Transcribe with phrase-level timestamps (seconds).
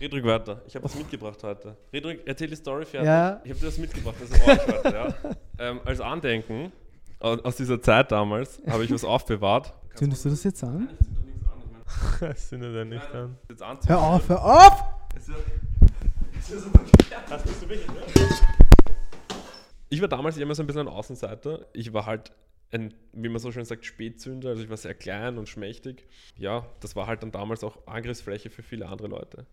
[0.00, 0.62] Red weiter.
[0.66, 1.76] Ich habe was mitgebracht heute.
[1.92, 3.06] Red erzähl die Story fertig.
[3.06, 3.40] Ja.
[3.44, 4.16] Ich habe dir was mitgebracht.
[4.18, 5.14] Das ist Arsch heute, ja.
[5.58, 6.72] ähm, als Andenken
[7.18, 9.74] aus dieser Zeit damals habe ich was aufbewahrt.
[9.94, 10.88] Zündest du das jetzt an?
[12.18, 13.36] Das sind ja nicht an.
[13.48, 13.94] jetzt anzünden.
[13.94, 14.84] Hör auf, hör auf!
[16.50, 16.58] Ne?
[19.88, 21.66] Ich war damals immer so ein bisschen ein Außenseiter.
[21.72, 22.32] Ich war halt
[22.72, 24.48] ein, wie man so schön sagt, Spätzünder.
[24.48, 26.08] Also ich war sehr klein und schmächtig.
[26.36, 29.46] Ja, das war halt dann damals auch Angriffsfläche für viele andere Leute.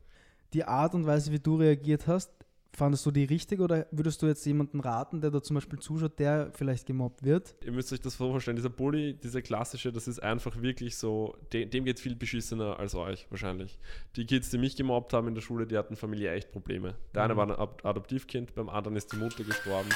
[0.54, 2.32] Die Art und Weise, wie du reagiert hast,
[2.74, 6.20] fandest du die richtig oder würdest du jetzt jemanden raten, der da zum Beispiel zuschaut,
[6.20, 7.56] der vielleicht gemobbt wird?
[7.66, 11.70] Ihr müsst euch das vorstellen, dieser Bully, dieser klassische, das ist einfach wirklich so, dem,
[11.72, 13.80] dem geht viel beschissener als euch wahrscheinlich.
[14.16, 16.96] Die Kids, die mich gemobbt haben in der Schule, die hatten familiär echt Probleme.
[17.16, 17.38] Der eine Mhm.
[17.38, 19.90] war ein Ad- Adoptivkind, beim anderen ist die Mutter gestorben.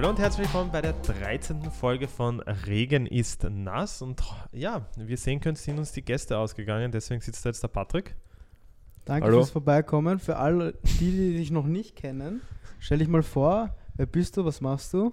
[0.00, 1.70] Hallo und herzlich willkommen bei der 13.
[1.70, 4.00] Folge von Regen ist nass.
[4.00, 6.90] Und ja, wie ihr sehen könnt, sind uns die Gäste ausgegangen.
[6.90, 8.16] Deswegen sitzt da jetzt der Patrick.
[9.04, 9.36] Danke Hallo.
[9.36, 10.18] fürs Vorbeikommen.
[10.18, 12.40] Für alle, die, die dich noch nicht kennen,
[12.78, 15.12] stell dich mal vor, wer bist du, was machst du?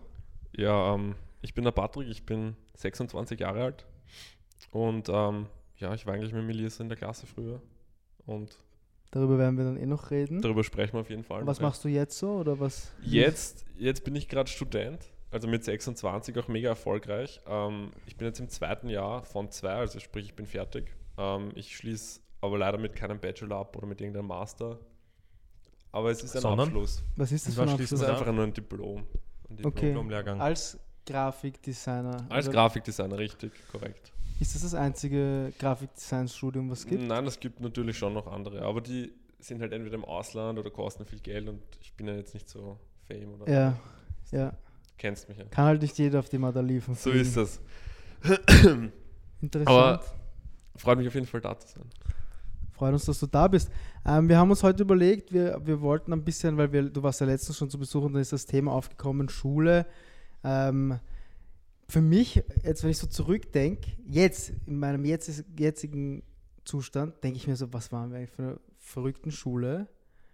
[0.55, 3.85] Ja, ähm, ich bin der Patrick, ich bin 26 Jahre alt
[4.71, 5.47] und ähm,
[5.79, 7.61] ja, ich war eigentlich mit Melissa in der Klasse früher
[8.25, 8.57] und
[9.11, 10.41] Darüber werden wir dann eh noch reden.
[10.41, 11.45] darüber sprechen wir auf jeden Fall.
[11.47, 11.67] Was noch, ja.
[11.69, 12.91] machst du jetzt so oder was?
[13.01, 14.99] Jetzt, jetzt bin ich gerade Student,
[15.31, 17.39] also mit 26 auch mega erfolgreich.
[17.47, 20.93] Ähm, ich bin jetzt im zweiten Jahr von zwei, also sprich, ich bin fertig.
[21.17, 24.77] Ähm, ich schließe aber leider mit keinem Bachelor ab oder mit irgendeinem Master.
[25.91, 26.67] Aber es ist ein Sondern?
[26.67, 27.01] Abschluss.
[27.15, 28.01] Was ist das für ein schließt Es ist.
[28.01, 28.19] Abschluss?
[28.21, 28.97] einfach nur ein Diplom.
[29.49, 29.71] Ein Diplom.
[29.73, 29.87] Okay.
[29.87, 30.41] Diplom-Lehrgang.
[30.41, 32.25] Als Grafikdesigner.
[32.29, 34.11] Als Grafikdesigner, richtig, korrekt.
[34.39, 37.03] Ist das das einzige Grafikdesign-Studium, was es gibt?
[37.03, 40.69] Nein, es gibt natürlich schon noch andere, aber die sind halt entweder im Ausland oder
[40.69, 43.79] kosten viel Geld und ich bin ja jetzt nicht so fame oder Ja,
[44.31, 44.53] ja.
[44.97, 45.45] kennst mich ja.
[45.45, 47.59] Kann halt nicht jeder auf die Madaliven So ist das.
[49.41, 49.67] Interessant.
[49.67, 50.01] Aber-
[50.75, 51.89] Freut mich auf jeden Fall da zu sein.
[52.73, 53.71] Freut uns, dass du da bist.
[54.05, 57.19] Ähm, wir haben uns heute überlegt, wir, wir wollten ein bisschen, weil wir, du warst
[57.19, 59.87] ja letztens schon zu Besuch und dann ist das Thema aufgekommen, Schule.
[60.43, 60.99] Ähm,
[61.89, 66.23] für mich, jetzt wenn ich so zurückdenke, jetzt, in meinem jetz, jetzigen
[66.65, 69.87] Zustand, denke ich mir so, was waren wir eigentlich für eine verrückten Schule?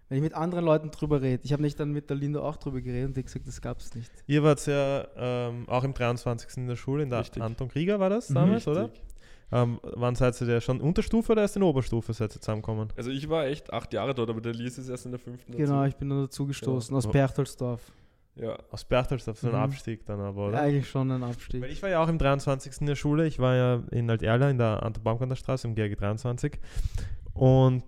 [0.08, 1.42] Wenn ich mit anderen Leuten drüber rede.
[1.44, 3.80] Ich habe nicht dann mit der Linda auch drüber geredet und die gesagt, das gab
[3.80, 4.10] es nicht.
[4.26, 6.58] Ihr wart ja ähm, auch im 23.
[6.58, 7.42] in der Schule, in der Richtig.
[7.42, 8.84] Anton Krieger war das damals, oder?
[8.84, 9.02] Richtig.
[9.52, 12.88] Ähm, wann seid ihr der schon Unterstufe oder erst in Oberstufe seid ihr zusammengekommen?
[12.96, 15.52] Also ich war echt acht Jahre dort, aber der Lies ist erst in der fünften
[15.52, 15.88] Genau, dazu.
[15.88, 17.08] ich bin dann dazu gestoßen, aus.
[17.08, 17.92] Berchtoldsdorf.
[18.36, 18.58] Ja.
[18.70, 19.58] Aus Berchtesgaden, so ein Mhm.
[19.60, 20.60] Abstieg dann aber, oder?
[20.60, 21.62] Eigentlich schon ein Abstieg.
[21.62, 22.80] Weil ich war ja auch im 23.
[22.80, 23.26] in der Schule.
[23.26, 26.58] Ich war ja in Alt-Erla in der Anton Straße im GRG 23.
[27.32, 27.84] Und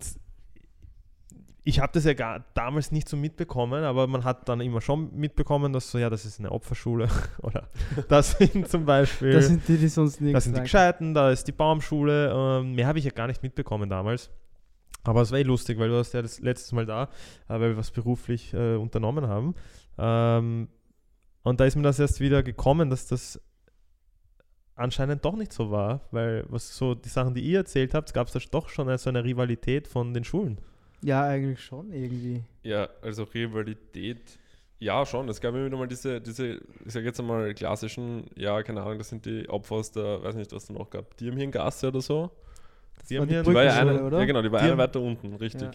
[1.64, 5.12] ich habe das ja gar, damals nicht so mitbekommen, aber man hat dann immer schon
[5.16, 7.08] mitbekommen, dass so, ja, das ist eine Opferschule.
[7.42, 7.68] Oder
[8.08, 10.60] das sind zum Beispiel, Das sind die, die sonst nichts das sind die.
[10.62, 12.32] Gescheiten, da ist die Baumschule.
[12.32, 14.30] Ähm, mehr habe ich ja gar nicht mitbekommen damals.
[15.02, 17.08] Aber es war eh lustig, weil du warst ja das letzte Mal da, äh,
[17.48, 19.54] weil wir was beruflich äh, unternommen haben.
[19.98, 20.68] Ähm,
[21.42, 23.40] und da ist mir das erst wieder gekommen, dass das
[24.74, 28.26] anscheinend doch nicht so war, weil was so die Sachen, die ihr erzählt habt, gab
[28.26, 30.58] es da doch schon so eine Rivalität von den Schulen.
[31.02, 32.42] Ja, eigentlich schon irgendwie.
[32.62, 34.38] Ja, also Rivalität,
[34.78, 35.28] ja schon.
[35.28, 38.98] Es gab immer wieder mal diese, diese, ich sag jetzt einmal klassischen, ja, keine Ahnung,
[38.98, 42.30] das sind die Opfer aus der, weiß nicht, was da noch gab, Dirmhirngasse oder so.
[42.98, 44.18] Das Die war haben die hier- Die war ja eine, oder?
[44.18, 45.62] ja genau, die war Die eine haben- weiter unten, richtig.
[45.62, 45.70] Ja.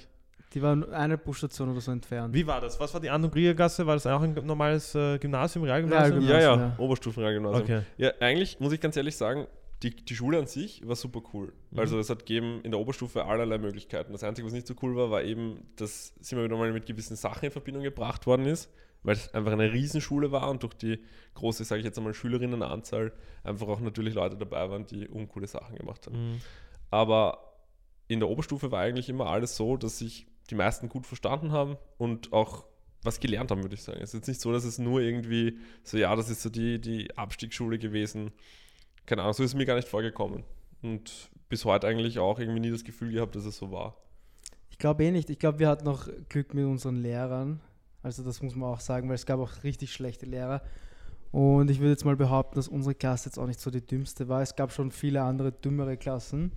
[0.54, 2.34] Die war eine Busstation oder so entfernt.
[2.34, 2.80] Wie war das?
[2.80, 3.88] Was war die Anton Kriegergasse?
[3.88, 6.20] War das auch ein normales äh, Gymnasium, Realgymnasium?
[6.26, 6.60] Realgymnasium.
[6.60, 6.76] Ja, ja, ja.
[6.78, 7.64] Oberstufenrealgymnasium.
[7.64, 7.82] Okay.
[7.98, 9.48] Ja, eigentlich muss ich ganz ehrlich sagen,
[9.84, 11.54] die, die Schule an sich war super cool.
[11.72, 11.80] Mhm.
[11.80, 14.12] Also es hat gegeben in der Oberstufe allerlei Möglichkeiten.
[14.12, 16.86] Das Einzige, was nicht so cool war, war eben, dass sie immer wieder mal mit
[16.86, 18.70] gewissen Sachen in Verbindung gebracht worden ist,
[19.04, 21.00] weil es einfach eine Riesenschule war und durch die
[21.34, 23.14] große, sage ich jetzt einmal, Schülerinnenanzahl
[23.44, 26.34] einfach auch natürlich Leute dabei waren, die uncoole Sachen gemacht haben.
[26.34, 26.42] Mhm.
[26.92, 27.56] Aber
[28.08, 31.78] in der Oberstufe war eigentlich immer alles so, dass sich die meisten gut verstanden haben
[31.98, 32.66] und auch
[33.04, 34.00] was gelernt haben, würde ich sagen.
[34.02, 36.80] Es ist jetzt nicht so, dass es nur irgendwie so, ja, das ist so die,
[36.80, 38.32] die Abstiegsschule gewesen.
[39.06, 40.44] Keine Ahnung, so ist es mir gar nicht vorgekommen.
[40.84, 43.98] Und bis heute eigentlich auch irgendwie nie das Gefühl gehabt, dass es so war.
[44.70, 45.30] Ich glaube eh nicht.
[45.30, 47.62] Ich glaube, wir hatten noch Glück mit unseren Lehrern.
[48.04, 50.62] Also das muss man auch sagen, weil es gab auch richtig schlechte Lehrer.
[51.32, 54.28] Und ich würde jetzt mal behaupten, dass unsere Klasse jetzt auch nicht so die dümmste
[54.28, 54.42] war.
[54.42, 56.52] Es gab schon viele andere dümmere Klassen,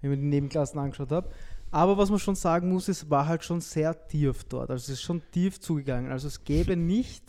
[0.00, 1.30] wenn man die Nebenklassen angeschaut hat.
[1.72, 4.70] Aber was man schon sagen muss, es war halt schon sehr tief dort.
[4.70, 6.12] Also es ist schon tief zugegangen.
[6.12, 7.24] Also es gäbe nicht.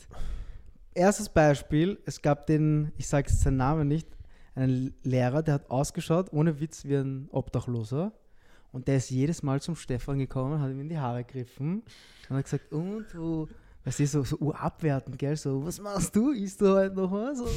[0.94, 4.07] Erstes Beispiel, es gab den, ich sage jetzt seinen Namen nicht,
[4.54, 8.12] einen Lehrer, der hat ausgeschaut, ohne Witz, wie ein Obdachloser.
[8.74, 11.84] Und der ist jedes Mal zum Stefan gekommen, hat ihm in die Haare gegriffen
[12.30, 13.48] und hat gesagt, und du,
[13.86, 17.39] weißt du, so, so abwertend, gell, so, was machst du, isst du heute noch was
[17.39, 17.51] oder?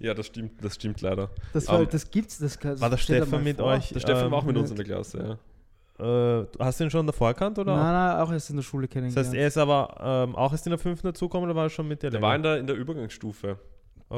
[0.00, 1.30] Ja, das stimmt, das stimmt leider.
[1.52, 3.66] Das, war, Ähm, das gibt's, das kann, War der Stefan mit vor.
[3.66, 3.90] euch?
[3.90, 4.62] Der Stefan war auch mit ja.
[4.62, 5.38] uns in der Klasse, ja.
[5.98, 7.76] Äh, hast du ihn schon davor erkannt oder?
[7.76, 9.26] Nein, nein, auch erst in der Schule Das kennengelernt.
[9.28, 9.96] heißt, er ist aber
[10.28, 12.34] ähm, auch erst in der fünften dazugekommen oder war er schon mit dir Der war
[12.34, 13.58] in der, in der Übergangsstufe.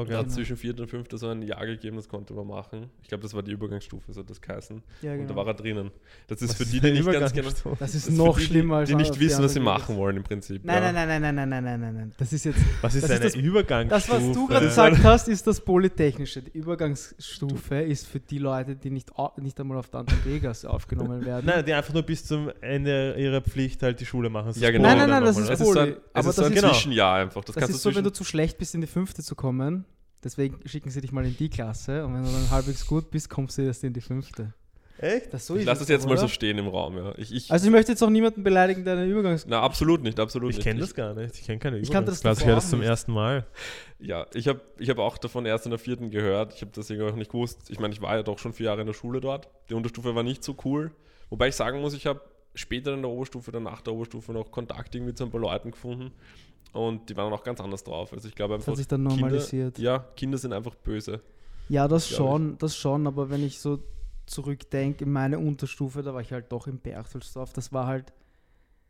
[0.01, 0.11] Okay.
[0.11, 0.35] Da hat Genau.
[0.35, 2.89] zwischen vierte und fünfte so ein Jahr gegeben, das konnte man machen.
[3.01, 4.81] Ich glaube, das war die Übergangsstufe, so das geheißen.
[5.01, 5.35] ja, Und da genau.
[5.37, 5.91] war er drinnen.
[6.27, 7.49] Das ist Was für die, die nicht ganz genau.
[7.49, 9.95] Das ist das ist noch die, schlimmer als Die nicht auf wissen, was sie machen
[9.97, 10.63] wollen im Prinzip.
[10.63, 10.91] Nein, ja.
[10.91, 12.11] nein, nein, nein, nein, nein, nein, nein, nein.
[12.17, 12.59] Das ist jetzt.
[12.81, 13.89] Was ist Das ist eine das- Übergangsstufe?
[13.95, 16.41] Das, was du gerade gesagt hast, ist das Polytechnische.
[16.41, 21.25] Die Übergangsstufe ist für die Leute, die nicht, nicht einmal auf der Anton Degas aufgenommen
[21.25, 21.45] werden.
[21.45, 24.47] Nein, die einfach nur bis zum Ende ihrer Pflicht halt die Schule machen.
[24.47, 24.87] Das Ja, genau.
[24.87, 25.89] Nein, nein, nein, das ist ist so ein, Poli.
[25.91, 26.73] es Aber ist so das ein ist- Genau.
[26.73, 27.43] Zwischenjahr einfach.
[27.45, 29.84] Das, ist so, wenn du zu schlecht bist, in die fünfte zu kommen.
[30.25, 33.29] Deswegen schicken sie dich mal in die Klasse und wenn du dann halbwegs gut bist,
[33.29, 34.53] kommst du erst in die fünfte.
[34.97, 35.33] Echt?
[35.33, 36.33] Das so Ich lasse es jetzt doch, mal so oder?
[36.33, 36.97] stehen im Raum.
[36.97, 37.13] Ja.
[37.17, 39.45] Ich, ich, Also ich möchte jetzt auch niemanden beleidigen, der eine Übergangs...
[39.47, 40.63] na, absolut nicht, absolut Ich nicht.
[40.65, 41.35] kenne das gar nicht.
[41.37, 42.39] Ich kenne keine Ich kannte das Übergangsklasse.
[42.39, 42.87] Ich davor höre das zum nicht.
[42.87, 43.45] ersten Mal.
[43.99, 46.53] Ja, ich habe ich hab auch davon erst in der vierten gehört.
[46.55, 47.69] Ich habe das irgendwie auch nicht gewusst.
[47.69, 49.49] Ich meine, ich war ja doch schon vier Jahre in der Schule dort.
[49.69, 50.91] Die Unterstufe war nicht so cool.
[51.29, 52.21] Wobei ich sagen muss, ich habe
[52.55, 55.71] später in der Oberstufe, dann nach der Oberstufe noch Kontakt irgendwie zu ein paar Leuten
[55.71, 56.11] gefunden.
[56.75, 58.11] Und die waren auch ganz anders drauf.
[58.13, 59.75] Also ich glaube Das einfach, hat sich dann normalisiert.
[59.75, 61.21] Kinder, ja, Kinder sind einfach böse.
[61.69, 63.79] Ja, das schon, das schon, aber wenn ich so
[64.25, 67.51] zurückdenke in meine Unterstufe, da war ich halt doch in Berchtesgaden.
[67.55, 68.11] Das war halt,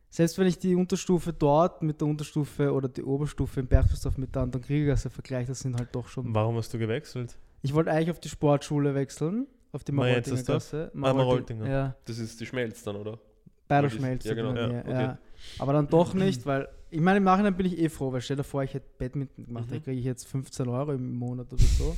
[0.10, 4.34] selbst wenn ich die Unterstufe dort mit der Unterstufe oder die Oberstufe in Berchtesgaden mit
[4.36, 6.34] der Anton Kriegergasse vergleiche, das sind halt doch schon.
[6.34, 7.38] Warum hast du gewechselt?
[7.62, 10.92] Ich wollte eigentlich auf die Sportschule wechseln, auf die Maroltinger Maroltinger Gasse.
[10.94, 11.70] Maroltinger.
[11.70, 13.20] Ja, Das ist die Schmelz dann, oder?
[13.68, 14.24] bei der die- Schmelz.
[14.26, 14.54] ja, genau.
[14.54, 14.92] Ja, okay.
[14.92, 15.18] ja.
[15.60, 18.38] Aber dann doch nicht, weil, ich meine, im Nachhinein bin ich eh froh, weil stell
[18.38, 19.84] dir vor, ich hätte Badminton gemacht, da Mhm.
[19.84, 21.96] kriege ich jetzt 15 Euro im Monat oder so.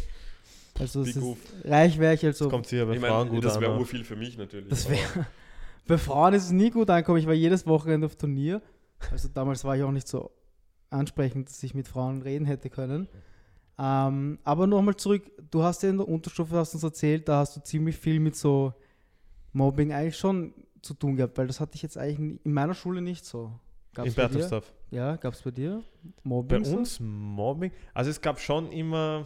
[0.80, 1.20] Also ist,
[1.64, 2.46] reich wäre ich also.
[2.46, 4.68] Das kommt sicher bei Ich Frauen meine, gut das wäre aber- urviel für mich natürlich.
[4.70, 5.26] Das wäre.
[5.88, 7.18] Bei Frauen ist es nie gut angekommen.
[7.18, 8.62] Ich war jedes Wochenende auf Turnier.
[9.10, 10.32] Also damals war ich auch nicht so
[10.90, 13.08] ansprechend, dass ich mit Frauen reden hätte können.
[13.80, 17.56] Ähm, aber nochmal zurück, du hast ja in der Unterstufe, hast uns erzählt, da hast
[17.56, 18.74] du ziemlich viel mit so
[19.54, 23.02] Mobbing eigentlich schon zu tun gehabt, weil das hatte ich jetzt eigentlich in meiner Schule
[23.02, 23.52] nicht so.
[23.98, 24.28] Gab's in bei?
[24.28, 24.68] Berchtesgaden.
[24.92, 26.64] Ja, gab es bei dir Bei Mobbing?
[26.64, 26.78] so?
[26.78, 27.72] uns Mobbing.
[27.94, 29.26] Also es gab schon immer,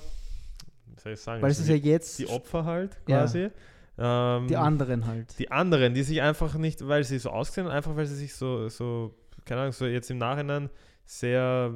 [0.97, 3.19] soll ich sagen, Weil es ist ja jetzt die Opfer halt Ja.
[3.19, 3.50] quasi.
[3.97, 5.38] Ähm, die anderen halt.
[5.38, 8.68] die anderen, die sich einfach nicht, weil sie so ausgesehen, einfach weil sie sich so,
[8.69, 9.13] so,
[9.45, 10.69] keine Ahnung, so jetzt im Nachhinein
[11.06, 11.71] sehr,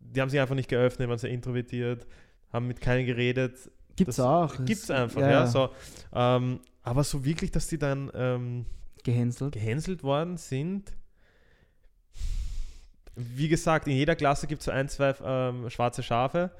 [0.00, 2.06] die haben sich einfach nicht geöffnet, waren sehr introvertiert,
[2.52, 3.70] haben mit keinem geredet.
[3.96, 4.56] Gibt's das auch.
[4.64, 5.46] Gibt's Es- einfach, ja.
[5.46, 5.68] so.
[6.14, 8.66] Ähm, aber so wirklich, dass die dann ähm,
[9.04, 9.52] Gehänselt.
[9.52, 10.90] gehänselt worden sind.
[13.14, 16.50] Wie gesagt, in jeder Klasse gibt es so ein, zwei ähm, schwarze Schafe.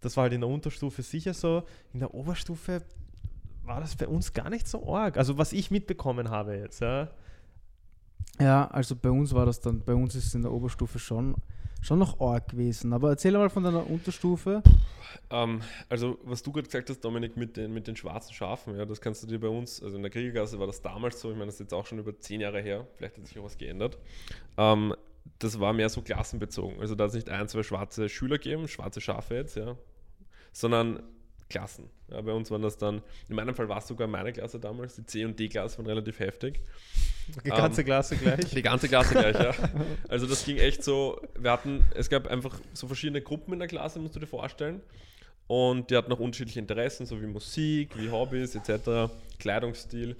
[0.00, 1.62] Das war halt in der Unterstufe sicher so.
[1.92, 2.82] In der Oberstufe
[3.64, 5.16] war das bei uns gar nicht so arg.
[5.16, 7.08] Also was ich mitbekommen habe jetzt, ja.
[8.38, 11.34] Ja, also bei uns war das dann, bei uns ist es in der Oberstufe schon,
[11.80, 12.92] schon noch arg gewesen.
[12.92, 14.62] Aber erzähl mal von deiner Unterstufe.
[15.30, 18.84] Ähm, also, was du gerade gesagt hast, Dominik, mit den, mit den schwarzen Schafen, ja,
[18.84, 21.36] das kannst du dir bei uns, also in der Kriegergasse war das damals so, ich
[21.36, 23.56] meine, das ist jetzt auch schon über zehn Jahre her, vielleicht hat sich auch was
[23.56, 23.98] geändert.
[24.58, 24.94] Ähm,
[25.38, 26.80] das war mehr so klassenbezogen.
[26.80, 29.76] Also da hat es nicht ein, zwei schwarze Schüler gegeben, schwarze Schafe jetzt, ja,
[30.52, 31.02] sondern
[31.48, 31.88] Klassen.
[32.08, 34.96] Ja, bei uns waren das dann, in meinem Fall war es sogar meine Klasse damals,
[34.96, 36.60] die C- und D-Klasse waren relativ heftig.
[37.44, 38.50] Die ganze Klasse gleich.
[38.50, 39.52] Die ganze Klasse gleich, ja.
[40.08, 43.68] Also das ging echt so, wir hatten, es gab einfach so verschiedene Gruppen in der
[43.68, 44.80] Klasse, musst du dir vorstellen.
[45.48, 50.16] Und die hatten auch unterschiedliche Interessen, so wie Musik, wie Hobbys etc., Kleidungsstil.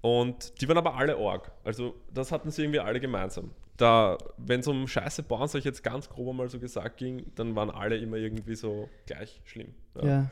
[0.00, 1.50] Und die waren aber alle Org.
[1.64, 3.50] Also das hatten sie irgendwie alle gemeinsam.
[3.76, 7.30] Da, wenn es um Scheiße bauen, sag ich jetzt ganz grob mal so gesagt ging,
[7.34, 9.74] dann waren alle immer irgendwie so gleich schlimm.
[10.02, 10.30] Ja.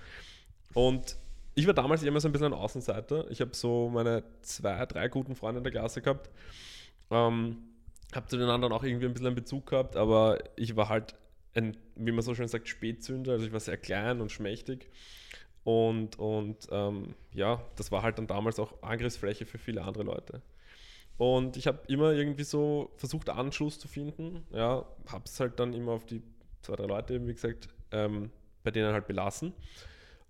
[0.72, 1.16] Und
[1.54, 3.30] ich war damals immer so ein bisschen ein Außenseiter.
[3.30, 6.30] Ich habe so meine zwei, drei guten Freunde in der Klasse gehabt.
[7.10, 7.58] Ähm,
[8.14, 11.14] habe zu den anderen auch irgendwie ein bisschen einen Bezug gehabt, aber ich war halt
[11.54, 13.32] ein, wie man so schön sagt, Spätzünder.
[13.32, 14.88] Also ich war sehr klein und schmächtig.
[15.62, 20.42] Und, und ähm, ja, das war halt dann damals auch Angriffsfläche für viele andere Leute.
[21.16, 24.44] Und ich habe immer irgendwie so versucht, Anschluss zu finden.
[24.50, 26.22] Ja, habe es halt dann immer auf die
[26.62, 28.30] zwei, drei Leute, wie gesagt, ähm,
[28.62, 29.52] bei denen halt belassen.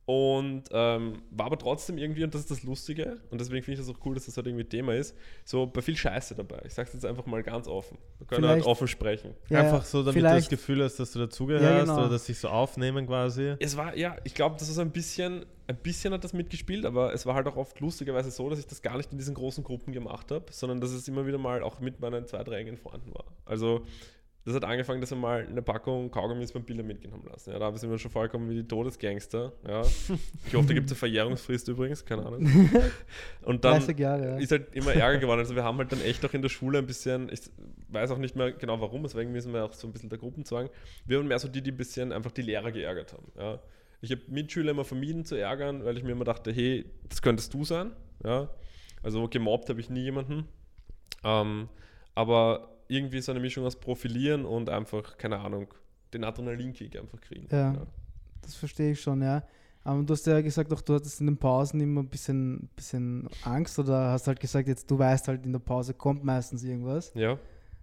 [0.07, 3.87] Und ähm, war aber trotzdem irgendwie, und das ist das Lustige, und deswegen finde ich
[3.87, 6.61] das auch cool, dass das halt irgendwie Thema ist, so bei viel Scheiße dabei.
[6.67, 7.97] Ich sage es jetzt einfach mal ganz offen.
[8.19, 9.33] Wir können halt Vielleicht- offen sprechen.
[9.49, 11.97] ja Einfach so, damit du das Gefühl hast, dass du dazugehörst Ja, genau.
[12.01, 13.55] oder dass sich so aufnehmen quasi.
[13.61, 17.15] Es war, ja, ich glaube, das ist ein bisschen, ein bisschen hat das mitgespielt, aber
[17.15, 19.65] es war halt auch oft lustigerweise so, dass ich das gar nicht in diesen großen
[19.65, 22.77] Gruppen gemacht habe, sondern dass es immer wieder mal auch mit meinen zwei, drei engen
[22.77, 23.25] Freunden war.
[23.47, 23.87] Also
[24.45, 27.51] das hat angefangen, dass wir mal eine Packung Kaugummis beim Bilder mitgenommen lassen.
[27.51, 29.53] Ja, da sind wir schon vorgekommen wie die Todesgangster.
[29.67, 29.83] Ja.
[30.47, 32.43] Ich hoffe, da gibt es eine Verjährungsfrist übrigens, keine Ahnung.
[33.43, 34.37] Und dann 30 Jahre, ja.
[34.37, 35.41] ist halt immer Ärger geworden.
[35.41, 37.41] Also wir haben halt dann echt auch in der Schule ein bisschen, ich
[37.89, 40.69] weiß auch nicht mehr genau warum, deswegen müssen wir auch so ein bisschen der Gruppenzwang.
[41.07, 43.33] Wir waren mehr so die, die ein bisschen einfach die Lehrer geärgert haben.
[43.39, 43.61] Ja.
[44.03, 47.55] Ich habe Mitschüler immer vermieden zu ärgern, weil ich mir immer dachte, hey, das könntest
[47.55, 47.93] du sein.
[48.23, 48.51] Ja.
[49.03, 50.47] Also gemobbt habe ich nie jemanden.
[51.25, 51.71] Ähm,
[52.15, 55.69] aber irgendwie so eine Mischung aus Profilieren und einfach, keine Ahnung,
[56.13, 57.49] den Adrenalinkick einfach kriegen.
[57.51, 57.75] Ja.
[58.43, 59.43] Das verstehe ich schon, ja.
[59.85, 63.29] Aber du hast ja gesagt, auch du hattest in den Pausen immer ein bisschen, bisschen
[63.43, 67.13] Angst oder hast halt gesagt, jetzt du weißt halt, in der Pause kommt meistens irgendwas.
[67.15, 67.39] Ja.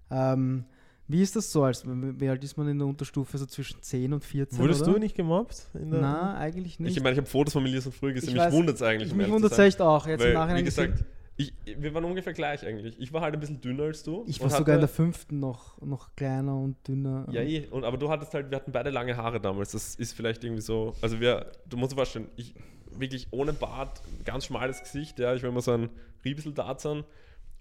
[0.09, 0.65] Ähm,
[1.07, 1.63] wie ist das so?
[1.63, 3.37] Als, wie alt ist man in der Unterstufe?
[3.37, 4.57] So zwischen 10 und 14?
[4.59, 4.93] Wurdest oder?
[4.93, 5.67] du nicht gemobbt?
[5.73, 6.97] Nein, eigentlich nicht.
[6.97, 9.09] Ich meine, ich habe Fotos von Elias und früher gesehen, Ich mich wundert es eigentlich.
[9.09, 10.07] ich, mich wundert es echt auch.
[10.07, 11.05] Jetzt im Weil, Nachhinein wie gesehen.
[11.41, 12.99] Ich, wir waren ungefähr gleich eigentlich.
[12.99, 14.23] Ich war halt ein bisschen dünner als du.
[14.27, 17.27] Ich war sogar in der fünften noch, noch kleiner und dünner.
[17.31, 17.67] Ja, eh.
[17.67, 19.71] Und, aber du hattest halt, wir hatten beide lange Haare damals.
[19.71, 20.95] Das ist vielleicht irgendwie so.
[21.01, 22.53] Also wir, du musst dir vorstellen, ich
[22.93, 25.89] wirklich ohne Bart, ganz schmales Gesicht, ja, ich war immer so ein
[26.25, 27.03] Riebisel Tarzan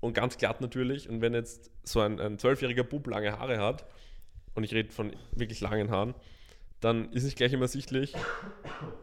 [0.01, 1.09] und ganz glatt natürlich.
[1.09, 3.87] Und wenn jetzt so ein zwölfjähriger Bub lange Haare hat,
[4.55, 6.15] und ich rede von wirklich langen Haaren,
[6.81, 8.15] dann ist nicht gleich immer sichtlich,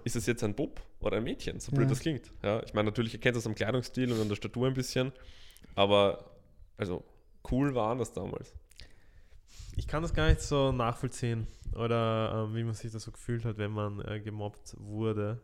[0.03, 1.89] ist es jetzt ein Bub oder ein Mädchen, so blöd Ja.
[1.89, 2.31] das klingt.
[2.43, 5.11] Ja, ich meine, natürlich erkennst du es am Kleidungsstil und an der Statur ein bisschen,
[5.75, 6.31] aber
[6.77, 7.03] also
[7.51, 8.53] cool waren das damals.
[9.75, 13.45] Ich kann das gar nicht so nachvollziehen oder ähm, wie man sich das so gefühlt
[13.45, 15.39] hat, wenn man äh, gemobbt wurde.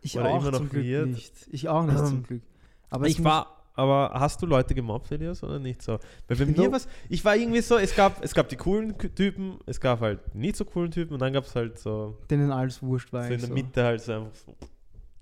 [0.00, 1.46] ich oder auch immer noch zum Glück nicht.
[1.52, 2.42] Ich auch nicht zum Glück.
[2.90, 5.98] Aber ich war, aber hast du Leute gemobbt, Elias, oder nicht so?
[6.26, 6.62] Weil bei No.
[6.64, 10.00] mir was, ich war irgendwie so, es gab, es gab die coolen Typen, es gab
[10.00, 13.24] halt nicht so coolen Typen und dann gab es halt so, denen alles wurscht war.
[13.26, 13.54] so in der so.
[13.54, 14.54] Mitte halt so einfach so.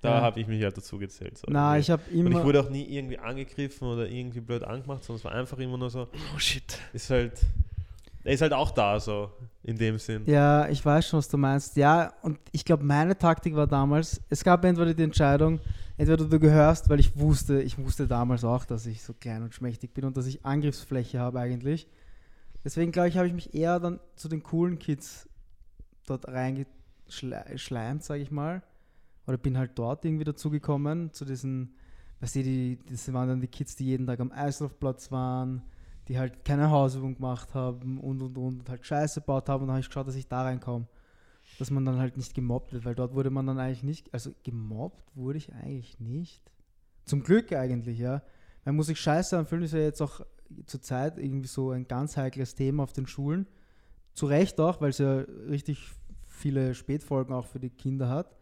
[0.00, 0.20] Da Ja.
[0.22, 1.38] habe ich mich halt dazu gezählt.
[1.38, 2.38] So Na, ich habe und immer.
[2.38, 5.78] ich wurde auch nie irgendwie angegriffen oder irgendwie blöd angemacht, sondern es war einfach immer
[5.78, 6.78] nur so, Oh shit.
[6.92, 7.40] ist halt,
[8.26, 9.30] er ist halt auch da, so
[9.62, 10.24] in dem Sinn.
[10.26, 11.76] Ja, ich weiß schon, was du meinst.
[11.76, 15.60] Ja, und ich glaube, meine Taktik war damals, es gab entweder die Entscheidung,
[15.96, 19.54] entweder du gehörst, weil ich wusste, ich wusste damals auch, dass ich so klein und
[19.54, 21.86] schmächtig bin und dass ich Angriffsfläche habe eigentlich.
[22.64, 25.28] Deswegen glaube ich, habe ich mich eher dann zu den coolen Kids
[26.04, 28.62] dort reingeschleimt, sage ich mal.
[29.28, 31.76] Oder bin halt dort irgendwie dazugekommen, zu diesen,
[32.20, 35.62] weißt du, die, das waren dann die Kids, die jeden Tag am Eislaufplatz waren,
[36.08, 39.68] die halt keine Hausübung gemacht haben und und und, und halt Scheiße gebaut haben und
[39.68, 40.86] dann habe ich geschaut, dass ich da reinkomme.
[41.58, 44.32] Dass man dann halt nicht gemobbt wird, weil dort wurde man dann eigentlich nicht, also
[44.42, 46.42] gemobbt wurde ich eigentlich nicht.
[47.04, 48.22] Zum Glück eigentlich, ja.
[48.64, 50.26] Man muss sich scheiße anfühlen, ist ja jetzt auch
[50.66, 53.46] zur Zeit irgendwie so ein ganz heikles Thema auf den Schulen.
[54.12, 55.88] Zu Recht auch, weil es ja richtig
[56.28, 58.36] viele Spätfolgen auch für die Kinder hat.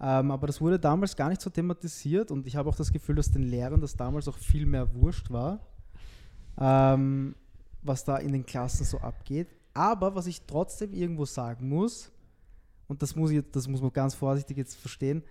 [0.00, 3.16] Ähm, aber das wurde damals gar nicht so thematisiert und ich habe auch das Gefühl,
[3.16, 5.60] dass den Lehrern das damals auch viel mehr wurscht war,
[6.58, 7.34] ähm,
[7.82, 9.48] was da in den Klassen so abgeht.
[9.74, 12.10] Aber was ich trotzdem irgendwo sagen muss,
[12.88, 15.22] und das muss, ich, das muss man ganz vorsichtig jetzt verstehen,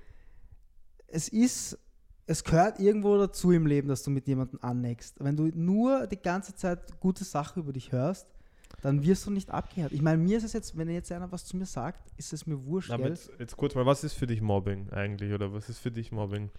[1.07, 1.77] es ist,
[2.25, 5.15] es gehört irgendwo dazu im Leben, dass du mit jemandem anneckst.
[5.19, 8.27] Wenn du nur die ganze Zeit gute Sachen über dich hörst,
[8.81, 9.91] dann wirst du nicht abgehört.
[9.91, 12.45] Ich meine, mir ist es jetzt, wenn jetzt einer was zu mir sagt, ist es
[12.45, 15.33] mir wurscht, Aber jetzt, jetzt kurz mal, was ist für dich Mobbing eigentlich?
[15.33, 16.49] Oder was ist für dich Mobbing?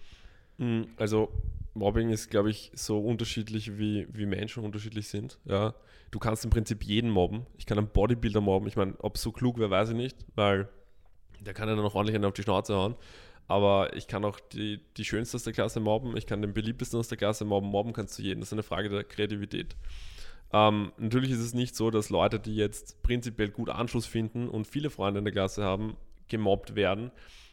[0.61, 1.29] Mm, Also
[1.73, 5.39] Mobbing ist, glaube ich, so unterschiedlich, wie, wie Menschen unterschiedlich sind.
[5.45, 5.73] Ja.
[6.11, 7.45] Du kannst im Prinzip jeden mobben.
[7.57, 8.67] Ich kann einen Bodybuilder mobben.
[8.67, 10.67] Ich meine, ob so klug wäre, weiß ich nicht, weil
[11.39, 12.95] der kann ja dann noch ordentlich einen auf die Schnauze hauen.
[13.47, 16.15] Aber ich kann auch die, die Schönste aus der Klasse mobben.
[16.15, 17.69] Ich kann den beliebtesten aus der Klasse mobben.
[17.69, 18.41] Mobben kannst du jeden.
[18.41, 19.75] Das ist eine Frage der Kreativität.
[20.53, 24.67] Ähm, natürlich ist es nicht so, dass Leute, die jetzt prinzipiell gut Anschluss finden und
[24.67, 25.95] viele Freunde in der Klasse haben,
[26.27, 27.11] gemobbt werden,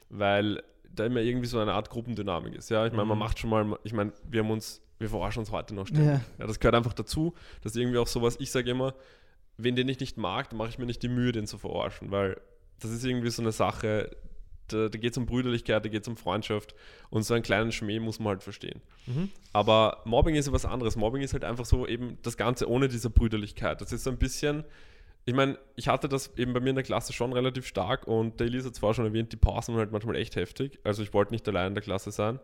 [0.09, 0.63] weil
[0.95, 2.71] da immer irgendwie so eine Art Gruppendynamik ist.
[2.71, 3.25] Ja, ich meine, man Mhm.
[3.25, 6.07] macht schon mal, ich meine, wir haben uns, wir verarschen uns heute noch ständig.
[6.07, 6.21] Ja.
[6.39, 6.47] Ja.
[6.47, 8.95] das gehört einfach dazu, dass irgendwie auch sowas, ich sage immer,
[9.57, 12.11] wenn den ich nicht mag, dann mache ich mir nicht die Mühe, den zu verarschen,
[12.11, 12.41] weil
[12.81, 14.11] das ist irgendwie so eine Sache,
[14.69, 16.75] da, da geht es um Brüderlichkeit, da geht es um Freundschaft
[17.11, 18.81] und so einen kleinen Schmäh muss man halt verstehen.
[19.07, 19.31] Mhm.
[19.53, 20.95] Aber Mobbing ist ja was anderes.
[20.97, 23.81] Mobbing ist halt einfach so eben das Ganze ohne diese Brüderlichkeit.
[23.81, 24.65] Das ist so ein bisschen,
[25.29, 28.41] ich meine, ich hatte das eben bei mir in der Klasse schon relativ stark und
[28.41, 30.81] der Elise hat zwar schon erwähnt, die Pausen waren halt manchmal echt heftig.
[30.85, 32.41] Also ich wollte nicht allein in der Klasse sein.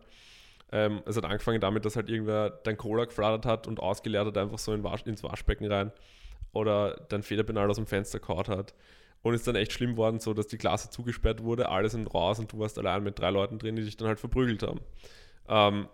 [0.71, 4.37] Ähm, es hat angefangen damit, dass halt irgendwer dein Cola geflattert hat und ausgeleert hat
[4.37, 5.91] einfach so in Wasch, ins Waschbecken rein
[6.53, 8.75] oder dein Federpenal aus dem Fenster kaut hat.
[9.23, 12.37] Und ist dann echt schlimm worden, so dass die Klasse zugesperrt wurde, alle sind raus
[12.37, 14.79] und du warst allein mit drei Leuten drin, die dich dann halt verprügelt haben.
[15.49, 15.87] Ähm,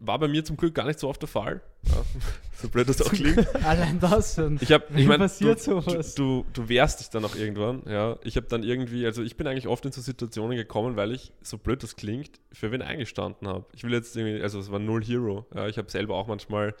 [0.00, 1.60] war bei mir zum Glück gar nicht so oft der Fall.
[1.84, 2.02] Ja,
[2.54, 3.46] so blöd das auch klingt.
[3.64, 4.58] Allein das schon.
[4.60, 6.14] Ich habe, ich meine, du, sowas?
[6.14, 8.18] du, du wehrst dich dann auch irgendwann, ja.
[8.22, 11.32] Ich habe dann irgendwie, also ich bin eigentlich oft in so Situationen gekommen, weil ich,
[11.42, 13.66] so blöd das klingt, für wen eingestanden habe.
[13.74, 15.46] Ich will jetzt irgendwie, also es war null Hero.
[15.54, 15.68] Ja.
[15.68, 16.74] Ich habe selber auch manchmal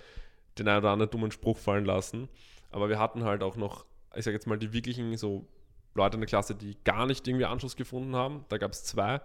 [0.58, 2.28] den einen oder anderen dummen Spruch fallen lassen,
[2.70, 3.84] aber wir hatten halt auch noch
[4.14, 5.46] ich sage jetzt mal, die wirklichen so
[5.94, 8.44] Leute in der Klasse, die gar nicht irgendwie Anschluss gefunden haben.
[8.48, 9.20] Da gab es zwei.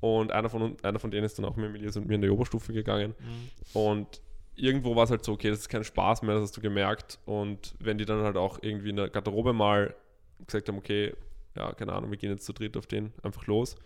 [0.00, 2.30] Und einer von, einer von denen ist dann auch mit Elias und mir in die
[2.30, 3.14] Oberstufe gegangen.
[3.74, 4.22] Und
[4.54, 7.18] irgendwo war es halt so, okay, das ist kein Spaß mehr, das hast du gemerkt.
[7.26, 9.94] Und wenn die dann halt auch irgendwie in der Garderobe mal
[10.46, 11.14] gesagt haben, okay,
[11.56, 13.76] ja, keine Ahnung, wir gehen jetzt zu dritt auf den einfach los,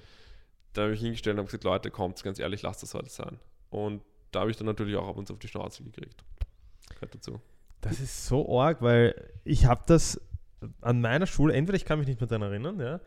[0.73, 3.39] dann habe ich hingestellt und habe gesagt, Leute, kommt, ganz ehrlich, lasst das heute sein.
[3.71, 6.25] Und da habe ich dann natürlich auch ab und zu auf die Schnauze gekriegt.
[6.91, 7.41] Gehört dazu.
[7.81, 10.21] Das ist so arg, weil ich habe das
[10.81, 13.01] an meiner Schule, entweder ich kann mich nicht mehr daran erinnern, ja,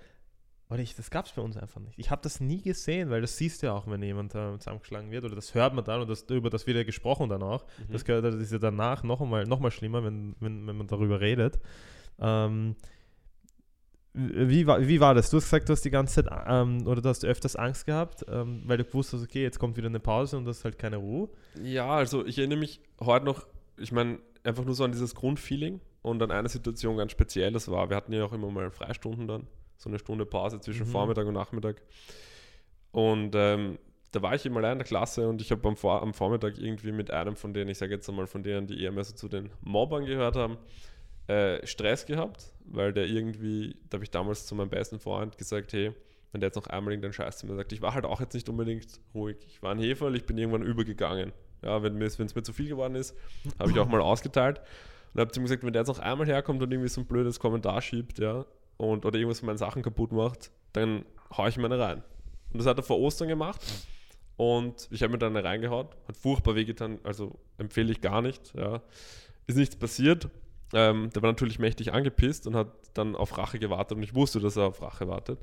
[0.69, 1.97] oder ich, das gab es bei uns einfach nicht.
[1.97, 5.11] Ich habe das nie gesehen, weil das siehst du ja auch, wenn jemand äh, zusammengeschlagen
[5.11, 7.65] wird, oder das hört man dann und das, über das wird ja gesprochen dann auch.
[7.87, 7.93] Mhm.
[7.93, 10.87] Das, gehört, das ist ja danach noch einmal, noch mal schlimmer, wenn, wenn, wenn man
[10.87, 11.59] darüber redet.
[12.19, 12.75] Ähm,
[14.13, 15.29] wie, war, wie war das?
[15.29, 18.25] Du hast gesagt, du hast die ganze Zeit ähm, oder du hast öfters Angst gehabt,
[18.27, 20.79] ähm, weil du gewusst hast, okay, jetzt kommt wieder eine Pause und das ist halt
[20.79, 21.29] keine Ruhe.
[21.61, 23.45] Ja, also ich erinnere mich heute noch,
[23.77, 27.69] ich meine, einfach nur so an dieses Grundfeeling und an eine Situation ganz speziell, das
[27.69, 29.47] war, wir hatten ja auch immer mal Freistunden dann,
[29.77, 30.91] so eine Stunde Pause zwischen Mhm.
[30.91, 31.81] Vormittag und Nachmittag.
[32.91, 33.77] Und ähm,
[34.11, 36.57] da war ich eben allein in der Klasse und ich habe am, Vor am Vormittag
[36.57, 39.13] irgendwie mit einem von denen, ich sage jetzt einmal von denen, die eher mehr so
[39.13, 40.57] zu den Mobbern gehört haben,
[41.27, 45.73] äh, Stress gehabt, weil der irgendwie, da habe ich damals zu meinem besten Freund gesagt,
[45.73, 45.91] hey,
[46.31, 48.33] wenn der jetzt noch einmal irgendeinen Scheiß zu mir sagt, ich war halt auch jetzt
[48.33, 49.37] nicht unbedingt ruhig.
[49.47, 51.33] Ich war ein Heferl, ich bin irgendwann übergegangen.
[51.63, 53.15] Ja, wenn es mir zu viel geworden ist,
[53.59, 54.61] habe ich auch mal ausgeteilt.
[55.13, 57.07] Und habe zu ihm gesagt, wenn der jetzt noch einmal herkommt und irgendwie so ein
[57.07, 58.45] blödes Kommentar schiebt, ja,
[58.77, 61.05] und oder irgendwas von meinen Sachen kaputt macht, dann
[61.35, 62.03] hau ich mir eine rein.
[62.51, 63.61] Und das hat er vor Ostern gemacht.
[64.37, 65.87] Und ich habe mir dann eine reingehauen.
[66.07, 68.53] Hat furchtbar wehgetan, also empfehle ich gar nicht.
[68.55, 68.81] Ja.
[69.47, 70.29] Ist nichts passiert.
[70.73, 74.39] Ähm, der war natürlich mächtig angepisst und hat dann auf Rache gewartet und ich wusste,
[74.39, 75.39] dass er auf Rache wartet.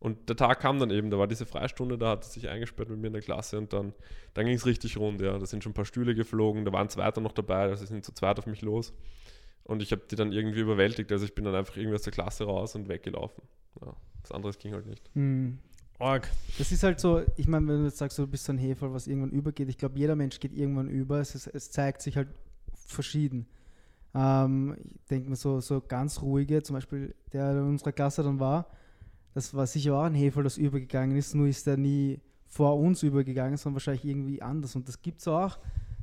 [0.00, 2.88] Und der Tag kam dann eben, da war diese Freistunde, da hat er sich eingesperrt
[2.88, 3.92] mit mir in der Klasse und dann,
[4.34, 5.38] dann ging es richtig rund, ja.
[5.38, 8.12] Da sind schon ein paar Stühle geflogen, da waren zweiter noch dabei, also sind zu
[8.12, 8.92] zweit auf mich los.
[9.64, 12.12] Und ich habe die dann irgendwie überwältigt, also ich bin dann einfach irgendwie aus der
[12.12, 13.42] Klasse raus und weggelaufen.
[13.80, 15.08] Ja, was anderes ging halt nicht.
[15.14, 15.58] Hm.
[16.00, 16.30] Arg.
[16.58, 18.92] Das ist halt so, ich meine, wenn du jetzt sagst, du bist so ein Heferl,
[18.92, 21.20] was irgendwann übergeht, ich glaube, jeder Mensch geht irgendwann über.
[21.20, 22.28] Es, ist, es zeigt sich halt
[22.74, 23.46] verschieden.
[24.14, 28.40] Ähm, ich denke mir so, so ganz ruhige, zum Beispiel der in unserer Klasse dann
[28.40, 28.66] war,
[29.34, 33.02] das war sicher auch ein Heferl, das übergegangen ist, nur ist der nie vor uns
[33.02, 34.74] übergegangen, sondern wahrscheinlich irgendwie anders.
[34.74, 35.58] Und das gibt es auch.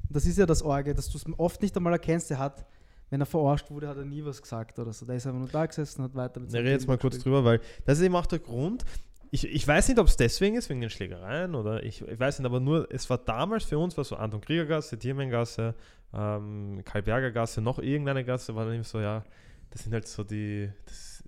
[0.09, 2.65] Das ist ja das Orge, dass du es oft nicht einmal erkennst, der hat,
[3.09, 5.05] wenn er verarscht wurde, hat er nie was gesagt oder so.
[5.05, 7.43] Der ist einfach nur da gesessen, hat weiter mit Ich rede jetzt mal kurz drüber,
[7.43, 8.83] weil das ist eben auch der Grund.
[9.29, 12.39] Ich, ich weiß nicht, ob es deswegen ist, wegen den Schlägereien oder ich, ich weiß
[12.39, 15.75] nicht, aber nur, es war damals für uns, war so Anton Kriegergasse, Tiermengasse,
[16.13, 19.25] ähm, Karl-Berger Gasse, noch irgendeine Gasse, war dann eben so, ja,
[19.69, 21.23] das sind halt so die, das,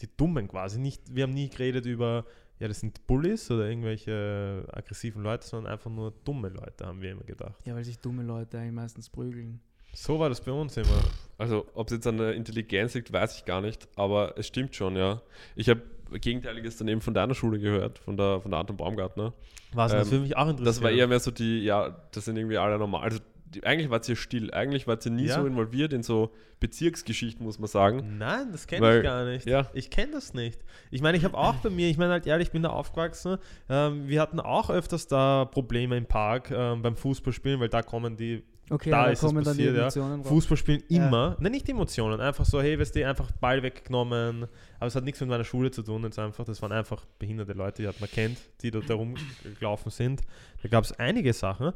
[0.00, 0.80] die Dummen quasi.
[0.80, 2.24] Nicht, wir haben nie geredet über,
[2.58, 7.12] ja, das sind Bullies oder irgendwelche aggressiven Leute, sondern einfach nur dumme Leute, haben wir
[7.12, 7.54] immer gedacht.
[7.64, 9.60] Ja, weil sich dumme Leute eigentlich meistens prügeln.
[9.98, 11.00] So war das bei uns immer.
[11.38, 14.74] Also, ob es jetzt an der Intelligenz liegt, weiß ich gar nicht, aber es stimmt
[14.76, 15.22] schon, ja.
[15.54, 15.80] Ich habe
[16.12, 19.32] Gegenteiliges dann eben von deiner Schule gehört, von der, von der Anton Baumgartner.
[19.72, 20.66] Was Ähm, das für mich auch interessiert.
[20.68, 23.04] Das war eher mehr so die, ja, das sind irgendwie alle normal.
[23.04, 25.36] Also, die, eigentlich war ihr still, eigentlich war ihr nie Ja.
[25.36, 26.30] so involviert in so
[26.60, 28.18] Bezirksgeschichten, muss man sagen.
[28.18, 29.46] Nein, das kenne ich gar nicht.
[29.48, 29.66] ja.
[29.72, 30.60] Ich kenne das nicht.
[30.90, 33.38] Ich meine, ich habe auch bei mir, ich meine halt ehrlich, ich bin da aufgewachsen.
[33.70, 38.16] Ähm, wir hatten auch öfters da Probleme im Park ähm, beim Fußballspielen, weil da kommen
[38.16, 39.82] die Okay, Da da, ist es kommen dann die passiert, ja.
[39.82, 40.28] Emotionen raus.
[40.28, 41.06] Fußballspielen Ja.
[41.06, 41.36] immer.
[41.38, 44.48] Nein, nicht Emotionen, einfach so, hey, weißt du, einfach Ball weggenommen.
[44.78, 46.44] Aber es hat nichts mit meiner Schule zu tun, jetzt einfach.
[46.44, 50.22] Das waren einfach behinderte Leute, die hat man kennt, die dort herumgelaufen sind.
[50.62, 51.72] Da gab es einige Sachen.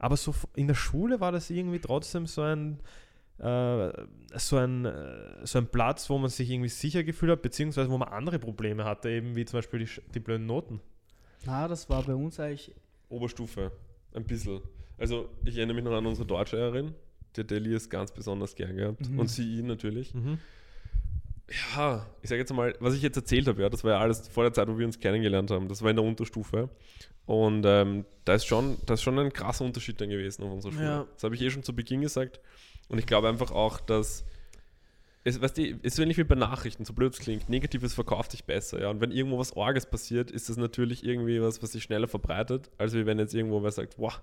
[0.00, 2.80] Aber so in der Schule war das irgendwie trotzdem so ein,
[3.38, 3.92] äh,
[4.34, 7.98] so, ein, äh, so ein Platz, wo man sich irgendwie sicher gefühlt hat, beziehungsweise wo
[7.98, 10.80] man andere Probleme hatte, eben wie zum Beispiel die, die blöden Noten.
[11.46, 12.74] Na, das war bei uns eigentlich.
[13.08, 13.70] Oberstufe,
[14.12, 14.60] ein bisschen.
[14.98, 16.94] Also, ich erinnere mich noch an unsere Deutschlehrerin,
[17.36, 19.08] die hat Elias ganz besonders gern gehabt.
[19.08, 19.18] Mhm.
[19.18, 20.14] Und sie ihn natürlich.
[20.14, 20.38] Mhm.
[21.76, 24.28] Ja, ich sage jetzt mal, was ich jetzt erzählt habe, ja, das war ja alles
[24.28, 25.68] vor der Zeit, wo wir uns kennengelernt haben.
[25.68, 26.70] Das war in der Unterstufe.
[27.26, 30.72] Und ähm, da ist schon, da ist schon ein krasser Unterschied dann gewesen auf unserer
[30.72, 30.84] Schule.
[30.84, 31.06] Ja.
[31.14, 32.40] Das habe ich eh schon zu Beginn gesagt.
[32.88, 34.24] Und ich glaube einfach auch, dass
[35.24, 38.32] es, weißt du, ist so ähnlich wie bei Nachrichten, so blöd es klingt, Negatives verkauft
[38.32, 38.90] sich besser, ja.
[38.90, 42.70] Und wenn irgendwo was Orges passiert, ist das natürlich irgendwie was, was sich schneller verbreitet,
[42.76, 44.20] als wenn jetzt irgendwo wer sagt, wow,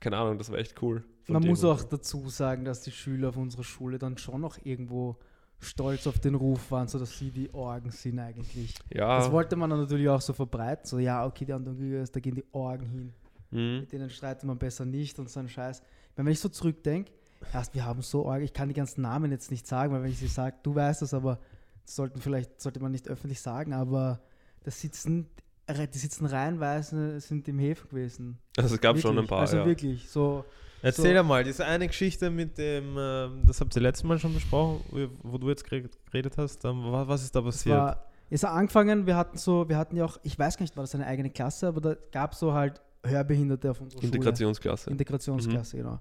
[0.00, 1.04] keine Ahnung, das war echt cool.
[1.28, 5.16] Man muss auch dazu sagen, dass die Schüler auf unserer Schule dann schon noch irgendwo
[5.60, 8.74] stolz auf den Ruf waren, so dass sie die Orgen sind eigentlich.
[8.92, 10.86] Ja, Das wollte man dann natürlich auch so verbreiten.
[10.86, 13.12] So, ja, okay, die anderen Krieger, da gehen die Orgen hin.
[13.50, 13.80] mhm.
[13.80, 15.82] Mit denen streitet man besser nicht und so ein Scheiß.
[16.16, 17.12] Wenn ich so zurückdenke,
[17.52, 20.10] erst wir haben so Orgen, ich kann die ganzen Namen jetzt nicht sagen, weil wenn
[20.10, 21.38] ich sie sage, du weißt das, aber
[21.84, 24.20] sollten vielleicht, sollte man nicht öffentlich sagen, aber
[24.64, 25.28] da sitzen,
[25.72, 28.38] die sitzen reihenweise, sind im Häfen gewesen.
[28.56, 29.66] also es gab schon ein Wirklich, paar, Also ja.
[29.66, 30.44] wirklich, so
[30.82, 31.24] Erzähl So.
[31.24, 34.80] mal, diese eine Geschichte mit dem, ähm, das habt ihr letztes Mal schon besprochen,
[35.22, 36.64] wo du jetzt gere- geredet hast.
[36.64, 37.76] Ähm, wa- was ist da Es passiert?
[37.76, 40.74] war, ist er angefangen, wir hatten so, wir hatten ja auch, ich weiß gar nicht,
[40.76, 44.12] war das eine eigene Klasse, aber da gab so halt Hörbehinderte auf unserer Schule.
[44.14, 44.88] Integrationsklasse.
[44.90, 45.98] Integrationsklasse, genau.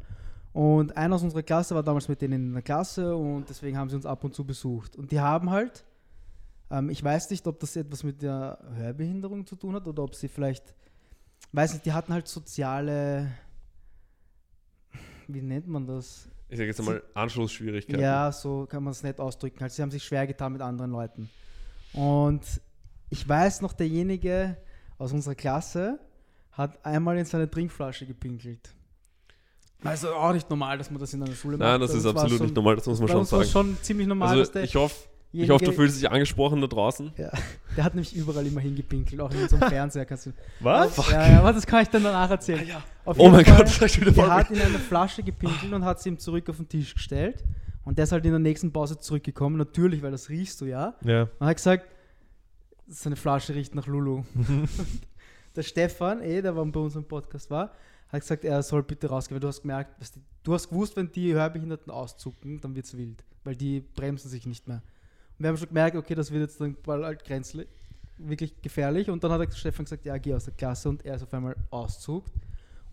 [0.53, 3.89] Und einer aus unserer Klasse war damals mit denen in der Klasse und deswegen haben
[3.89, 4.95] sie uns ab und zu besucht.
[4.95, 5.83] Und die haben halt,
[6.71, 10.15] ähm, ich weiß nicht, ob das etwas mit der Hörbehinderung zu tun hat oder ob
[10.15, 10.75] sie vielleicht,
[11.51, 13.31] weiß nicht, die hatten halt soziale,
[15.27, 16.27] wie nennt man das?
[16.51, 18.01] ich sage jetzt einmal Anschlussschwierigkeiten.
[18.01, 19.61] Ja, so kann man es nicht ausdrücken.
[19.63, 21.29] Also sie haben sich schwer getan mit anderen Leuten.
[21.93, 22.41] Und
[23.09, 24.57] ich weiß noch, derjenige
[24.97, 25.99] aus unserer Klasse
[26.51, 28.73] hat einmal in seine Trinkflasche gepinkelt.
[29.83, 31.67] Also auch nicht normal, dass man das in einer Schule macht.
[31.67, 33.31] Nein, das Bei ist uns war's absolut schon, nicht normal, das muss man schon uns
[33.31, 33.67] war's sagen.
[33.67, 36.67] schon ziemlich normal, dass Also der, ich hoffe, ich hoffe, du fühlst dich angesprochen da
[36.67, 37.11] draußen.
[37.17, 37.31] ja,
[37.77, 40.05] der hat nämlich überall immer hingepinkelt, auch in unserem Fernseher.
[40.05, 40.95] Kannst du, Was?
[41.11, 42.67] ja, ja, aber das kann ich dann danach erzählen.
[43.05, 44.33] Auf Oh jeden mein Fall- Gott, vielleicht wieder Der voll.
[44.33, 47.43] hat in eine Flasche gepinkelt und hat sie ihm zurück auf den Tisch gestellt.
[47.85, 50.95] Und der ist halt in der nächsten Pause zurückgekommen, natürlich, weil das riechst du ja.
[51.03, 51.27] Ja.
[51.39, 51.85] Und hat gesagt,
[52.87, 54.23] seine Flasche riecht nach Lulu.
[55.55, 57.71] der Stefan, eh, der bei uns im Podcast war,
[58.11, 59.91] hat gesagt, er soll bitte rausgehen, weil du hast gemerkt,
[60.43, 64.45] du hast gewusst, wenn die Hörbehinderten auszucken, dann wird es wild, weil die bremsen sich
[64.47, 64.81] nicht mehr.
[65.39, 67.67] Wir haben schon gemerkt, okay, das wird jetzt dann bald halt grenzlich,
[68.17, 69.09] wirklich gefährlich.
[69.09, 71.33] Und dann hat der Stefan gesagt, ja, geh aus der Klasse und er ist auf
[71.33, 72.31] einmal auszuckt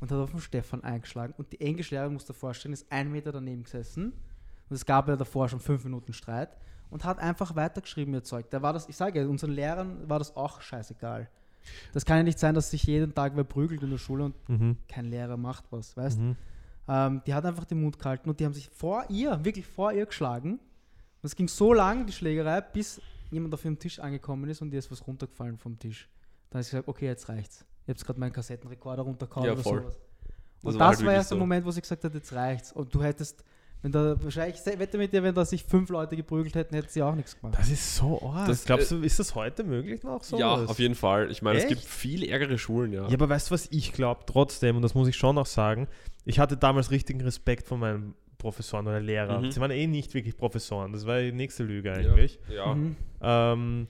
[0.00, 1.34] und hat auf den Stefan eingeschlagen.
[1.36, 4.12] Und die Englischlehrerin, musst du dir vorstellen, ist ein Meter daneben gesessen.
[4.68, 6.56] Und es gab ja davor schon fünf Minuten Streit
[6.90, 8.46] und hat einfach weitergeschrieben, ihr Zeug.
[8.50, 11.28] Da war das, ich sage ja, unseren Lehrern war das auch scheißegal.
[11.92, 14.48] Das kann ja nicht sein, dass sich jeden Tag wer prügelt in der Schule und
[14.48, 14.76] Mhm.
[14.88, 16.36] kein Lehrer macht was, weißt Mhm.
[16.88, 19.92] ähm, Die hat einfach den Mund gehalten und die haben sich vor ihr, wirklich vor
[19.92, 20.60] ihr geschlagen.
[21.26, 23.00] Und es ging so lang, die Schlägerei, bis
[23.32, 26.08] jemand auf ihrem Tisch angekommen ist und ihr ist was runtergefallen vom Tisch.
[26.50, 27.64] Dann sie gesagt, okay, jetzt reicht's.
[27.84, 29.80] Ich habe gerade meinen Kassettenrekorder runtergehauen Ja, oder voll.
[29.80, 29.98] sowas.
[30.62, 31.40] Das Und war das halt war erst der so.
[31.40, 32.70] Moment, wo sie gesagt hat, jetzt reicht's.
[32.70, 33.42] Und du hättest,
[33.82, 36.92] wenn da, wahrscheinlich, ich wette mit dir, wenn da sich fünf Leute geprügelt hätten, hätte
[36.92, 37.58] sie auch nichts gemacht.
[37.58, 38.46] Das ist so arg.
[38.46, 40.38] Das, Glaubst du, ist das heute möglich noch so?
[40.38, 41.32] ja, auf jeden Fall.
[41.32, 43.08] Ich meine, es gibt viel ärgere Schulen, ja.
[43.08, 45.88] Ja, aber weißt du, was ich glaube trotzdem, und das muss ich schon auch sagen,
[46.24, 48.14] ich hatte damals richtigen Respekt vor meinen
[48.46, 49.46] Professoren oder Lehrern.
[49.46, 49.50] Mhm.
[49.50, 52.38] Sie waren eh nicht wirklich Professoren, das war die nächste Lüge eigentlich.
[52.48, 52.74] Ja.
[52.74, 52.94] Mhm.
[53.20, 53.88] Ähm,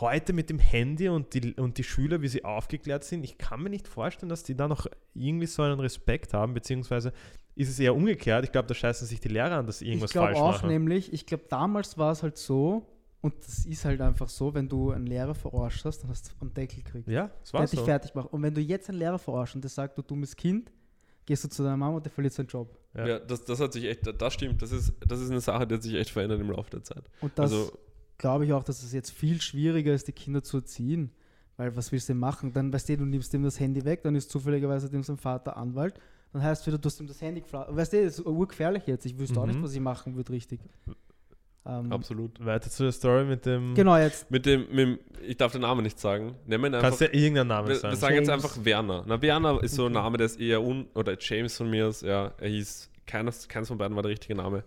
[0.00, 3.62] heute mit dem Handy und die, und die Schüler, wie sie aufgeklärt sind, ich kann
[3.62, 7.12] mir nicht vorstellen, dass die da noch irgendwie so einen Respekt haben, beziehungsweise
[7.54, 8.44] ist es eher umgekehrt.
[8.46, 10.52] Ich glaube, da scheißen sich die Lehrer an, dass sie Ich irgendwas glaube falsch auch
[10.52, 10.70] machen.
[10.70, 12.86] nämlich, ich glaube damals war es halt so,
[13.20, 16.32] und das ist halt einfach so, wenn du einen Lehrer verarscht hast, dann hast du
[16.40, 17.06] am Deckel gekriegt.
[17.08, 17.84] ja, das Der war dich so.
[17.84, 18.32] fertig gemacht.
[18.32, 20.72] Und wenn du jetzt einen Lehrer verarscht und der sagt, du dummes Kind,
[21.26, 22.76] gehst du zu deiner Mama und der verliert seinen Job.
[22.94, 23.06] Ja.
[23.06, 24.60] Ja, das, das hat sich echt, das stimmt.
[24.62, 27.04] Das ist, das ist eine Sache, die hat sich echt verändert im Laufe der Zeit.
[27.20, 27.72] Und das Also,
[28.18, 31.10] glaube ich auch, dass es jetzt viel schwieriger ist, die Kinder zu erziehen.
[31.56, 32.52] Weil was willst du denn machen?
[32.52, 35.56] Dann weißt du, du nimmst ihm das Handy weg, dann ist zufälligerweise dem sein Vater
[35.56, 35.94] Anwalt.
[36.32, 37.74] Dann heißt wieder, du hast ihm das Handy gefragt.
[37.74, 39.04] Weißt du, das ist urgefährlich jetzt.
[39.04, 39.52] Ich wüsste auch Mhm.
[39.52, 40.60] nicht, was ich machen würde, richtig.
[41.64, 42.44] Ähm, absolut.
[42.44, 43.74] Weiter zu der Story mit dem.
[43.74, 44.30] Genau, jetzt.
[44.30, 46.34] Mit dem, mit dem, ich darf den Namen nicht sagen.
[46.46, 46.88] Nennen wir ihn einfach.
[46.88, 47.92] Kannst du ja irgendeinen Namen wir, sagen?
[47.92, 48.44] wir sagen jetzt James.
[48.44, 49.04] einfach Werner.
[49.06, 49.92] Na, Werner ist so ein.
[49.92, 50.88] Name, der ist eher un.
[50.94, 52.32] Oder James von mir ist, ja.
[52.38, 52.90] Er hieß.
[53.06, 54.64] Keines, keines von beiden war der richtige Name.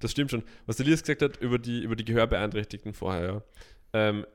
[0.00, 0.42] Das stimmt schon.
[0.66, 3.42] Was der Elias gesagt hat über die, über die Gehörbeeinträchtigten vorher, ja.
[3.92, 4.26] Ähm,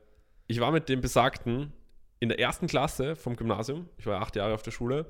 [0.46, 1.72] ich war mit dem Besagten
[2.20, 5.06] in der ersten Klasse vom Gymnasium, ich war acht Jahre auf der Schule,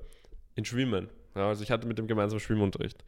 [0.54, 1.08] in Schwimmen.
[1.34, 3.04] Ja, also ich hatte mit dem gemeinsam Schwimmunterricht.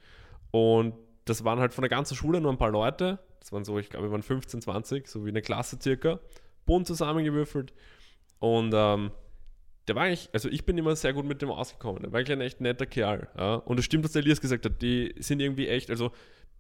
[0.51, 0.95] Und
[1.27, 3.19] das waren halt von der ganzen Schule nur ein paar Leute.
[3.41, 6.21] Das waren so, ich glaube, wir waren 15, 20, so wie eine Klasse circa.
[6.65, 7.75] Bunt zusammengewürfelt.
[8.39, 9.11] Und ähm,
[9.89, 12.03] der war eigentlich, also ich bin immer sehr gut mit dem ausgekommen.
[12.03, 13.29] Der war eigentlich ein echt netter Kerl.
[13.37, 13.57] Ja?
[13.57, 16.13] Und es stimmt, was der Elias gesagt hat, die sind irgendwie echt, also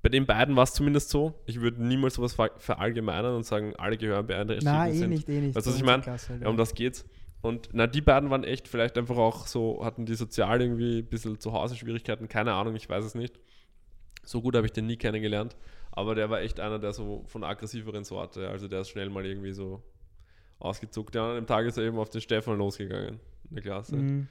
[0.02, 1.34] bei den beiden war es zumindest so.
[1.46, 5.10] Ich würde niemals sowas ver verallgemeinern und sagen, alle gehören beeinträchtigt Nein, eh sind.
[5.10, 5.56] nicht, eh nicht.
[5.56, 6.04] Weißt du, was ich meine?
[6.04, 7.04] Halt, Ja, um das geht's.
[7.40, 11.06] Und na, die beiden waren echt vielleicht einfach auch so, hatten die sozial irgendwie ein
[11.06, 13.38] bisschen zu Hause Schwierigkeiten, keine Ahnung, ich weiß es nicht.
[14.26, 15.56] So gut habe ich den nie kennengelernt.
[15.92, 19.24] Aber der war echt einer, der so von aggressiveren Sorte, also der ist schnell mal
[19.24, 19.82] irgendwie so
[20.58, 21.14] ausgezuckt.
[21.14, 23.96] Ja, an dem Tag ist er eben auf den Stefan losgegangen in der Klasse.
[23.96, 24.28] Mhm.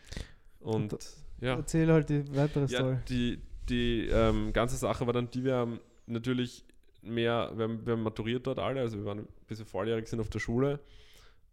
[0.60, 0.96] Und
[1.42, 2.94] ja, Erzähl halt die weitere Story.
[2.94, 6.64] ja die, die ähm, ganze Sache war dann die, wir haben natürlich
[7.02, 10.20] mehr, wir haben, wir haben maturiert dort alle, also wir waren ein bisschen volljährig, sind
[10.20, 10.80] auf der Schule.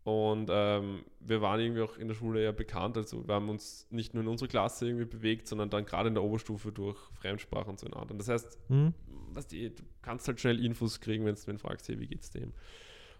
[0.05, 2.97] Und ähm, wir waren irgendwie auch in der Schule eher bekannt.
[2.97, 6.15] Also wir haben uns nicht nur in unserer Klasse irgendwie bewegt, sondern dann gerade in
[6.15, 8.19] der Oberstufe durch Fremdsprachen zu anderen.
[8.19, 8.95] Das heißt, Hm?
[9.33, 12.31] was die, du kannst halt schnell Infos kriegen, wenn du wen fragst, hey, wie geht's
[12.31, 12.53] dem?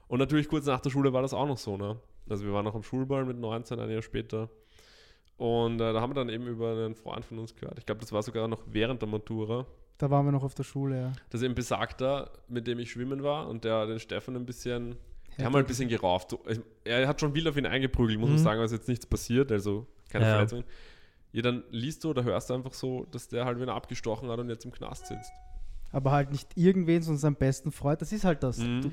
[0.09, 1.99] Und natürlich kurz nach der Schule war das auch noch so, ne?
[2.29, 4.51] Also wir waren noch am Schulball mit 19, ein Jahr später.
[5.37, 7.79] Und äh, da haben wir dann eben über einen Freund von uns gehört.
[7.79, 9.67] Ich glaube, das war sogar noch während der Matura.
[9.99, 11.13] Da waren wir noch auf der Schule, ja.
[11.31, 14.97] Das ist eben besagter, mit dem ich schwimmen war und der den Stefan ein bisschen,
[15.39, 16.31] die haben halt ein bisschen gerauft.
[16.31, 18.43] So, ich- Er hat schon wild auf ihn eingeprügelt, muss man Mhm.
[18.43, 20.33] sagen, was jetzt nichts passiert, also keine Ja.
[20.33, 20.65] Verletzungen.
[21.33, 24.39] Ja, dann liest du oder hörst du einfach so, dass der halt wieder abgestochen hat
[24.39, 25.31] und jetzt im Knast sitzt.
[25.93, 28.01] Aber halt nicht irgendwen, sondern seinen besten Freund.
[28.03, 28.59] Das ist halt das.
[28.59, 28.81] Mhm.
[28.83, 28.91] Du,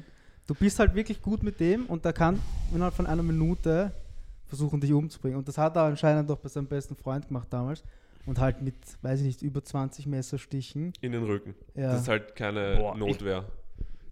[0.48, 2.40] du bist halt wirklich gut mit dem und der kann
[2.74, 3.92] innerhalb von einer Minute
[4.48, 5.38] versuchen, dich umzubringen.
[5.38, 7.84] Und das hat er anscheinend auch bei seinem besten Freund gemacht damals.
[8.26, 10.94] Und halt mit, weiß ich nicht, über 20 Messerstichen.
[11.02, 11.56] In den Rücken.
[11.76, 11.92] Ja.
[11.94, 13.46] Das ist halt keine Boah, ich- Notwehr.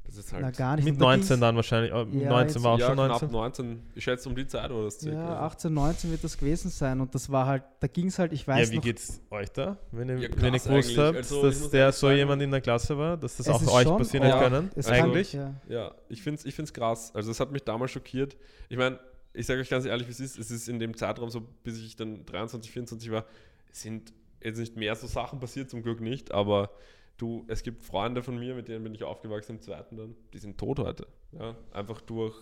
[0.08, 0.42] Das ist halt.
[0.42, 0.86] Na, gar nicht.
[0.86, 1.92] Mit Und da 19 ging's- dann wahrscheinlich.
[1.92, 3.32] äh, Ja, 19 jetzt- war auch ja, schon knapp 19.
[3.32, 3.84] 19.
[3.94, 5.18] Ich schätze um die Zeit oder das circa.
[5.18, 7.02] Ja, 18, 19 wird das gewesen sein.
[7.02, 9.52] Und das war halt, da ging es halt, ich weiß Ja, wie noch, geht's euch
[9.52, 9.78] da?
[9.92, 10.98] Wenn ihr, Ja, wenn ihr gewusst eigentlich.
[10.98, 13.74] habt, Also, dass der so sagen- jemand in der Klasse war, dass das Es auch
[13.74, 14.72] euch schon passieren hätte können?
[14.76, 15.32] es Eigentlich?
[15.34, 15.76] Kann, ja.
[15.76, 17.12] Ja, ich finde es ich find's krass.
[17.14, 18.38] Also, es hat mich damals schockiert.
[18.70, 19.00] Ich meine,
[19.34, 20.40] ich sage euch ganz ehrlich, wie es ist.
[20.40, 23.26] Es ist in dem Zeitraum, so bis ich dann 23, 24 war,
[23.72, 26.70] es sind jetzt nicht mehr so Sachen passiert, zum Glück nicht, aber
[27.18, 30.38] du, es gibt Freunde von mir, mit denen bin ich aufgewachsen im zweiten dann, die
[30.38, 31.08] sind tot heute.
[31.32, 31.56] Ja?
[31.72, 32.36] Einfach durch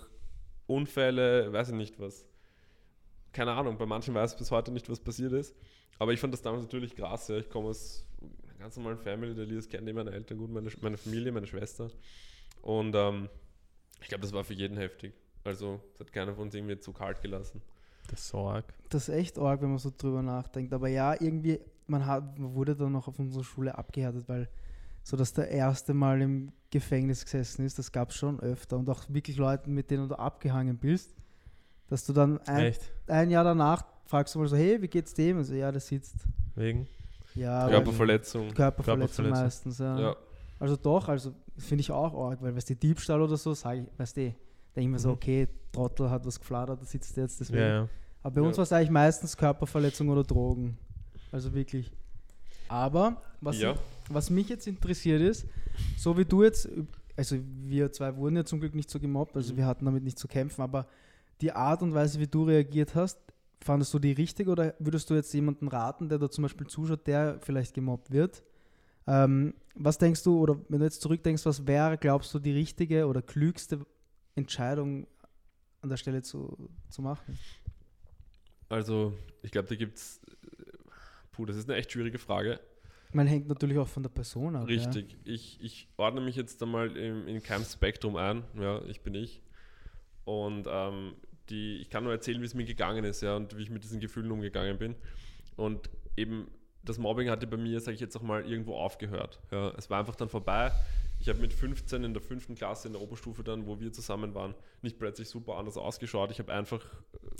[0.67, 2.27] Unfälle, weiß ich nicht was.
[3.31, 5.55] Keine Ahnung, bei manchen weiß ich bis heute nicht, was passiert ist.
[5.99, 7.27] Aber ich fand das damals natürlich krass.
[7.27, 7.37] Ja.
[7.37, 8.05] Ich komme aus
[8.43, 11.47] einer ganz normalen Family, der Lias kennt eh meine Eltern gut, meine, meine Familie, meine
[11.47, 11.89] Schwester.
[12.61, 13.29] Und ähm,
[14.01, 15.13] ich glaube, das war für jeden heftig.
[15.43, 17.61] Also, es hat keiner von uns irgendwie zu kalt gelassen.
[18.09, 18.65] Das ist so arg.
[18.89, 20.73] Das ist echt arg, wenn man so drüber nachdenkt.
[20.73, 24.49] Aber ja, irgendwie, man, hat, man wurde dann noch auf unserer Schule abgehärtet, weil
[25.07, 28.75] so, dass der erste Mal im Gefängnis gesessen ist, das gab es schon öfter.
[28.77, 31.13] Und auch wirklich Leuten, mit denen du abgehangen bist,
[31.87, 32.73] dass du dann ein,
[33.07, 35.37] ein Jahr danach fragst du mal so, hey, wie geht's dem?
[35.37, 36.15] Also, ja, der sitzt.
[36.55, 36.87] Wegen?
[37.35, 38.51] Ja, Körperverletzung.
[38.53, 39.29] Körperverletzung Körperverletzung.
[39.43, 39.99] meistens, ja.
[39.99, 40.15] Ja.
[40.59, 43.99] Also doch, also finde ich auch arg, weil weißt du, Diebstahl oder so, sage ich,
[43.99, 44.35] weißt du, denke
[44.75, 45.13] ich mir so, Mhm.
[45.15, 47.59] okay, Trottel hat was gefladert, da sitzt der jetzt deswegen.
[47.61, 47.89] Ja, ja.
[48.23, 48.57] Aber bei uns Ja.
[48.59, 50.77] war es eigentlich meistens Körperverletzung oder Drogen.
[51.31, 51.91] Also wirklich.
[52.69, 53.75] Aber was, Ja.
[54.09, 55.45] Was mich jetzt interessiert ist,
[55.97, 56.69] so wie du jetzt,
[57.15, 59.57] also wir zwei wurden ja zum Glück nicht so gemobbt, also Mhm.
[59.57, 60.87] wir hatten damit nicht zu kämpfen, aber
[61.41, 63.19] die Art und Weise, wie du reagiert hast,
[63.61, 67.07] fandest du die richtig oder würdest du jetzt jemanden raten, der da zum Beispiel zuschaut,
[67.07, 68.43] der vielleicht gemobbt wird?
[69.07, 73.07] Ähm, was denkst du, oder wenn du jetzt zurückdenkst, was wäre, glaubst du, die richtige
[73.07, 73.85] oder klügste
[74.35, 75.07] Entscheidung
[75.81, 77.37] an der Stelle zu, zu machen?
[78.69, 79.13] Also,
[79.43, 80.19] ich glaube, da gibt es.
[81.31, 82.59] Puh, das ist eine echt schwierige Frage.
[83.15, 84.67] Man hängt natürlich auch von der Person ab.
[84.67, 85.15] Richtig.
[85.23, 88.43] Ich, ich ordne mich jetzt einmal in, in keinem Spektrum ein.
[88.59, 89.41] Ja, ich bin ich.
[90.25, 91.13] Und ähm,
[91.49, 93.83] die, ich kann nur erzählen, wie es mir gegangen ist, ja, und wie ich mit
[93.83, 94.95] diesen Gefühlen umgegangen bin.
[95.55, 96.47] Und eben
[96.83, 99.39] das Mobbing hatte bei mir, sage ich jetzt auch mal, irgendwo aufgehört.
[99.51, 100.71] Ja, es war einfach dann vorbei.
[101.19, 104.35] Ich habe mit 15 in der fünften Klasse in der Oberstufe dann, wo wir zusammen
[104.35, 106.31] waren, nicht plötzlich super anders ausgeschaut.
[106.31, 106.83] Ich habe einfach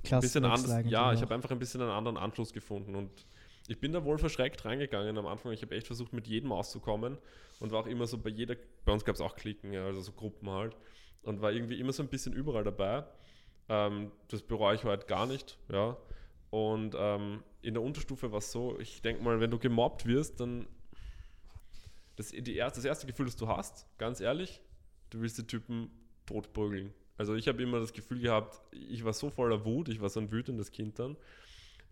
[0.06, 0.18] Ja.
[0.18, 3.12] ein bisschen anders, ja, ich habe einfach ein bisschen einen anderen Anschluss gefunden und
[3.68, 5.52] ich bin da wohl verschreckt reingegangen am Anfang.
[5.52, 7.18] Ich habe echt versucht, mit jedem auszukommen
[7.60, 10.02] und war auch immer so bei jeder, bei uns gab es auch Klicken, ja, also
[10.02, 10.76] so Gruppen halt
[11.24, 13.04] und war irgendwie immer so ein bisschen überall dabei.
[13.68, 15.98] Ähm, das bereue ich heute gar nicht, ja.
[16.52, 20.40] Und ähm, in der Unterstufe war es so, ich denke mal, wenn du gemobbt wirst,
[20.40, 20.68] dann
[22.16, 24.62] das, die erste, das erste Gefühl, das du hast, ganz ehrlich,
[25.10, 25.90] du willst die Typen
[26.26, 26.94] totprügeln.
[27.18, 30.20] Also ich habe immer das Gefühl gehabt, ich war so voller Wut, ich war so
[30.20, 31.18] ein wütendes Kind dann,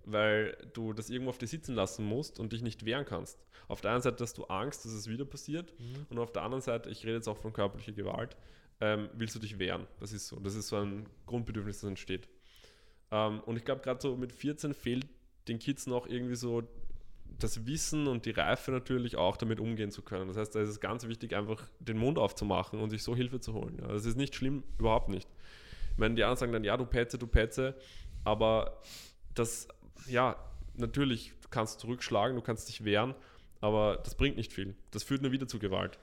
[0.05, 3.39] weil du das irgendwo auf dir sitzen lassen musst und dich nicht wehren kannst.
[3.67, 5.73] Auf der einen Seite hast du Angst, dass es wieder passiert
[6.09, 8.35] und auf der anderen Seite, ich rede jetzt auch von körperlicher Gewalt,
[8.81, 9.87] ähm, willst du dich wehren.
[9.99, 10.39] Das ist so.
[10.39, 12.27] Das ist so ein Grundbedürfnis, das entsteht.
[13.11, 15.07] Ähm, und ich glaube, gerade so mit 14 fehlt
[15.47, 16.63] den Kids noch irgendwie so
[17.39, 20.27] das Wissen und die Reife natürlich auch damit umgehen zu können.
[20.27, 23.39] Das heißt, da ist es ganz wichtig, einfach den Mund aufzumachen und sich so Hilfe
[23.39, 23.77] zu holen.
[23.81, 25.27] Ja, das ist nicht schlimm, überhaupt nicht.
[25.91, 27.75] Ich meine, die anderen sagen dann, ja, du Petze, du Petze,
[28.23, 28.81] aber
[29.33, 29.67] das,
[30.07, 30.35] ja,
[30.75, 33.15] natürlich, du kannst zurückschlagen, du kannst dich wehren,
[33.61, 34.75] aber das bringt nicht viel.
[34.91, 35.99] Das führt nur wieder zu Gewalt.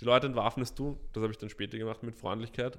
[0.00, 2.78] Die Leute entwaffnest du, das habe ich dann später gemacht mit Freundlichkeit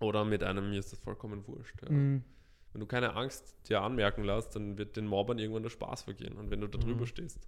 [0.00, 1.76] oder mit einem, mir ist das vollkommen wurscht.
[1.82, 1.90] Ja.
[1.90, 2.22] Mhm.
[2.72, 6.36] Wenn du keine Angst dir anmerken lässt, dann wird den Mobbern irgendwann der Spaß vergehen.
[6.36, 7.06] Und wenn du da drüber Mhm.
[7.06, 7.38] stehst.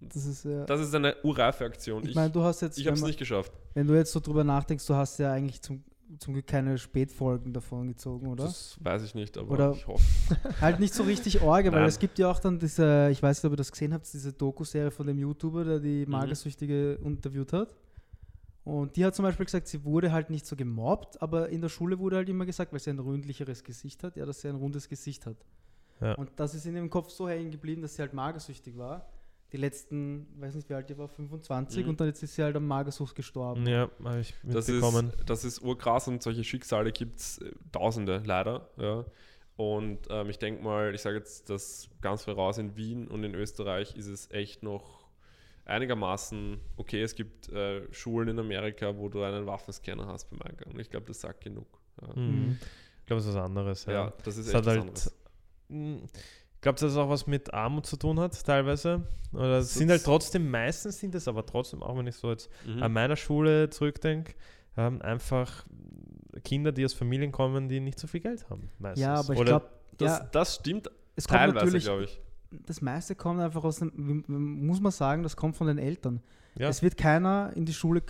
[0.00, 0.64] Das ist ja.
[0.64, 2.02] Das ist eine urreife Aktion.
[2.04, 3.52] ich Ich, meine, du hast jetzt, ich habe es nicht geschafft.
[3.74, 5.84] wenn du jetzt so drüber nachdenkst, du hast ja eigentlich zum,
[6.18, 8.44] zum Glück keine Spätfolgen davon gezogen, oder?
[8.44, 10.04] Das weiß ich nicht, aber Oder- ich hoffe.
[10.60, 13.44] halt nicht so richtig Orge, weil es gibt ja auch dann diese, ich weiß nicht,
[13.46, 16.12] ob ihr das gesehen habt, diese Doku-Serie von dem YouTuber, der die Mhm.
[16.12, 17.74] Magersüchtige interviewt hat.
[18.64, 21.68] Und die hat zum Beispiel gesagt, sie wurde halt nicht so gemobbt, aber in der
[21.70, 24.56] Schule wurde halt immer gesagt, weil sie ein ründlicheres Gesicht hat, ja, dass sie ein
[24.56, 25.36] rundes Gesicht hat.
[26.00, 26.14] Ja.
[26.14, 29.06] Und das ist in ihrem Kopf so hängen geblieben, dass sie halt magersüchtig war.
[29.52, 31.90] Die letzten, weiß nicht wie alt die war, 25 Mhm.
[31.90, 33.66] und dann jetzt ist sie halt an Magersucht gestorben.
[33.66, 35.10] Ja, habe ich Das mitbekommen.
[35.10, 37.40] ist, das ist urkrass und solche Schicksale gibt es
[37.72, 38.68] tausende, leider.
[38.76, 39.04] Ja.
[39.56, 43.34] Und ähm, ich denke mal, ich sage jetzt das ganz voraus, in Wien und in
[43.34, 45.06] Österreich ist es echt noch
[45.64, 47.02] einigermaßen okay.
[47.02, 50.78] Es gibt äh, Schulen in Amerika, wo du einen Waffenscanner hast beim Eingang.
[50.78, 51.66] Ich glaube, das sagt genug.
[52.00, 52.58] Ja, Mhm.
[53.00, 53.84] Ich glaube, es ist was anderes.
[53.86, 53.92] Ja.
[53.92, 55.14] ja das ist Es echt was halt, anderes.
[56.62, 59.02] Glaubst du, dass es auch was mit Armut zu tun hat, teilweise?
[59.32, 62.50] Oder es sind halt trotzdem, meistens sind es aber trotzdem, auch wenn ich so jetzt
[62.66, 62.82] Mhm.
[62.82, 64.34] an meiner Schule zurückdenke,
[64.76, 65.64] ähm, einfach
[66.44, 68.70] Kinder, die aus Familien kommen, die nicht so viel Geld haben.
[68.78, 69.02] Meistens.
[69.02, 69.66] Ja, aber ich glaube,
[69.98, 72.20] Das, ja, das stimmt es kommt teilweise, natürlich, glaube ich.
[72.66, 76.22] das meiste kommt einfach aus dem, muss man sagen, das kommt von den Eltern.
[76.56, 76.68] Ja.
[76.68, 78.02] Es wird keiner in die Schule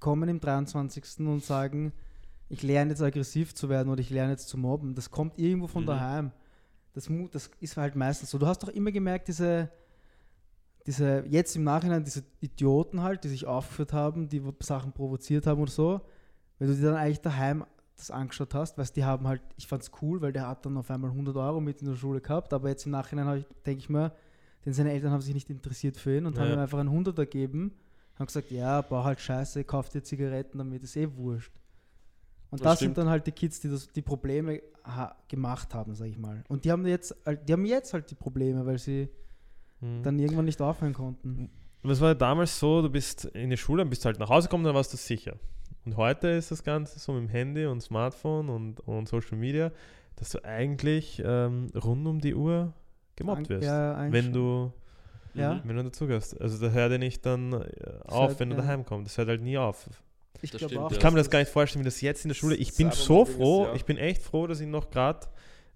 [0.00, 1.26] kommen im 23.
[1.26, 1.92] und sagen,
[2.48, 4.94] ich lerne jetzt aggressiv zu werden oder ich lerne jetzt zu mobben.
[4.94, 5.86] Das kommt irgendwo von Mhm.
[5.86, 6.30] daheim.
[6.96, 8.38] Das, das ist halt meistens so.
[8.38, 9.70] Du hast doch immer gemerkt, diese,
[10.86, 15.60] diese, jetzt im Nachhinein, diese Idioten halt, die sich aufgeführt haben, die Sachen provoziert haben
[15.60, 16.00] oder so,
[16.58, 17.66] wenn du dir dann eigentlich daheim
[17.98, 20.90] das angeschaut hast, weißt die haben halt, ich fand's cool, weil der hat dann auf
[20.90, 23.80] einmal 100 Euro mit in der Schule gehabt, aber jetzt im Nachhinein habe ich, denke
[23.80, 24.12] ich mir,
[24.64, 26.54] denn seine Eltern haben sich nicht interessiert für ihn und haben Ja.
[26.54, 27.72] ihm einfach einen 100 gegeben,
[28.18, 31.52] haben gesagt, ja, bau halt Scheiße, kauf dir Zigaretten, damit ist eh wurscht.
[32.50, 35.94] Und Das das, sind dann halt die Kids, die das, die Probleme ha gemacht haben,
[35.94, 36.44] sag ich mal.
[36.48, 39.08] Und die haben jetzt, halt- die haben jetzt halt die Probleme, weil sie
[39.80, 40.02] Mhm.
[40.02, 41.50] dann irgendwann nicht aufhören konnten.
[41.82, 44.48] Und es war ja damals so, du bist in die Schule, bist halt nach Hause
[44.48, 45.36] gekommen, dann warst du sicher.
[45.84, 49.70] Und heute ist das Ganze so mit dem Handy und Smartphone und, und Social Media,
[50.16, 52.72] dass du eigentlich ähm, rund um die Uhr
[53.16, 53.64] gemobbt wirst.
[53.64, 54.72] ja, eigentlich wenn du
[55.34, 55.60] Ja.
[55.64, 56.40] wenn du dazugehst.
[56.40, 57.66] Also da hört ja nicht dann äh,
[58.06, 58.62] auf, hört- wenn du ja.
[58.62, 59.10] daheim kommst.
[59.12, 59.88] Das hört halt nie auf.
[60.42, 60.90] Ich Das stimmt, auch.
[60.92, 62.56] Ich kann mir das gar nicht vorstellen, wie das jetzt in der Schule.
[62.56, 63.74] Ich bin so froh, ja.
[63.74, 65.26] ich bin echt froh, dass ich noch gerade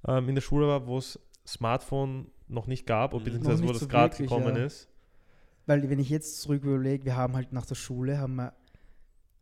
[0.07, 3.25] ähm, in der Schule war, wo es Smartphone noch nicht gab, Mhm.
[3.25, 4.65] beziehungsweise wo das so gerade gekommen ja.
[4.65, 4.89] ist.
[5.67, 8.53] Weil wenn ich jetzt zurück überlege, wir haben halt nach der Schule, haben wir,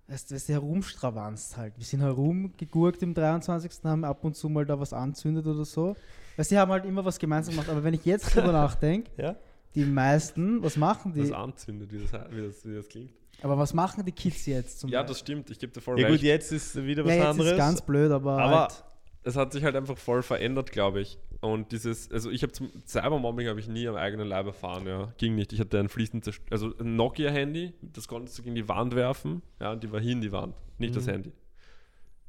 [0.09, 1.75] weißt weißt du, herumstravanzt halt.
[1.79, 3.71] Wir sind herumgegurkt im 23.
[3.85, 5.97] haben ab und zu mal da was anzündet oder so.
[6.37, 7.69] Weißt du, die haben halt immer was gemeinsam gemacht.
[7.71, 9.37] Aber wenn ich jetzt drüber nachdenke, Ja?
[9.75, 11.33] die meisten, was machen die?
[11.33, 13.11] anzündet, wie das, wie, das, wie das klingt.
[13.43, 15.13] Aber was machen die Kids jetzt zum Ja, Beispiel?
[15.13, 16.25] das stimmt, ich gebe dir voll Ja gut, recht.
[16.25, 17.51] jetzt ist wieder was ja, jetzt anderes.
[17.53, 18.85] ist ganz blöd, aber, Aber- halt,
[19.23, 21.19] es hat sich halt einfach voll verändert, glaube ich.
[21.41, 25.13] Und dieses, also ich habe zum Cybermobbing habe ich nie am eigenen Leib erfahren, ja.
[25.19, 25.53] Ging nicht.
[25.53, 29.43] Ich hatte ein fließend zerst- also ein Nokia-Handy, das konntest du gegen die Wand werfen,
[29.61, 31.11] ja, und die war hin die Wand, nicht das Mhm.
[31.13, 31.33] Handy.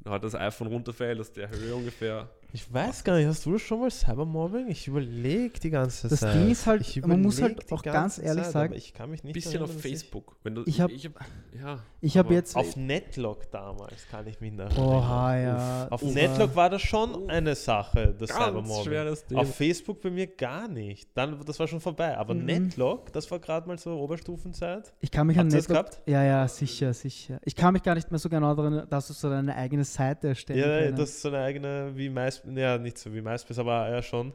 [0.01, 2.29] Dann hat das iPhone runterfällt, aus der Höhe ungefähr.
[2.51, 4.69] Ich weiß gar nicht, hast du schon mal Cybermobbing?
[4.69, 6.33] Ich überlege die ganze Das Zeit.
[6.33, 9.23] Ding ist halt, Ich man muss halt auch ganz ehrlich Zeit, sagen, ich kann mich
[9.23, 10.35] nicht Bisschen auf erinnern, ich- Facebook.
[10.41, 11.13] Wenn du, Ich hab- ich hab,
[11.61, 12.55] ja, ich habe aber jetzt.
[12.55, 15.57] Auf Netlog damals kann ich mich noch Oha, erinnern.
[15.57, 15.87] ja.
[15.91, 18.83] Auf das Netlog war- das schon eine Sache, das ganz Cybermobbing.
[18.83, 19.41] schweres Thema.
[19.41, 21.09] Auf Facebook bei mir gar nicht.
[21.15, 22.17] Dann, das war schon vorbei.
[22.17, 22.45] Aber Mhm.
[22.45, 24.91] Netlog, das war gerade mal so Oberstufenzeit.
[25.01, 26.01] Ich kann mich an Habt das Netlog, gehabt?
[26.09, 27.39] Ja, ja, sicher, sicher.
[27.45, 30.29] Ich kann mich gar nicht mehr so genau daran, dass du so deine eigene Seite
[30.29, 30.95] erstellen Ja, können.
[30.97, 32.09] das ist so eine eigene, wie
[32.45, 34.33] MySpace, ja, nicht so wie MySpace, aber ja schon.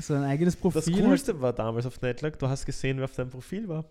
[0.00, 0.80] so ein eigenes Profil.
[0.80, 3.84] Das Coolste war damals auf Netlog, du hast gesehen, wer auf deinem Profil war.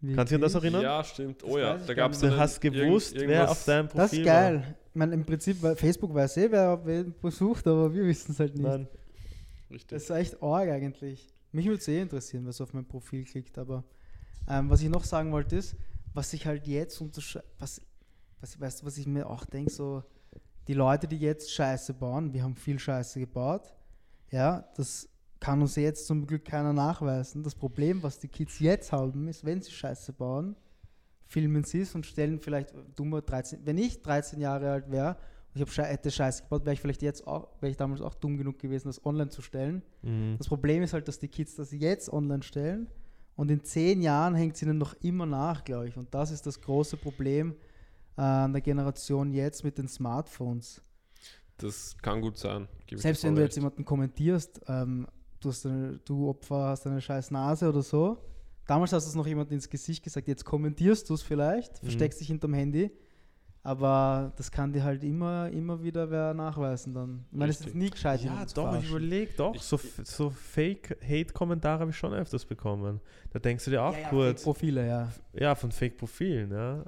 [0.00, 0.14] halt.
[0.14, 0.72] Kannst du dich an das Wirklich?
[0.72, 0.82] erinnern?
[0.82, 1.42] Ja, stimmt.
[1.42, 2.20] Das Oh ja, ich da gab es.
[2.20, 4.76] Du hast gewusst, wer auf deinem Profil Das ist geil.
[4.88, 8.40] Ich meine, im Prinzip, weil Facebook weiß eh, wer wen besucht, aber wir wissen es
[8.40, 8.64] halt nicht.
[8.64, 8.78] war.
[8.78, 8.88] Nein.
[9.70, 9.88] Richtig.
[9.88, 11.28] Das ist echt arg eigentlich.
[11.52, 13.84] Mich würde es eh interessieren, was auf mein Profil klickt, aber
[14.48, 15.76] ähm, was ich noch sagen wollte ist,
[16.14, 17.80] was sich halt jetzt unterscheidet, was,
[18.40, 20.02] was, weißt du, was ich mir auch denke, so
[20.68, 23.74] die Leute, die jetzt Scheiße bauen, wir haben viel Scheiße gebaut,
[24.30, 25.08] ja, das
[25.40, 27.42] kann uns jetzt zum Glück keiner nachweisen.
[27.42, 30.54] Das Problem, was die Kids jetzt haben, ist, wenn sie Scheiße bauen,
[31.24, 35.16] filmen sie es und stellen vielleicht dummer 13, wenn ich 13 Jahre alt wäre
[35.54, 38.36] und ich hätte Scheiße gebaut, wäre ich vielleicht jetzt auch, wäre ich damals auch dumm
[38.36, 39.82] genug gewesen, das online zu stellen.
[40.02, 40.36] Mhm.
[40.38, 42.88] Das Problem ist halt, dass die Kids das jetzt online stellen
[43.36, 45.96] und in zehn Jahren hängt es ihnen noch immer nach, glaube ich.
[45.96, 47.56] Und das ist das große Problem
[48.22, 50.82] an der Generation jetzt mit den Smartphones.
[51.58, 52.68] Das kann gut sein.
[52.94, 53.50] Selbst wenn du recht.
[53.50, 55.06] jetzt jemanden kommentierst, ähm,
[55.40, 58.18] du, hast eine, du Opfer hast eine scheiß Nase oder so.
[58.66, 61.86] Damals hast du es noch jemand ins Gesicht gesagt, jetzt kommentierst du es vielleicht, Mhm.
[61.88, 62.90] versteckst dich hinterm Handy.
[63.62, 67.26] Aber das kann dir halt immer, immer wieder wer nachweisen dann.
[67.30, 68.22] Ich meine, es ist nie gescheit.
[68.22, 69.54] Ja, doch, ich überlege doch.
[69.54, 73.00] Ich- so, so Fake-Hate-Kommentare habe ich schon öfters bekommen.
[73.30, 75.12] Da denkst du dir auch ja, ja, kurz, Profile, ja.
[75.34, 76.84] ja, von Fake-Profilen, ja.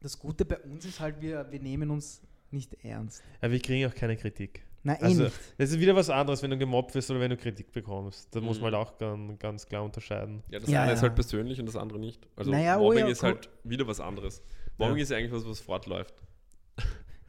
[0.00, 3.22] Das Gute bei uns ist halt, wir, wir nehmen uns nicht ernst.
[3.40, 4.62] Aber wir kriegen auch keine Kritik.
[4.82, 5.34] Na, eh Also, nicht.
[5.58, 8.34] Das ist wieder was anderes, wenn du gemobbt wirst oder wenn du Kritik bekommst.
[8.34, 8.64] Da muss Mhm.
[8.64, 10.42] man halt auch ganz, ganz klar unterscheiden.
[10.48, 11.02] Ja, das Ja, eine ist ja.
[11.02, 12.26] halt persönlich und das andere nicht.
[12.34, 14.42] Also Naja, oh Mobbing ja, ist halt wieder was anderes.
[14.78, 15.02] Mobbing Ja.
[15.02, 16.14] ist ja eigentlich was, was fortläuft.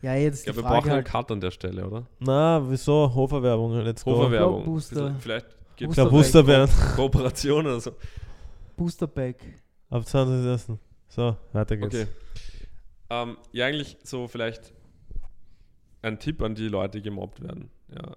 [0.01, 1.07] Ja, jetzt glaube, wir Frage brauchen einen halt.
[1.07, 2.07] Cut an der Stelle, oder?
[2.19, 3.13] Na, wieso?
[3.13, 4.13] Hoferwerbung, let's go.
[4.17, 4.63] Hoferwerbung.
[4.63, 5.15] Booster.
[5.19, 5.45] Vielleicht
[5.75, 7.91] gibt es Booster Kooperation oder so.
[8.77, 9.35] Boosterpack.
[9.89, 10.77] ab 20.
[11.09, 11.95] So, weiter geht's.
[11.95, 12.07] Okay.
[13.11, 14.71] Ähm, ja, eigentlich so vielleicht
[16.01, 17.69] ein Tipp an die Leute, die gemobbt werden.
[17.93, 18.15] Ja.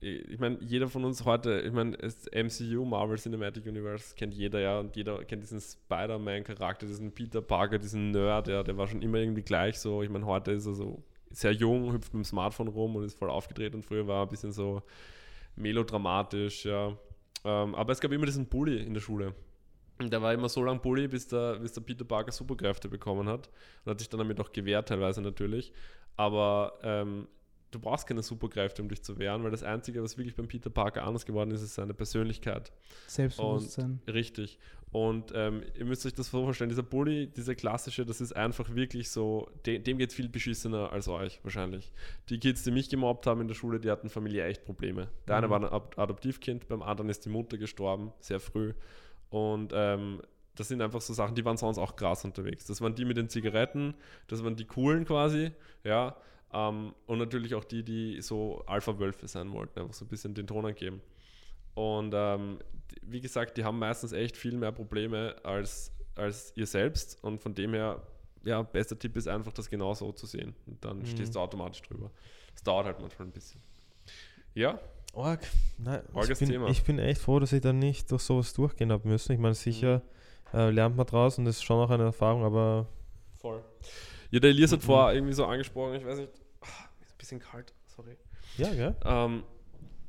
[0.00, 4.80] Ich meine, jeder von uns heute, ich meine, MCU, Marvel Cinematic Universe, kennt jeder ja
[4.80, 9.18] und jeder kennt diesen Spider-Man-Charakter, diesen Peter Parker, diesen Nerd, ja, der war schon immer
[9.18, 10.02] irgendwie gleich so.
[10.02, 13.16] Ich meine, heute ist er so sehr jung, hüpft mit dem Smartphone rum und ist
[13.16, 14.82] voll aufgedreht und früher war er ein bisschen so
[15.54, 16.98] melodramatisch, ja.
[17.44, 19.34] Ähm, aber es gab immer diesen Bully in der Schule.
[19.98, 23.28] Und der war immer so lang Bully, bis der, bis der Peter Parker Superkräfte bekommen
[23.28, 23.48] hat.
[23.84, 25.72] Und hat sich dann damit auch gewehrt, teilweise natürlich.
[26.16, 27.28] Aber ähm,
[27.70, 30.70] du brauchst keine Superkräfte, um dich zu wehren, weil das Einzige, was wirklich beim Peter
[30.70, 32.72] Parker anders geworden ist, ist seine Persönlichkeit.
[33.06, 34.00] Selbstbewusstsein.
[34.06, 34.58] Und, richtig.
[34.92, 38.74] Und ähm, ihr müsst euch das so vorstellen, dieser Bully, dieser klassische, das ist einfach
[38.74, 41.92] wirklich so, de dem geht viel beschissener als euch wahrscheinlich.
[42.28, 45.08] Die Kids, die mich gemobbt haben in der Schule, die hatten familiär echt Probleme.
[45.26, 45.50] Der eine Mhm.
[45.50, 48.74] war ein Ad- Adoptivkind, beim anderen ist die Mutter gestorben, sehr früh.
[49.30, 50.22] Und ähm,
[50.54, 52.64] das sind einfach so Sachen, die waren sonst auch krass unterwegs.
[52.66, 53.94] Das waren die mit den Zigaretten,
[54.28, 55.52] das waren die coolen quasi,
[55.84, 56.16] ja.
[56.52, 60.46] Ähm, und natürlich auch die, die so Alpha-Wölfe sein wollten, einfach so ein bisschen den
[60.46, 61.02] Ton angeben.
[61.74, 62.58] Und ähm,
[63.02, 67.22] wie gesagt, die haben meistens echt viel mehr Probleme als, als ihr selbst.
[67.22, 68.02] Und von dem her,
[68.44, 70.54] ja, bester Tipp ist einfach, das genau so zu sehen.
[70.66, 71.06] Und dann Mhm.
[71.06, 72.10] stehst du automatisch drüber.
[72.54, 73.60] Das dauert halt manchmal ein bisschen.
[74.54, 74.80] Ja,
[75.16, 75.40] Org.
[75.78, 76.68] Nein, Orges ich, bin, Thema.
[76.68, 79.32] ich bin echt froh, dass ich da nicht durch sowas durchgehen habe müssen.
[79.32, 80.02] Ich meine, sicher
[80.52, 82.86] äh, lernt man draus und das ist schon auch eine Erfahrung, aber
[83.38, 83.62] voll.
[84.30, 84.84] Ja, der Elias hat Mhm.
[84.84, 86.66] vorher irgendwie so angesprochen, ich weiß nicht, ah,
[87.00, 88.16] ist ein bisschen kalt, sorry.
[88.58, 88.96] ja, gell?
[89.04, 89.42] Ähm,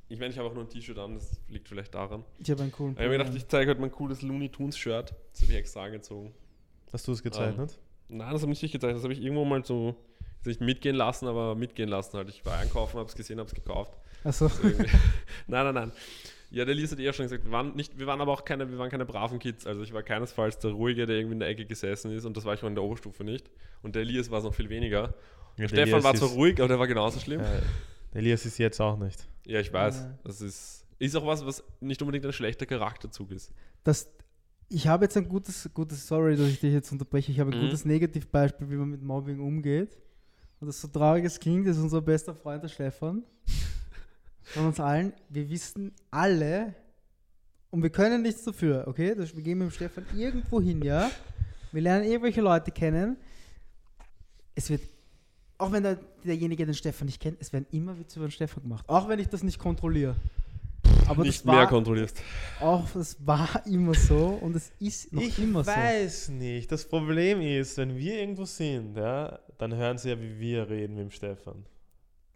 [0.10, 2.24] ich meine, ich habe auch nur ein T-Shirt an, das liegt vielleicht daran.
[2.39, 4.78] Ich habe einen coolen Ich habe mir gedacht, ich zeige heute mein cooles Looney Tunes
[4.78, 5.14] Shirt.
[5.32, 6.34] Das habe ich extra angezogen.
[6.93, 7.78] Hast du es gezeichnet?
[8.08, 8.97] Nein, das habe ich nicht gezeichnet.
[8.97, 9.95] Das habe ich irgendwo mal so
[10.45, 12.16] nicht mitgehen lassen, aber mitgehen lassen.
[12.16, 12.30] Halt.
[12.30, 13.97] Ich war einkaufen, habe es gesehen, habe es gekauft.
[14.24, 14.28] An.
[14.28, 14.89] Also, So irgendwie.
[15.47, 15.91] nein, nein, nein.
[16.49, 18.70] Ja, der Lies hat eher schon gesagt, wir waren, nicht, wir waren aber auch keine,
[18.72, 19.68] wir waren keine braven Kids.
[19.68, 22.45] Also ich war keinesfalls der Ruhige, der irgendwie in der Ecke gesessen ist und das
[22.45, 23.49] war ich auch in der Oberstufe nicht.
[23.82, 25.13] Und der Elias war es noch viel weniger.
[25.57, 27.41] Ja, Stefan Elias war zwar ruhig, aber der war genauso schlimm.
[27.41, 27.43] Äh,
[28.13, 29.28] der Elias ist jetzt auch nicht.
[29.45, 30.05] Ja, ich weiß.
[30.24, 33.51] Das ist, ist auch was, was nicht unbedingt ein schlechter Charakterzug ist.
[33.84, 34.09] das,
[34.70, 37.57] ich habe jetzt ein gutes, gutes, sorry, dass ich dich jetzt unterbreche, ich habe ein
[37.57, 37.63] Mhm.
[37.65, 39.97] gutes Negativbeispiel, wie man mit Mobbing umgeht.
[40.59, 43.24] Und das so trauriges klingt, ist unser bester Freund, der Stefan.
[44.54, 45.14] Von uns allen.
[45.30, 46.74] Wir wissen alle,
[47.70, 49.14] und wir können nichts dafür, okay?
[49.16, 51.12] Das, wir gehen mit dem Stefan irgendwo hin, ja?
[51.72, 53.18] Wir lernen irgendwelche Leute kennen.
[54.56, 54.82] Es wird,
[55.58, 58.64] auch wenn der, derjenige den Stefan nicht kennt, es werden immer Witze über den Stefan
[58.64, 58.86] gemacht.
[58.88, 60.16] Auch wenn ich das nicht kontrolliere.
[61.08, 62.22] Aber nicht das mehr war, kontrollierst.
[62.60, 66.70] auch das war immer so und es ist noch ich immer weiß nicht.
[66.72, 70.95] Das Problem ist, wenn wir irgendwo sind, ja, dann hören sie ja, wie wir reden
[70.95, 71.64] mit dem Stefan.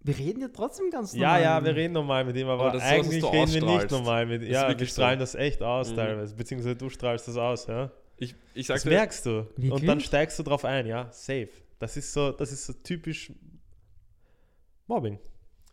[0.04, 0.08] So.
[0.08, 1.42] Wir reden ja trotzdem ganz Ja, normal.
[1.44, 4.26] ja, wir reden normal mit ihm, aber, Aber so, eigentlich du reden wir nicht normal
[4.26, 4.52] mit ihm.
[4.52, 5.24] Ja, wir strahlen so.
[5.24, 5.96] das echt aus Mhm.
[5.96, 7.92] teilweise, beziehungsweise du strahlst das aus, ja.
[8.18, 9.40] Ich, ich Das sagte, merkst du.
[9.40, 9.86] Und Wirklich?
[9.88, 11.50] dann steigst du drauf ein, ja, safe.
[11.80, 13.32] Das ist so, das ist so typisch
[14.88, 15.20] Mobbing.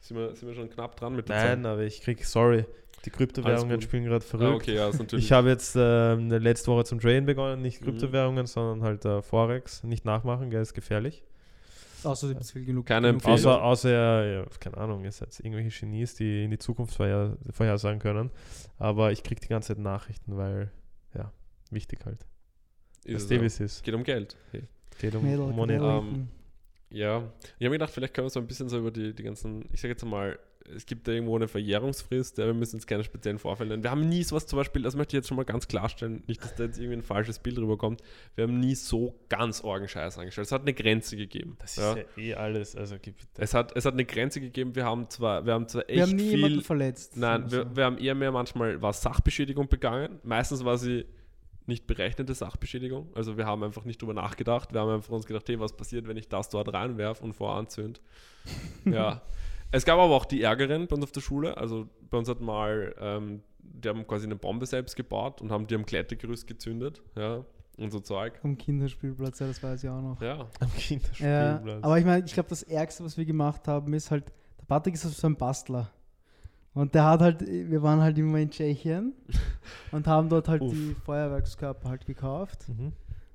[0.00, 2.64] sind wir, sind wir schon knapp dran mit der Nein, aber ich krieg, sorry,
[3.04, 4.30] die Kryptowährungen spielen gerade Zeit?
[4.40, 4.52] verrückt.
[4.52, 5.24] Ah, okay, ja, ist natürlich.
[5.26, 7.86] Ich habe jetzt ähm, letzte Woche zum Traden begonnen, nicht Mhm.
[7.86, 9.82] Kryptowährungen, sondern halt äh, Forex.
[9.84, 11.22] Nicht nachmachen, gell, ist gefährlich.
[12.05, 12.86] Außerdem ist viel genug.
[12.86, 13.26] Keine genug.
[13.26, 17.99] Außer, außer ja, keine Ahnung, ihr seid irgendwelche Genies, die in die Zukunft vorher, vorhersagen
[18.01, 18.30] können.
[18.78, 20.70] Aber ich kriege die ganze Zeit Nachrichten, weil,
[21.14, 21.32] ja,
[21.70, 22.26] wichtig halt.
[23.05, 23.82] ist Was es ist.
[23.84, 24.36] Geht um Geld.
[24.49, 24.64] Okay.
[25.01, 25.74] Geht um Mädel, Money.
[25.74, 25.88] Mädel.
[25.88, 26.28] Ähm,
[26.90, 27.18] Ja,
[27.59, 29.64] ich habe mir gedacht, vielleicht können wir so ein bisschen so über die, die ganzen,
[29.72, 30.38] ich sage jetzt mal,
[30.74, 33.82] es gibt da irgendwo eine Verjährungsfrist, ja, wir müssen jetzt keine speziellen Vorfälle nennen.
[33.82, 36.42] Wir haben nie sowas zum Beispiel, das möchte ich jetzt schon mal ganz klarstellen, nicht,
[36.42, 38.02] dass da jetzt irgendwie ein falsches Bild rüberkommt,
[38.34, 40.46] wir haben nie so ganz Orgenscheiß angestellt.
[40.46, 41.56] Es hat eine Grenze gegeben.
[41.58, 41.96] Das ist ja.
[41.96, 42.96] ja, eh alles, also
[43.36, 46.02] Es, hat, es hat eine Grenze gegeben, wir haben zwar, wir haben zwar echt wir
[46.02, 46.36] haben nie viel...
[46.36, 47.16] jemanden verletzt.
[47.16, 50.18] Nein, Also, wir, wir haben eher mehr manchmal war Sachbeschädigung begangen.
[50.22, 51.06] Meistens war sie
[51.68, 53.10] nicht berechnete Sachbeschädigung.
[53.14, 54.72] Also wir haben einfach nicht drüber nachgedacht.
[54.72, 58.00] Wir haben einfach uns gedacht, hey, was passiert, wenn ich das dort reinwerfe und voranzünd?
[58.84, 59.22] ja.
[59.70, 61.56] Es gab aber auch die Ärgeren bei uns auf der Schule.
[61.56, 65.66] Also bei uns hat mal, ähm, die haben quasi eine Bombe selbst gebaut und haben
[65.66, 67.02] die am Klettergerüst gezündet.
[67.16, 67.44] Ja.
[67.76, 68.40] Und so Zeug.
[68.42, 70.20] Am Kinderspielplatz, ja, das weiß ich auch noch.
[70.20, 70.40] Ja.
[70.60, 71.84] am Ja, Kinderspielplatz.
[71.84, 74.24] aber ich meine, ich glaube, das Ärgste, was wir gemacht haben, ist halt,
[74.58, 75.90] der Patrick ist so ein Bastler.
[76.74, 79.12] Und der hat halt, wir waren halt immer in Tschechien
[79.92, 80.72] und haben dort halt Uff.
[80.72, 82.68] die Feuerwerkskörper halt gekauft.
[82.68, 82.92] mhm.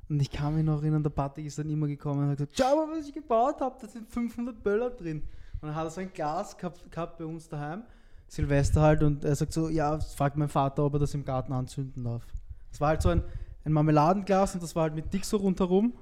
[0.09, 2.53] Und ich kann mich noch erinnern, der Patrick ist dann immer gekommen und hat gesagt,
[2.57, 5.23] schau mal, was ich gebaut habe, da sind 500 Böller drin.
[5.63, 7.83] Und dann hat er so ein Glas gehabt, gehabt bei uns daheim,
[8.27, 11.53] Silvester halt, und er sagt so, ja, fragt mein Vater, ob er das im Garten
[11.53, 12.21] anzünden darf.
[12.69, 13.23] Es war halt so ein,
[13.63, 15.93] ein Marmeladenglas und das war halt mit Dick so rundherum.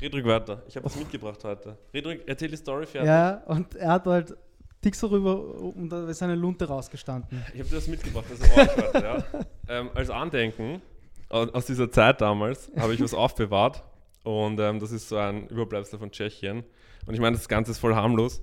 [0.00, 0.62] Red weiter.
[0.66, 1.76] Ich habe was mitgebracht heute.
[1.92, 3.06] Red erzähl die Story fertig.
[3.08, 4.34] Ja, und er hat halt
[4.82, 7.40] Dick so rüber und da ist eine Lunte rausgestanden.
[7.52, 9.24] Ich habe dir das mitgebracht, das ist Ohrschwert, ja.
[9.68, 10.80] Ähm, als Andenken
[11.28, 13.82] au- aus dieser Zeit damals habe ich was aufbewahrt
[14.24, 16.64] und ähm, das ist so ein Überbleibsel von Tschechien.
[17.06, 18.40] Und ich meine, das Ganze ist voll harmlos.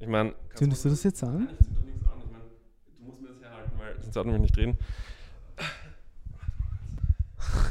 [0.00, 1.44] Ich meine, Zündest du das jetzt an?
[1.44, 2.18] Nein, ich zünd doch nichts an.
[2.24, 2.44] Ich meine,
[2.98, 4.78] du musst mir das herhalten, weil sonst hat mich nicht reden.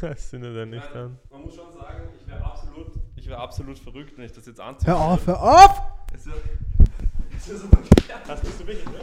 [0.01, 1.19] Das sind ja nicht Ich meine, an.
[1.31, 4.59] Man muss schon sagen, ich wäre absolut, ich wäre absolut verrückt, wenn ich das jetzt
[4.59, 4.87] anziehe.
[4.87, 5.81] Hör auf, hör auf!
[6.13, 6.37] Es wird,
[7.37, 7.67] es wird so
[8.27, 8.99] Das bist du wirklich, ne?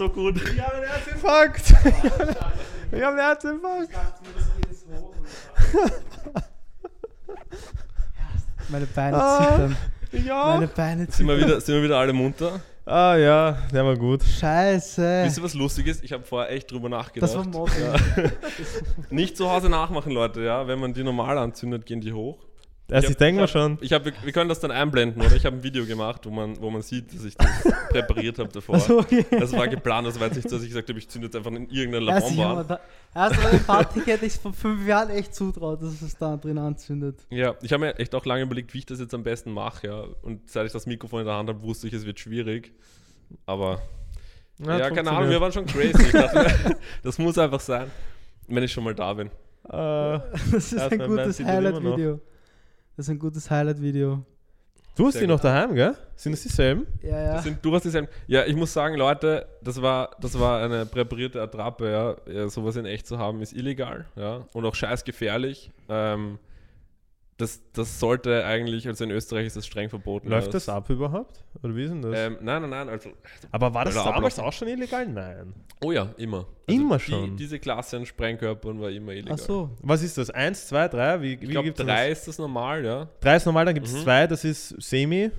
[0.00, 0.36] So gut.
[0.42, 1.74] Ich habe einen Herzinfarkt.
[2.90, 3.90] ich habe einen Herzinfarkt.
[8.70, 9.44] Meine Beine Ah.
[9.50, 9.76] zittern.
[10.24, 10.44] Ja.
[10.54, 11.48] Meine Beine Sind wir, zittern.
[11.50, 12.60] wieder, sind wir wieder alle munter?
[12.86, 14.22] Ah ja, der war gut.
[14.24, 15.22] Scheiße.
[15.24, 16.02] Wisst ihr, was lustig ist?
[16.02, 17.30] Ich habe vorher echt drüber nachgedacht.
[17.30, 17.74] Das war Mobbing.
[19.10, 20.66] Nicht zu Hause nachmachen, Leute, ja.
[20.66, 22.38] Wenn man die normal anzündet, gehen die hoch.
[22.92, 23.78] Also ich hab- denke mal schon.
[23.80, 25.34] Ich hab, wir können das dann einblenden, oder?
[25.36, 27.48] Ich habe ein Video gemacht, wo man, wo man sieht, dass ich das
[27.90, 28.74] präpariert habe davor.
[28.76, 29.24] Also, okay.
[29.30, 31.36] Das war geplant, das war jetzt nicht so, dass ich gesagt habe, ich zünde jetzt
[31.36, 32.78] einfach in ich hab mir an.
[33.14, 37.20] erst dem Patrick hätte ich vor fünf Jahren echt zutraut, dass es da drin anzündet.
[37.30, 39.86] Ja, ich habe mir echt auch lange überlegt, wie ich das jetzt am besten mache,
[39.86, 40.04] ja.
[40.22, 42.72] Und seit ich das Mikrofon in der Hand habe, wusste ich, es wird schwierig.
[43.46, 43.80] Aber
[44.58, 46.02] ja, hat keine Ahnung, wir waren schon crazy.
[46.06, 47.90] Ich dachte, das muss einfach sein,
[48.48, 49.28] wenn ich schon mal da bin.
[49.28, 49.30] Äh,
[50.52, 51.38] Das ist Ja, ein gutes.
[51.40, 52.20] Highlight-Video.
[53.00, 54.22] Das ist ein gutes Highlight-Video.
[54.94, 55.96] du hast Sehr die noch daheim, gell?
[56.16, 56.86] sind das dieselben?
[57.00, 57.32] Ja, ja.
[57.32, 58.08] Das sind durchaus dieselben.
[58.26, 62.16] Ja, ich muss sagen, Leute, das war, das war eine präparierte Attrappe, ja.
[62.30, 62.50] ja.
[62.50, 64.44] Sowas in echt zu haben, ist illegal, ja.
[64.52, 65.70] Und auch scheiß gefährlich.
[65.88, 66.38] Ähm,
[67.40, 70.28] das, das sollte eigentlich, also in Österreich ist das streng verboten.
[70.28, 71.42] Läuft das ab überhaupt?
[71.62, 72.12] Oder wie ist denn das?
[72.18, 72.88] Ähm, nein, nein, nein.
[72.88, 73.10] Also,
[73.50, 75.06] Aber war das damals auch schon illegal?
[75.06, 75.54] Nein.
[75.82, 76.46] oh ja, immer.
[76.66, 77.36] Immer die, schon.
[77.36, 79.36] Diese Klasse an Sprengkörpern war immer illegal.
[79.40, 79.70] Ach so.
[79.82, 80.30] Was ist das?
[80.30, 81.20] Eins, zwei, drei?
[81.22, 82.18] Wie, Ich wie glaube, gibt's drei das?
[82.20, 83.08] ist das normal, ja.
[83.20, 83.98] Drei ist normal, dann gibt es Mhm.
[84.02, 85.30] zwei, das ist Semi.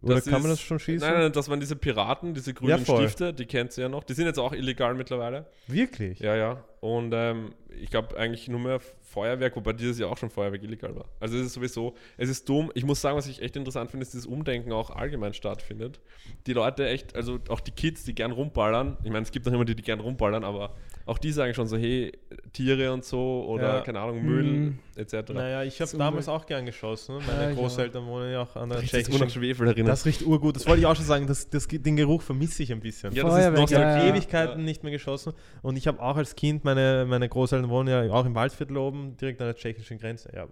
[0.00, 1.06] Oder Das kann man ist- das schon schießen?
[1.06, 2.96] Nein, nein, das waren diese Piraten, diese grünen Ja.
[2.96, 4.02] Stifte, die kennt ihr ja noch.
[4.02, 5.44] Die sind jetzt auch illegal mittlerweile.
[5.66, 6.20] Wirklich?
[6.20, 6.64] Ja, ja.
[6.84, 10.94] Und ähm, ich glaube eigentlich nur mehr Feuerwerk, wobei dieses Jahr auch schon Feuerwerk illegal
[10.94, 11.06] war.
[11.18, 12.70] Also es ist sowieso, es ist dumm.
[12.74, 15.98] Ich muss sagen, was ich echt interessant finde, ist, dass dieses Umdenken auch allgemein stattfindet.
[16.46, 18.98] Die Leute echt, also auch die Kids, die gern rumballern.
[19.02, 20.74] Ich meine, es gibt auch immer die, die gern rumballern, aber
[21.06, 22.12] auch die sagen schon so, hey,
[22.52, 23.80] Tiere und so oder Ja.
[23.80, 24.78] keine Ahnung, Müll Mhm.
[24.96, 25.32] etc.
[25.34, 27.16] Naja, ich habe damals auch gern geschossen.
[27.20, 29.92] Ja, Meine ich Großeltern wohnen ja auch an der das tschechischen nach Schwefel erinnert.
[29.92, 30.56] Das riecht urgut.
[30.56, 31.26] Das wollte ich auch schon sagen.
[31.26, 33.12] Das, das, den Geruch vermisse ich ein bisschen.
[33.14, 33.98] ja, das ist Feuerwerk, Nostalgie.
[34.00, 34.10] ja, ja.
[34.14, 35.32] Ewigkeiten nicht mehr geschossen.
[35.62, 39.16] Und ich habe auch als Kind, meine, meine Großeltern wohnen ja auch im Waldviertel oben,
[39.16, 40.30] direkt an der tschechischen Grenze.
[40.34, 40.48] Ja,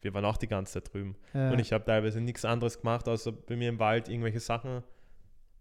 [0.00, 1.16] wir waren auch die ganze Zeit drüben.
[1.34, 1.50] Ja.
[1.50, 4.82] Und ich habe teilweise nichts anderes gemacht, außer bei mir im Wald irgendwelche Sachen,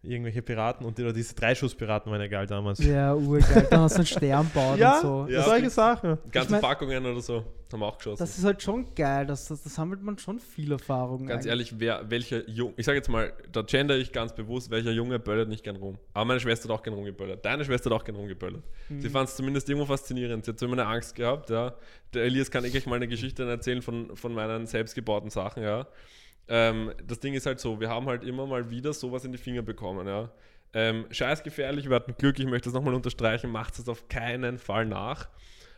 [0.08, 2.80] irgendwelche Piraten und oder diese Dreischuss-Piraten waren ja geil damals.
[2.84, 3.68] ja, urgeil.
[3.70, 5.28] Dann hast du einen Stern baut Ja, und so.
[5.30, 5.44] ja.
[5.44, 6.18] solche Sachen.
[6.32, 8.24] Ganze Ich mein- Packungen oder so haben wir auch geschossen.
[8.24, 9.26] Das ist halt schon geil.
[9.26, 11.28] Das, das, das sammelt man schon viel Erfahrung.
[11.28, 11.50] Ganz eigentlich.
[11.50, 15.20] ehrlich, wer, welcher Junge, ich sage jetzt mal, da gender ich ganz bewusst, welcher Junge
[15.20, 15.98] böllert nicht gern rum.
[16.14, 17.44] Aber meine Schwester hat auch gern rumgeböllert.
[17.44, 18.64] Deine Schwester hat auch gern rumgeböllert.
[18.88, 19.02] Mhm.
[19.02, 20.46] Sie fand es zumindest irgendwo faszinierend.
[20.46, 21.74] Sie hat so immer eine Angst gehabt, ja.
[22.14, 25.88] Der Elias kann ich gleich mal eine Geschichte erzählen von, von meinen selbstgebauten Sachen, ja.
[26.50, 29.38] Ähm, das Ding ist halt so, wir haben halt immer mal wieder sowas in die
[29.38, 30.30] Finger bekommen, ja.
[30.74, 34.58] Ähm, scheiß gefährlich, wir hatten Glück, ich möchte das nochmal unterstreichen, macht es auf keinen
[34.58, 35.28] Fall nach.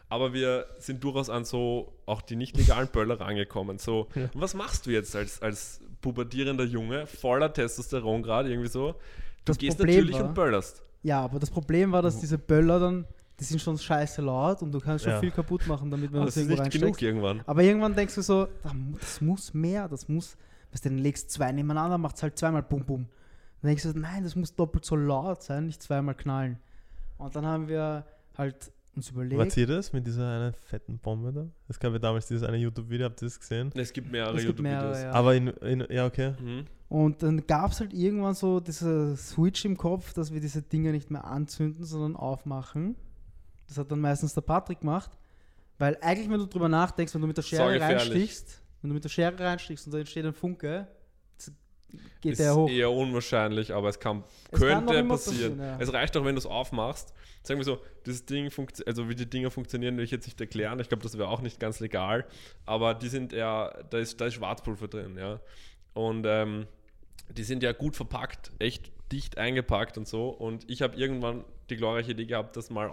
[0.10, 3.78] Aber wir sind durchaus an so auch die nicht legalen Böller rangekommen.
[3.78, 8.94] So, und was machst du jetzt als, als pubertierender Junge, voller Testosteron gerade irgendwie so?
[8.94, 8.96] Du
[9.46, 10.84] Das gehst Problem natürlich war- und böllerst.
[11.04, 13.06] Ja, aber das Problem war, dass diese Böller dann,
[13.40, 15.20] die sind schon scheiße laut und du kannst schon Ja.
[15.20, 17.42] viel kaputt machen, damit man Aber das das ist irgendwo nicht genug irgendwann.
[17.46, 18.48] Aber irgendwann denkst du so,
[19.00, 20.36] das muss mehr, das muss,
[20.72, 23.08] weißt du, dann legst zwei nebeneinander, macht es halt zweimal bum bum.
[23.62, 26.60] Dann denkst du, nein, das muss doppelt so laut sein, nicht zweimal knallen.
[27.18, 28.06] Und dann haben wir
[28.38, 31.48] halt uns überlegt, Was ihr das mit dieser einen fetten Bombe da?
[31.68, 33.72] Es gab ja damals dieses eine YouTube-Video, habt ihr das gesehen?
[33.76, 35.04] Es gibt mehrere es gibt mehrere, YouTube-Videos.
[35.04, 35.12] ja.
[35.12, 36.34] Aber in, in, ja, okay.
[36.40, 36.66] Mhm.
[36.90, 40.92] Und dann gab es halt irgendwann so diese Switch im Kopf, dass wir diese Dinge
[40.92, 42.96] nicht mehr anzünden, sondern aufmachen.
[43.68, 45.12] Das hat dann meistens der Patrick gemacht.
[45.78, 49.04] Weil eigentlich, wenn du drüber nachdenkst, wenn du mit der Schere reinstichst, wenn du mit
[49.04, 50.88] der Schere reinstichst und da entsteht ein Funke,
[52.22, 52.70] geht ist der hoch.
[52.70, 55.58] eher unwahrscheinlich, aber es kann, Es kann könnte immer passieren.
[55.58, 55.78] passieren, ja.
[55.80, 57.14] Es reicht auch, wenn du es aufmachst.
[57.42, 60.40] Sagen wir so, das Ding funkt, also wie die Dinge funktionieren, will ich jetzt nicht
[60.40, 60.80] erklären.
[60.80, 62.26] Ich glaube, das wäre auch nicht ganz legal.
[62.66, 65.40] Aber die sind eher, da ist, da ist Schwarzpulver drin, ja.
[65.94, 66.68] Und ähm,
[67.36, 70.30] die sind ja gut verpackt, echt dicht eingepackt und so.
[70.30, 72.90] Und ich habe irgendwann die glorreiche Idee gehabt, das mal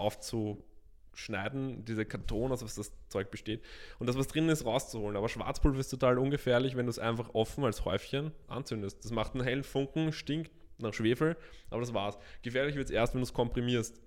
[1.17, 3.63] aufzuschneiden, diese Karton, aus was das Zeug besteht,
[3.99, 5.17] und das, was drin ist, rauszuholen.
[5.17, 9.05] Aber Schwarzpulver ist total ungefährlich, wenn du es einfach offen als Häufchen anzündest.
[9.05, 11.37] Das macht einen hellen Funken, stinkt nach Schwefel,
[11.71, 12.19] aber das war's.
[12.43, 14.01] Gefährlich wird es erst, wenn du es komprimierst.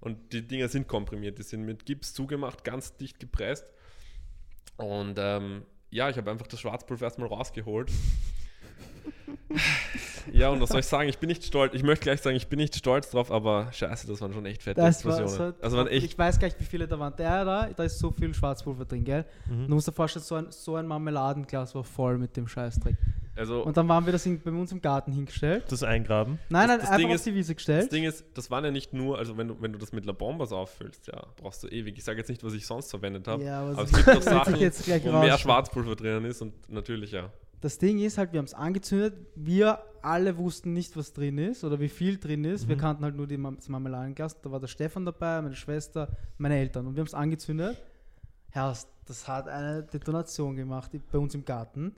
[0.00, 3.72] Und die Dinger sind komprimiert, die sind mit Gips zugemacht, ganz dicht gepresst.
[4.76, 7.90] Und ähm, ja, ich habe einfach das Schwarzpulver erstmal rausgeholt.
[10.32, 11.08] ja, und was soll ich sagen?
[11.08, 11.74] Ich bin nicht stolz.
[11.74, 14.62] Ich möchte gleich sagen, ich bin nicht stolz drauf, aber scheiße, das waren schon echt
[14.62, 15.54] fette Das war Explosionen.
[15.58, 16.06] so, also waren echt.
[16.06, 17.14] ich weiß gar nicht, wie viele da waren.
[17.16, 19.24] Der da, da ist so viel Schwarzpulver drin, gell?
[19.48, 19.68] Mhm.
[19.68, 22.96] Du musst dir vorstellen, so ein, so ein Marmeladenglas war voll mit dem Scheißdreck.
[23.38, 25.64] Also Und dann waren wir das in, bei uns im Garten hingestellt.
[25.68, 26.38] Das eingraben.
[26.48, 27.92] Nein, nein, das einfach Ding auf ist- die Wiese das gestellt.
[27.92, 30.12] Ding ist, das waren ja nicht nur, also wenn du, wenn du das mit La
[30.12, 31.98] Bombas auffüllst, ja, brauchst du ewig.
[31.98, 33.44] Ich sage jetzt nicht, was ich sonst verwendet habe.
[33.44, 36.40] Ja, aber aber das es gibt sich Sachen, jetzt gleich wo mehr Schwarzpulver drinnen ist
[36.40, 37.30] und natürlich ja.
[37.66, 41.64] Das Ding ist halt, wir haben es angezündet, wir alle wussten nicht, was drin ist
[41.64, 42.68] oder wie viel drin ist.
[42.68, 42.80] Wir Mhm.
[42.80, 44.40] kannten halt nur die das Marmeladenglas.
[44.40, 46.08] Da war der Stefan dabei, meine Schwester,
[46.38, 46.86] meine Eltern.
[46.86, 47.76] Und wir haben es angezündet.
[48.50, 48.72] Herr,
[49.04, 51.96] das hat eine Detonation gemacht bei uns im Garten.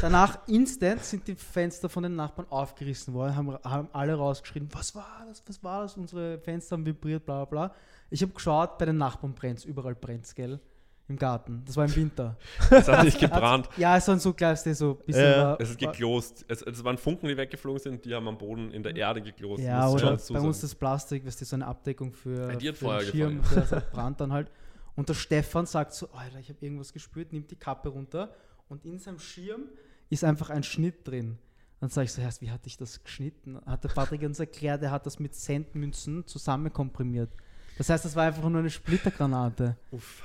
[0.00, 4.94] Danach instant sind die Fenster von den Nachbarn aufgerissen worden, haben, haben alle rausgeschrien, was
[4.94, 7.74] war das, was war das, unsere Fenster haben vibriert, bla bla bla.
[8.10, 10.60] Ich habe geschaut, bei den Nachbarn brennt überall brennt gell,
[11.08, 11.62] im Garten.
[11.64, 12.36] Das war im Winter.
[12.70, 13.68] Es hat nicht gebrannt.
[13.76, 15.22] Ja, es waren so kleines, so ein bisschen.
[15.24, 16.44] Ja, war- Es ist geklost.
[16.48, 19.62] Es, es waren Funken, die weggeflogen sind, die haben am Boden in der Erde geklost.
[19.62, 20.46] Ja, oder bei uns sagen.
[20.60, 23.66] das Plastik, was ist so eine Abdeckung für, Ja, die für den Schirm, gefangen.
[23.70, 24.50] der brannt dann halt.
[24.96, 28.34] Und der Stefan sagt so, Alter, ich habe irgendwas gespürt, nimmt die Kappe runter
[28.68, 29.64] und in seinem Schirm
[30.10, 31.38] ist einfach ein Schnitt drin.
[31.80, 33.60] Dann sage ich so, wie hatte ich das geschnitten?
[33.66, 37.30] Hat der Patrick uns erklärt, er hat das mit Centmünzen zusammenkomprimiert.
[37.78, 39.76] Das heißt, das war einfach nur eine Splittergranate.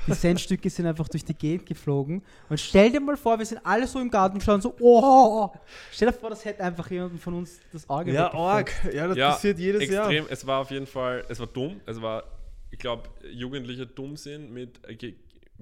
[0.08, 2.24] Die Centstücke sind einfach durch die Gegend geflogen.
[2.50, 5.50] Und stell dir mal vor, wir sind alle so im Garten und schauen so, oh,
[5.92, 8.72] stell dir vor, das hätte einfach jemanden von uns das Auge Ja, arg.
[8.94, 10.10] Ja, das Ja, passiert jedes Jahr.
[10.10, 10.26] Extrem.
[10.30, 11.82] Es war auf jeden Fall, es war dumm.
[11.86, 12.24] Es war,
[12.70, 14.80] ich glaube, Jugendliche dumm sind mit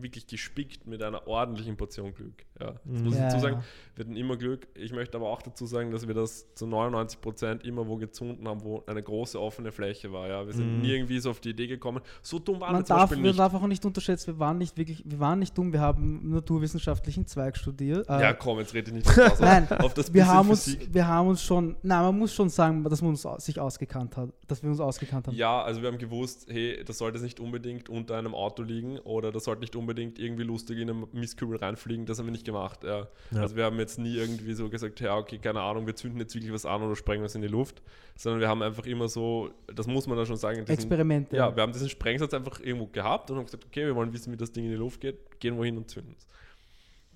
[0.03, 2.45] wirklich gespickt mit einer ordentlichen Portion Glück.
[2.59, 3.03] Ja, das Mhm.
[3.05, 3.63] muss ich Ja, dazu sagen.
[3.95, 4.67] Wir hatten immer Glück.
[4.75, 8.47] Ich möchte aber auch dazu sagen, dass wir das zu 99 Prozent immer wo gezunden
[8.47, 10.27] haben, wo eine große offene Fläche war.
[10.27, 10.81] Ja, wir sind Mhm.
[10.81, 12.01] nie irgendwie so auf die Idee gekommen.
[12.21, 13.39] So dumm waren Man wir zum darf, Beispiel man nicht.
[13.39, 17.25] darf auch nicht unterschätzen, wir waren nicht wirklich, wir waren nicht dumm, wir haben naturwissenschaftlichen
[17.27, 18.07] Zweig studiert.
[18.09, 21.07] Äh, ja, komm, jetzt rede ich nicht auf, Nein, auf das wir haben, uns, wir
[21.07, 24.63] haben uns schon, nein, man muss schon sagen, dass man uns sich ausgekannt hat, dass
[24.63, 25.35] wir uns ausgekannt haben.
[25.35, 29.31] Ja, also wir haben gewusst, hey, das sollte nicht unbedingt unter einem Auto liegen oder
[29.31, 32.05] das sollte nicht unbedingt irgendwie lustig in einen Mistkübel reinfliegen.
[32.05, 32.83] Das haben wir nicht gemacht.
[32.83, 33.07] Ja.
[33.31, 33.41] Ja.
[33.41, 36.35] Also wir haben jetzt nie irgendwie so gesagt, ja, okay, keine Ahnung, wir zünden jetzt
[36.35, 37.81] wirklich was an oder sprengen was in die Luft,
[38.15, 41.35] sondern wir haben einfach immer so, das muss man da schon sagen, diesen, Experimente.
[41.35, 44.31] ja, wir haben diesen Sprengsatz einfach irgendwo gehabt und haben gesagt, okay, wir wollen wissen,
[44.33, 46.27] wie das Ding in die Luft geht, gehen wohin und zünden es.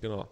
[0.00, 0.28] Genau.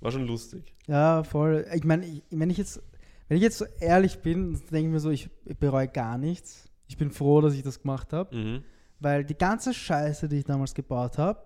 [0.00, 0.74] War schon lustig.
[0.86, 1.66] Ja, voll.
[1.74, 2.82] Ich meine, ich, wenn ich jetzt,
[3.28, 6.68] wenn ich jetzt so ehrlich bin, denke ich mir so, ich, ich bereue gar nichts.
[6.88, 8.62] Ich bin froh, dass ich das gemacht habe, Mhm.
[9.00, 11.40] Weil die ganze Scheiße, die ich damals gebaut habe,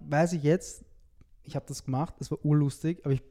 [0.00, 0.84] weiß ich jetzt,
[1.42, 3.22] ich habe das gemacht, es war urlustig, aber ich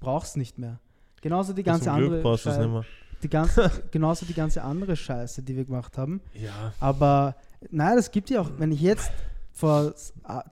[0.00, 0.78] brauche es nicht mehr.
[1.22, 2.84] Genauso die ganze Zum Glück andere brauchst du es Schei- nicht mehr.
[3.22, 6.20] die ganze, genauso die ganze andere Scheiße, die wir gemacht haben.
[6.34, 6.72] Ja.
[6.80, 7.36] Aber
[7.70, 9.10] nein, das gibt ja auch, wenn ich jetzt
[9.52, 9.94] vor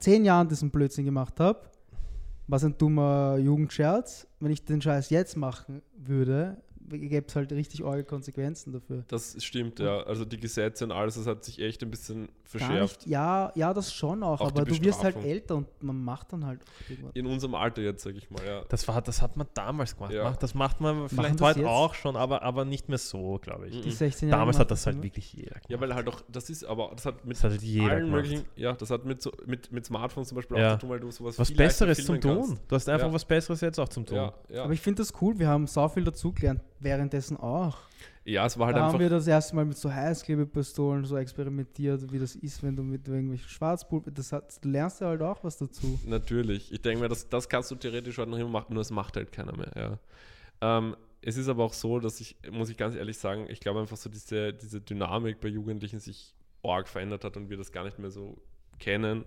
[0.01, 1.61] zehn Jahren diesen Blödsinn gemacht habe,
[2.47, 6.57] was ein dummer Jugendscherz, wenn ich den Scheiß jetzt machen würde,
[6.89, 9.05] gäbe es halt richtig arge Konsequenzen dafür.
[9.09, 10.03] Das stimmt, ja.
[10.03, 13.01] Also die Gesetze und alles, das hat sich echt ein bisschen verschärft.
[13.03, 16.33] nicht, ja, ja, das schon auch, Auch aber du wirst halt älter und man macht
[16.33, 17.13] dann halt irgendwann.
[17.15, 18.63] In unserem Alter jetzt, sag ich mal, ja.
[18.69, 20.13] Das, war, das hat man damals gemacht.
[20.13, 20.33] Ja.
[20.33, 21.69] Das macht man vielleicht heute jetzt?
[21.69, 23.77] auch schon, aber, aber nicht mehr so, glaube ich.
[23.77, 23.83] Mhm.
[23.83, 25.71] Die 16 Jahre Damals hat das halt wirklich jeder gemacht.
[25.71, 28.23] Ja, weil halt auch, das ist aber, das hat mit das hat jeder allen gemacht.
[28.25, 30.71] möglichen, ja, das hat mit, so, mit, mit Smartphones zum Beispiel Ja.
[30.71, 32.47] auch zu tun, weil du sowas Was Besseres zum filmen Tun.
[32.49, 32.63] kannst.
[32.69, 33.13] Du hast einfach Ja.
[33.13, 34.17] was Besseres jetzt auch zum Tun.
[34.17, 34.65] Ja, ja.
[34.65, 37.79] Aber ich finde das cool, wir haben so viel dazugelernt, währenddessen auch.
[38.25, 41.17] ja, es war halt da haben einfach, wir das erste Mal mit so Heißklebepistolen so
[41.17, 45.23] experimentiert, wie das ist, wenn du mit irgendwelchen Schwarzpulver, das hat, du lernst ja halt
[45.23, 45.99] auch was dazu.
[46.07, 46.71] natürlich.
[46.73, 49.17] Ich denke mir, das, das kannst du theoretisch heute noch immer machen, nur es macht
[49.17, 49.99] halt keiner mehr, ja.
[50.61, 53.81] Ähm, es ist aber auch so, dass ich, muss ich ganz ehrlich sagen, ich glaube
[53.81, 57.85] einfach so diese, diese Dynamik bei Jugendlichen sich arg verändert hat und wir das gar
[57.85, 58.37] nicht mehr so
[58.79, 59.25] kennen,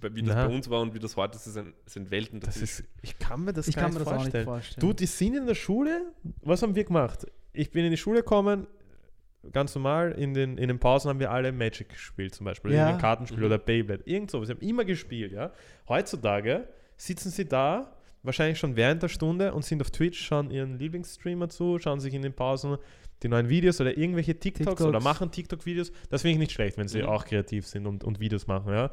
[0.00, 0.46] wie das Na.
[0.46, 3.18] bei uns war und wie das heute ist, es sind, sind Welten Das ist, ich
[3.18, 4.44] kann mir das ich gar kann mir nicht das auch vorstellen.
[4.44, 4.86] nicht vorstellen.
[4.86, 6.12] Du, die sind in der Schule.
[6.42, 7.26] Was haben wir gemacht?
[7.52, 8.66] Ich bin in die Schule gekommen,
[9.52, 10.12] ganz normal.
[10.12, 12.72] In den, in den Pausen haben wir alle Magic gespielt, zum Beispiel.
[12.74, 12.88] Ja.
[12.90, 13.46] In den Kartenspiel Mhm.
[13.46, 14.02] oder Beyblade.
[14.06, 14.48] Irgend sowas.
[14.48, 15.50] Wir haben immer gespielt, ja.
[15.88, 17.92] Heutzutage sitzen sie da,
[18.22, 22.14] wahrscheinlich schon während der Stunde und sind auf Twitch, schauen ihren Lieblingsstreamer zu, schauen sich
[22.14, 22.76] in den Pausen
[23.22, 24.82] die neuen Videos oder irgendwelche TikToks, TikToks.
[24.82, 25.90] oder machen TikTok-Videos.
[26.10, 27.08] Das finde ich nicht schlecht, wenn sie Mhm.
[27.08, 28.90] auch kreativ sind und, und Videos machen, ja.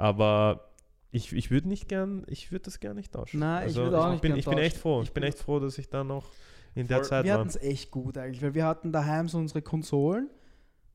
[0.00, 0.70] Aber
[1.10, 3.40] ich, ich würde nicht gern, ich würde das gern nicht tauschen.
[3.40, 4.80] Nein, ich Also würd auch nicht bin, gern Ich bin echt tauschen.
[4.82, 5.00] froh.
[5.02, 6.26] Ich Ich bin bin- echt froh, dass ich da noch
[6.74, 7.06] in der Voll.
[7.06, 7.38] Zeit wir war.
[7.40, 10.30] hatten es echt gut eigentlich, weil wir hatten daheim so unsere Konsolen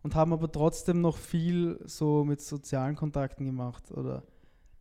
[0.03, 3.91] und haben aber trotzdem noch viel so mit sozialen Kontakten gemacht.
[3.91, 4.23] Oder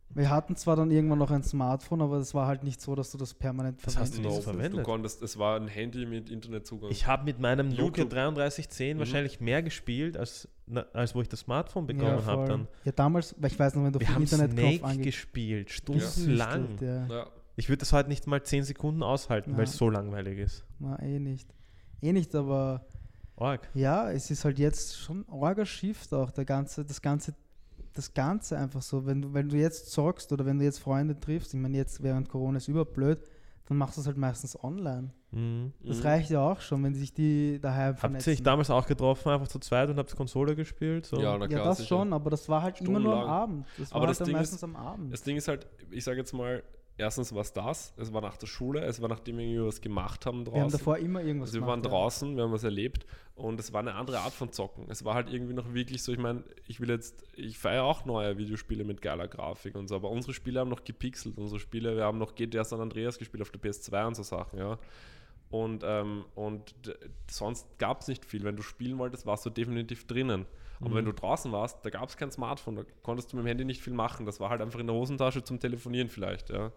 [0.09, 3.11] wir hatten zwar dann irgendwann noch ein Smartphone, aber es war halt nicht so, dass
[3.11, 4.17] du das permanent Das hast verwendest.
[4.17, 4.83] du nicht No, so du verwendet.
[4.85, 6.89] konntest, es war ein Handy mit Internetzugang.
[6.91, 8.09] Ich habe mit meinem Nokia YouTube.
[8.11, 8.99] 3310 Mhm.
[8.99, 10.47] wahrscheinlich mehr gespielt, als,
[10.93, 12.67] als wo ich das Smartphone bekommen ja, habe dann.
[12.85, 16.77] Ja, damals, weil ich weiß noch, wenn du Wir haben Internetknopf Snake gespielt, stundenlang.
[16.81, 17.07] Ja.
[17.07, 17.27] ja.
[17.57, 20.65] Ich würde das heute nicht mal 10 Sekunden aushalten, weil es so langweilig ist.
[20.79, 21.47] Na, eh nicht.
[22.01, 22.85] Eh nicht, aber
[23.37, 23.69] Org.
[23.73, 27.33] ja, es ist halt jetzt schon arger Shift auch, der ganze, das ganze,
[27.95, 29.05] das Ganze einfach so.
[29.05, 32.03] Wenn du, wenn du jetzt zockst oder wenn du jetzt Freunde triffst, ich meine, jetzt
[32.03, 33.21] während Corona ist überblöd,
[33.67, 35.09] dann machst du es halt meistens online.
[35.31, 35.73] Mhm.
[35.83, 36.03] Das Mhm.
[36.03, 38.33] reicht ja auch schon, wenn sich die daheim Habt ihr vernetzen.
[38.33, 41.07] euch damals auch getroffen, einfach zu zweit und habt Konsole gespielt?
[41.07, 41.17] So?
[41.19, 41.87] Ja, na ja, klar, das sicher.
[41.89, 43.27] schon, aber das war halt immer nur am.
[43.29, 43.65] Abend.
[43.79, 45.11] Das Aber war das halt Ding meistens ist- am Abend.
[45.11, 46.61] Das Ding ist halt, ich sage jetzt mal,
[46.97, 49.81] erstens war es das, es war nach der Schule, es war nachdem wir irgendwie was
[49.81, 50.53] gemacht haben draußen.
[50.57, 51.69] Wir haben davor immer irgendwas Also wir gemacht.
[51.71, 54.85] waren draußen, wir haben was erlebt und es war eine andere Art von Zocken.
[54.89, 58.05] Es war halt irgendwie noch wirklich so, ich meine, ich will jetzt, ich feiere auch
[58.05, 61.95] neue Videospiele mit geiler Grafik und so, aber unsere Spiele haben noch gepixelt, unsere Spiele,
[61.97, 64.77] wir haben noch GTA San Andreas gespielt auf der PS2 und so Sachen, ja.
[65.51, 66.73] Und, ähm, und
[67.29, 68.43] sonst gab es nicht viel.
[68.43, 70.45] Wenn du spielen wolltest, warst du definitiv drinnen.
[70.81, 70.95] Aber Mhm.
[70.95, 73.63] wenn du draußen warst, da gab es kein Smartphone, da konntest du mit dem Handy
[73.63, 74.25] nicht viel machen.
[74.25, 76.65] Das war halt einfach in der Hosentasche zum Telefonieren vielleicht, ja.
[76.65, 76.73] Und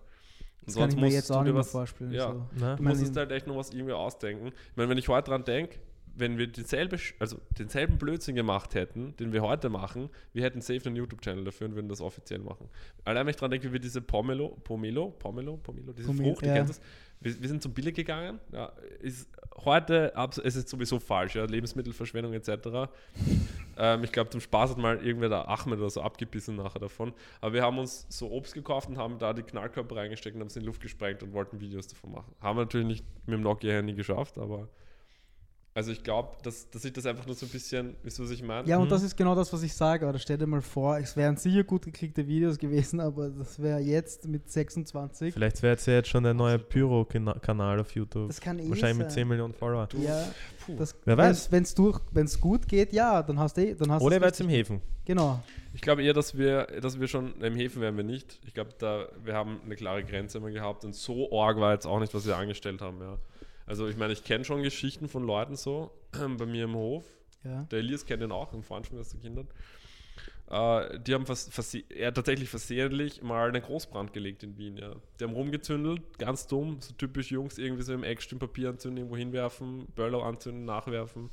[0.67, 2.13] Das kann ich mir jetzt auch nicht mehr was- vorstellen.
[2.13, 2.31] ja.
[2.33, 2.47] So.
[2.59, 2.77] Na?
[2.77, 4.49] Du musstest halt echt noch was irgendwie ausdenken.
[4.49, 5.79] Ich meine, wenn ich heute dran denke,
[6.19, 10.61] wenn wir dieselbe, Sch- also denselben Blödsinn gemacht hätten, den wir heute machen, wir hätten
[10.61, 12.69] safe einen YouTube-Channel dafür und würden das offiziell machen.
[13.05, 16.47] Allein wenn ich dran denke, wie wir diese Pomelo, Pomelo, Pomelo, Pomelo, diese Pomelo, Frucht,
[16.47, 16.55] ja.
[16.55, 16.81] kennst das,
[17.21, 18.39] wir, wir sind zum Billig gegangen.
[18.53, 19.29] Ja, ist
[19.65, 20.13] heute,
[20.45, 22.91] es ist sowieso falsch, ja, Lebensmittelverschwendung etc.
[23.77, 27.13] ähm, ich glaube, zum Spaß hat mal irgendwer der Ahmed oder so abgebissen nachher davon.
[27.41, 30.49] Aber wir haben uns so Obst gekauft und haben da die Knallkörper reingesteckt und haben
[30.49, 32.35] es in die Luft gesprengt und wollten Videos davon machen.
[32.41, 34.69] Haben wir natürlich nicht mit dem Nokia nie geschafft, aber
[35.79, 38.33] also ich glaube, dass, dass ich das einfach nur so ein bisschen, wisst ihr, was
[38.33, 38.67] ich meine?
[38.69, 38.89] Ja, und Mhm.
[38.89, 40.07] das ist genau das, was ich sage.
[40.09, 43.79] Oder stell dir mal vor, es wären sicher gut geklickte Videos gewesen, aber das wäre
[43.79, 45.33] jetzt mit 26.
[45.33, 48.27] Vielleicht wäre es ja jetzt schon der neue Pyro-Kanal auf YouTube.
[48.27, 49.21] Das kann eh Wahrscheinlich mit sein.
[49.21, 49.89] 10 Millionen Follower.
[50.03, 50.27] Ja,
[50.67, 50.75] Puh.
[50.77, 51.53] das, Wer weiß.
[51.53, 54.21] Wenn es durch, wenn's gut geht, ja, dann hast du eh, dann hast Oder er
[54.21, 54.81] du's wird im Häfen.
[55.05, 55.41] Genau.
[55.75, 58.41] Ich glaube eher, dass wir, dass wir schon im Häfen wären wir nicht.
[58.47, 61.87] Ich glaube, da wir haben eine klare Grenze immer gehabt und so arg war jetzt
[61.87, 63.17] auch nicht, was wir angestellt haben, ja.
[63.69, 67.05] Also ich meine, ich kenne schon Geschichten von Leuten so bei mir im Hof.
[67.45, 67.65] Ja.
[67.65, 69.47] Der Elias kennt den auch, ein Freund von mir aus den Kindern.
[70.51, 74.95] Äh, die haben vers verse er tatsächlich versehentlich mal einen Großbrand gelegt in Wien, ja.
[75.21, 79.19] Die haben rumgezündelt, ganz dumm, so typisch Jungs, irgendwie so im Eck Papier anzünden, irgendwo
[79.19, 81.29] hinwerfen, Böller anzünden, nachwerfen.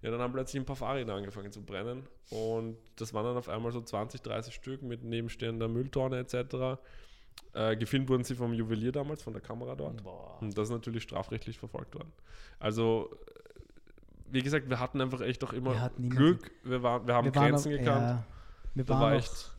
[0.00, 3.48] Ja, dann haben plötzlich ein paar Fahrräder angefangen zu brennen und das waren dann auf
[3.48, 6.80] einmal so 20, 30 Stück mit nebenstehender Mülltonne etc.
[7.52, 10.02] Äh, gefilmt wurden sie vom Juwelier damals, von der Kamera dort.
[10.40, 12.12] Und das ist natürlich strafrechtlich verfolgt worden.
[12.58, 13.60] Also, äh,
[14.32, 16.50] wie gesagt, wir hatten einfach echt auch immer Wir Glück.
[16.64, 18.02] Wir, waren, wir haben Wir Grenzen noch- gekannt.
[18.02, 18.24] Ja,
[18.74, 19.52] wir waren war echt.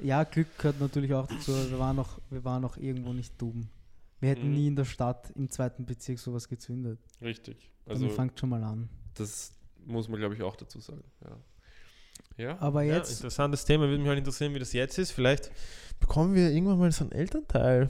[0.00, 1.52] ja, Glück gehört natürlich auch dazu.
[1.70, 3.68] Wir waren noch, wir waren noch irgendwo nicht dumm.
[4.20, 4.54] Wir hätten Mhm.
[4.54, 6.98] nie in der Stadt im zweiten Bezirk sowas gezündet.
[7.22, 7.70] Richtig.
[7.86, 8.88] Also Also, fangt schon mal an.
[9.14, 9.52] das
[9.86, 11.04] muss man, glaube ich, auch dazu sagen.
[11.24, 11.36] Ja.
[12.36, 13.84] Ja, Aber Ja, jetzt, interessantes Thema.
[13.88, 15.10] Würde mich halt interessieren, wie das jetzt ist.
[15.10, 15.50] Vielleicht
[16.00, 17.88] bekommen wir irgendwann mal so einen Elternteil.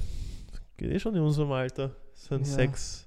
[0.77, 1.95] Geht eh schon in unserem Alter.
[2.15, 2.47] So ein Ja.
[2.47, 3.07] sechs,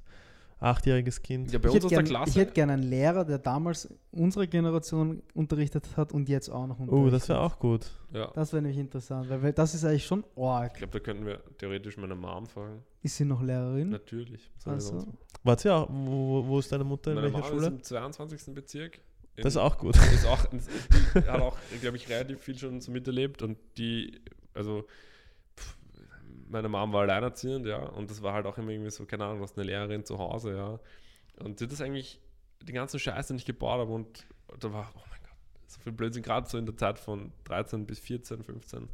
[0.60, 1.52] achtjähriges Kind.
[1.52, 2.40] ja bei ich uns hätte aus der gern, ich Klasse.
[2.40, 6.84] hätte gerne einen Lehrer, der damals unsere Generation unterrichtet hat und jetzt auch noch Oh,
[6.84, 7.14] unterrichtet.
[7.14, 7.90] das wäre auch gut.
[8.14, 8.30] ja.
[8.36, 10.74] Das wäre nämlich interessant, weil das ist eigentlich schon arg.
[10.74, 12.84] Ich glaube, da könnten wir theoretisch meine Mom fragen.
[13.02, 13.90] Ist sie noch Lehrerin?
[13.90, 14.52] Natürlich.
[14.60, 15.08] Ich Also, sonst?
[15.44, 15.90] Wart ihr auch?
[15.90, 17.12] Wo, wo ist deine Mutter?
[17.12, 17.68] In Meine welcher Mom ist Schule?
[17.78, 18.54] im 22.
[18.54, 19.00] Bezirk.
[19.38, 19.96] In- Das ist auch gut.
[19.96, 20.44] ist auch,
[21.16, 24.20] hat auch, glaube ich, relativ viel schon so miterlebt und die,
[24.54, 24.86] also
[25.58, 25.78] pff,
[26.50, 29.38] meine Mom war alleinerziehend, ja, und das war halt auch immer irgendwie so, keine Ahnung,
[29.38, 30.80] du hast eine Lehrerin zu Hause, ja,
[31.44, 32.20] und sie hat das eigentlich
[32.62, 34.26] den ganzen Scheiß, den ich gebaut habe und
[34.60, 37.86] da war, oh mein Gott, so viel Blödsinn, gerade so in der Zeit von 13
[37.88, 38.90] bis 14, 15,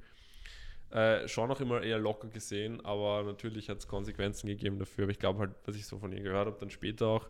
[0.92, 5.12] äh, schon noch immer eher locker gesehen, aber natürlich hat es Konsequenzen gegeben dafür, aber
[5.12, 7.28] ich glaube halt, was ich so von ihr gehört habe, dann später auch,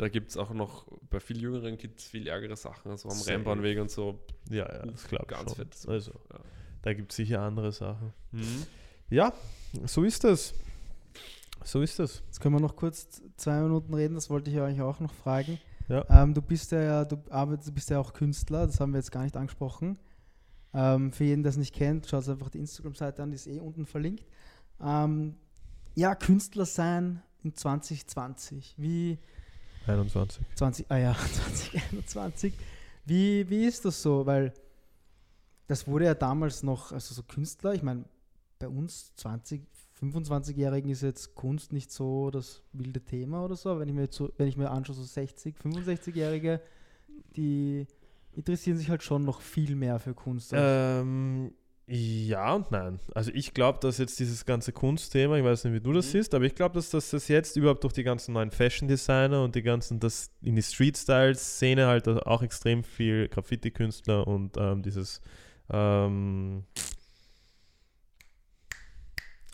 [0.00, 3.14] da gibt es auch noch, bei viel Jüngeren gibt es viel ärgere Sachen, so am
[3.16, 3.30] Safe.
[3.32, 4.18] Rennbahnweg und so.
[4.48, 5.56] Ja, ja, das glaube ich Ganz schon.
[5.56, 6.40] fettes Also, Ja.
[6.82, 8.12] da gibt es sicher andere Sachen.
[8.32, 8.64] Mhm.
[9.10, 9.32] Ja,
[9.84, 10.54] so ist das.
[11.64, 12.22] So ist das.
[12.26, 15.58] Jetzt können wir noch kurz zwei Minuten reden, das wollte ich euch auch noch fragen.
[15.88, 16.04] Ja.
[16.08, 18.98] Ähm, du bist ja, ja, du arbeitest, du bist ja auch Künstler, das haben wir
[18.98, 19.98] jetzt gar nicht angesprochen.
[20.72, 23.58] Ähm, für jeden, der es nicht kennt, schaut einfach die Instagram-Seite an, die ist eh
[23.58, 24.24] unten verlinkt.
[24.80, 25.34] Ähm,
[25.96, 28.74] ja, Künstler sein in 2020.
[28.78, 29.18] Wie
[29.90, 30.42] 21.
[30.54, 32.54] 20, ah ja, 2021.
[33.04, 34.26] Wie, wie ist das so?
[34.26, 34.52] Weil
[35.66, 38.04] das wurde ja damals noch, also so Künstler, ich meine,
[38.58, 39.62] bei uns 20,
[40.00, 43.78] 25-Jährigen ist jetzt Kunst nicht so das wilde Thema oder so.
[43.78, 46.60] Wenn ich mir, jetzt so, wenn ich mir anschaue, so 60, 65-Jährige,
[47.36, 47.86] die
[48.32, 50.52] interessieren sich halt schon noch viel mehr für Kunst.
[50.54, 51.52] Ähm,
[51.92, 53.00] ja und nein.
[53.14, 56.10] Also ich glaube, dass jetzt dieses ganze Kunstthema, ich weiß nicht, wie du das Mhm.
[56.10, 59.54] siehst, aber ich glaube, dass, dass das jetzt überhaupt durch die ganzen neuen Fashion-Designer und
[59.56, 65.20] die ganzen, das in die Street-Style-Szene halt auch extrem viel Graffiti-Künstler und ähm, dieses,
[65.68, 66.64] ähm,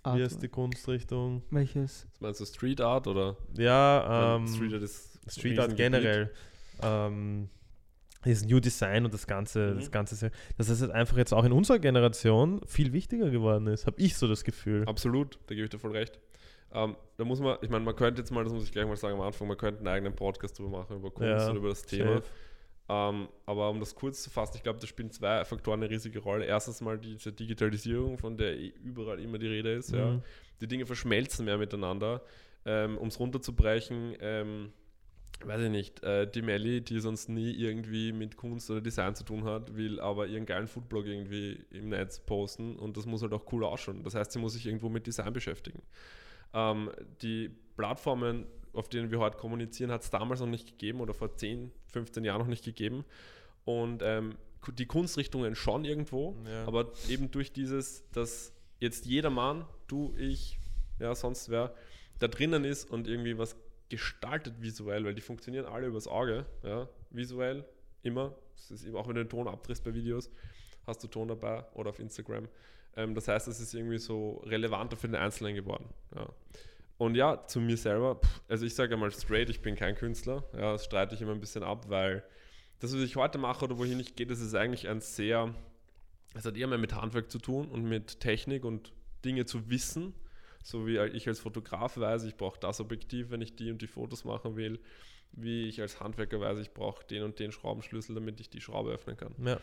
[0.05, 1.43] wie Art- heißt die Kunstrichtung?
[1.51, 2.07] Welches?
[2.21, 3.37] Meinst du Street Art oder?
[3.57, 6.33] Ja, ähm, Street Art ist Street Art generell.
[6.83, 7.49] Ähm,
[8.27, 9.79] dieses New Design und das Ganze, Mhm.
[9.79, 13.87] das Ganze, dass das jetzt einfach jetzt auch in unserer Generation viel wichtiger geworden ist,
[13.87, 14.85] habe ich so das Gefühl.
[14.87, 16.19] Absolut, da gebe ich dir voll recht.
[16.73, 18.97] Ähm, da muss man, ich meine, man könnte jetzt mal, das muss ich gleich mal
[18.97, 21.69] sagen am Anfang, man könnte einen eigenen Podcast drüber machen, über Kunst Ja, und über
[21.69, 22.21] das Thema.
[22.89, 26.21] Ähm, aber um das kurz zu fassen, ich glaube, da spielen zwei Faktoren eine riesige
[26.21, 26.45] Rolle.
[26.45, 29.93] Erstens mal diese Digitalisierung, von der überall immer die Rede ist.
[29.93, 30.13] Ja.
[30.13, 30.23] Mhm.
[30.61, 32.23] Die Dinge verschmelzen mehr miteinander.
[32.65, 34.73] Ähm, um es runterzubrechen, ähm,
[35.45, 39.25] weiß ich nicht, äh, die Melli, die sonst nie irgendwie mit Kunst oder Design zu
[39.25, 43.33] tun hat, will aber ihren geilen Foodblog irgendwie im Netz posten und das muss halt
[43.33, 44.03] auch cool ausschauen.
[44.03, 45.83] Das heißt, sie muss sich irgendwo mit Design beschäftigen.
[46.55, 46.91] Ähm,
[47.23, 51.35] die Plattformen, auf denen wir heute kommunizieren, hat es damals noch nicht gegeben oder vor
[51.37, 53.05] 10, 15 Jahren noch nicht gegeben.
[53.65, 54.35] Und ähm,
[54.79, 56.65] die Kunstrichtungen schon irgendwo, Ja.
[56.67, 60.59] aber eben durch dieses, dass jetzt jeder Mann, du, ich,
[60.99, 61.75] ja, sonst wer,
[62.19, 63.57] da drinnen ist und irgendwie was
[63.89, 67.65] gestaltet visuell, weil die funktionieren alle übers Auge, ja, visuell,
[68.03, 68.35] immer.
[68.57, 70.31] Das ist eben, auch wenn du den Ton abdrehst bei Videos,
[70.87, 72.49] hast du Ton dabei oder auf Instagram.
[72.97, 75.89] Ähm, das heißt, es ist irgendwie so relevanter für den Einzelnen geworden.
[76.15, 76.29] Ja.
[76.99, 80.45] Und ja, zu mir selber, pff, also ich sage einmal straight, ich bin kein Künstler.
[80.55, 82.25] Ja, das streite ich immer ein bisschen ab, weil
[82.81, 85.55] das, was ich heute mache oder wohin ich gehe, das ist eigentlich ein sehr,
[86.35, 88.93] es hat eher mehr mit Handwerk zu tun und mit Technik und
[89.25, 90.15] Dinge zu wissen.
[90.67, 93.87] So wie ich als Fotograf weiß, ich brauche das Objektiv, wenn ich die und die
[93.87, 94.81] Fotos machen will.
[95.31, 98.91] Wie ich als Handwerker weiß, ich brauche den und den Schraubenschlüssel, damit ich die Schraube
[98.91, 99.33] öffnen kann.
[99.39, 99.61] Ja.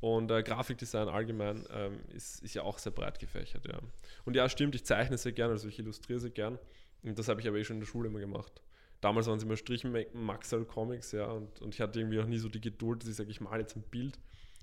[0.00, 3.78] Und äh, Grafikdesign allgemein ähm, ist, ist ja auch sehr breit gefächert, ja.
[4.24, 6.58] Und ja, stimmt, ich zeichne sehr gern, also ich illustriere sehr gern.
[7.04, 8.60] Und das habe ich aber eh schon in der Schule immer gemacht.
[9.00, 12.38] Damals waren es immer Strichen Maxel Comics, ja, und, und ich hatte irgendwie auch nie
[12.38, 14.18] so die Geduld, dass ich sage, ich male jetzt ein Bild.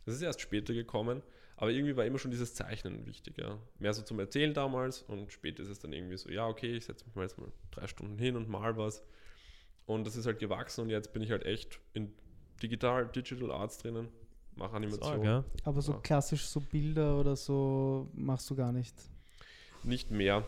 [0.05, 1.23] Das ist erst später gekommen,
[1.57, 3.57] aber irgendwie war immer schon dieses Zeichnen wichtig, ja.
[3.79, 6.85] Mehr so zum Erzählen damals und später ist es dann irgendwie so, ja, okay, ich
[6.85, 9.03] setze mich mal jetzt mal drei Stunden hin und mal was.
[9.85, 12.13] Und das ist halt gewachsen und jetzt bin ich halt echt in
[12.61, 14.07] Digital, Digital Arts drinnen,
[14.55, 15.23] mache Animation.
[15.23, 15.43] Ja.
[15.63, 15.99] Aber so Ja.
[15.99, 18.95] klassisch so Bilder oder so machst du gar nicht.
[19.83, 20.45] Nicht mehr.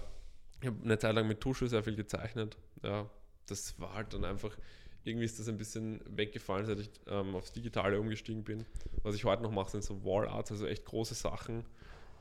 [0.61, 2.57] Ich habe eine Zeit lang mit Tusche sehr viel gezeichnet.
[2.83, 3.09] Ja,
[3.47, 4.55] das war halt dann einfach,
[5.03, 8.65] irgendwie ist das ein bisschen weggefallen, seit ich ähm, aufs Digitale umgestiegen bin.
[9.03, 11.65] Was ich heute noch mache, sind so Wall Arts, also echt große Sachen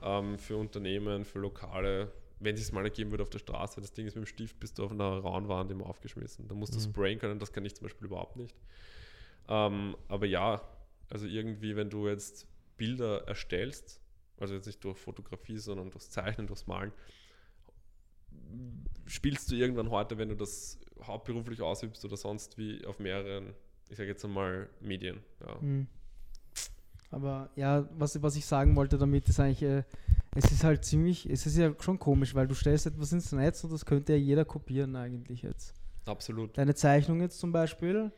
[0.02, 2.10] ähm, für Unternehmen, für Lokale.
[2.40, 4.78] Wenn es mal ergeben wird auf der Straße, das Ding ist mit dem Stift, bist
[4.78, 6.48] du auf einer rauen Wand immer aufgeschmissen.
[6.48, 6.82] Da musst du Mhm.
[6.92, 8.56] sprayen können, das kann ich zum Beispiel überhaupt nicht.
[9.48, 10.60] Ähm, aber ja,
[11.08, 14.00] also irgendwie, wenn du jetzt Bilder erstellst,
[14.38, 16.90] also jetzt nicht durch Fotografie, sondern durchs Zeichnen, durchs Malen,
[19.06, 23.54] spielst du irgendwann heute, wenn du das hauptberuflich ausübst oder sonst wie auf mehreren,
[23.88, 25.20] ich sage jetzt einmal Medien.
[25.40, 25.56] Ja.
[25.60, 25.86] Mhm.
[27.10, 29.84] Aber ja, was, was ich sagen wollte damit ist eigentlich, äh,
[30.34, 33.62] es ist halt ziemlich, es ist ja schon komisch, weil du stellst etwas ins Netz
[33.64, 35.74] und das könnte ja jeder kopieren eigentlich jetzt.
[36.06, 36.56] Absolut.
[36.56, 38.10] Deine Zeichnung jetzt zum Beispiel,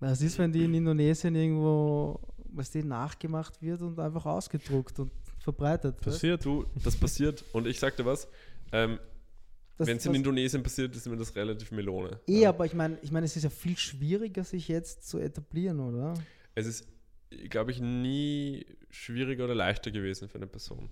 [0.00, 2.18] was ist, wenn die in Indonesien irgendwo,
[2.50, 6.14] was die nachgemacht wird und einfach ausgedruckt und verbreitet wird?
[6.14, 6.44] Passiert.
[6.44, 8.28] Du, das passiert und ich sagte was,
[8.72, 8.98] ähm,
[9.86, 12.20] wenn es in Indonesien passiert, ist mir das relativ Melone.
[12.26, 12.48] Eh, Ja.
[12.50, 16.14] aber ich meine, ich meine, es ist ja viel schwieriger, sich jetzt zu etablieren, oder?
[16.54, 16.88] Es ist,
[17.48, 20.88] glaube ich, nie schwieriger oder leichter gewesen für eine Person.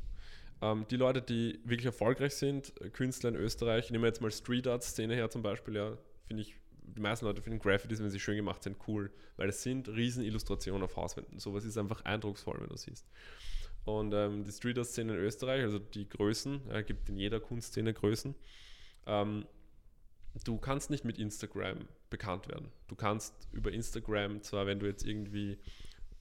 [0.62, 4.66] Ähm, die Leute, die wirklich erfolgreich sind, Künstler in Österreich, nehmen wir jetzt mal Street
[4.66, 8.20] Art Szene her zum Beispiel, ja, finde ich, die meisten Leute finden Graffitis, wenn sie
[8.20, 11.38] schön gemacht sind, cool, weil es sind riesen Illustrationen auf Hauswänden.
[11.40, 13.06] Sowas ist einfach eindrucksvoll, wenn du siehst.
[13.84, 17.38] Und ähm, die Street Art Szene in Österreich, also die Größen, äh, gibt in jeder
[17.40, 18.34] Kunstszene Größen.
[19.06, 19.46] Ähm,
[20.44, 22.70] du kannst nicht mit Instagram bekannt werden.
[22.88, 25.58] Du kannst über Instagram zwar, wenn du jetzt irgendwie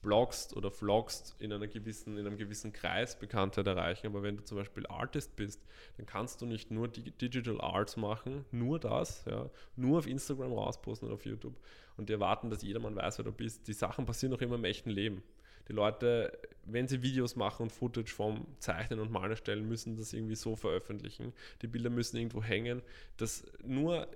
[0.01, 4.43] bloggst oder vloggst, in, einer gewissen, in einem gewissen Kreis Bekanntheit erreichen, aber wenn du
[4.43, 5.59] zum Beispiel Artist bist,
[5.97, 10.53] dann kannst du nicht nur Di- Digital Arts machen, nur das, ja, nur auf Instagram
[10.53, 11.55] rausposten oder auf YouTube
[11.97, 13.67] und die erwarten, dass jedermann weiß, wer du bist.
[13.67, 15.23] Die Sachen passieren doch immer im echten Leben.
[15.67, 20.13] Die Leute, wenn sie Videos machen und Footage vom Zeichnen und Malen erstellen, müssen das
[20.13, 21.33] irgendwie so veröffentlichen.
[21.61, 22.81] Die Bilder müssen irgendwo hängen.
[23.17, 24.07] Das nur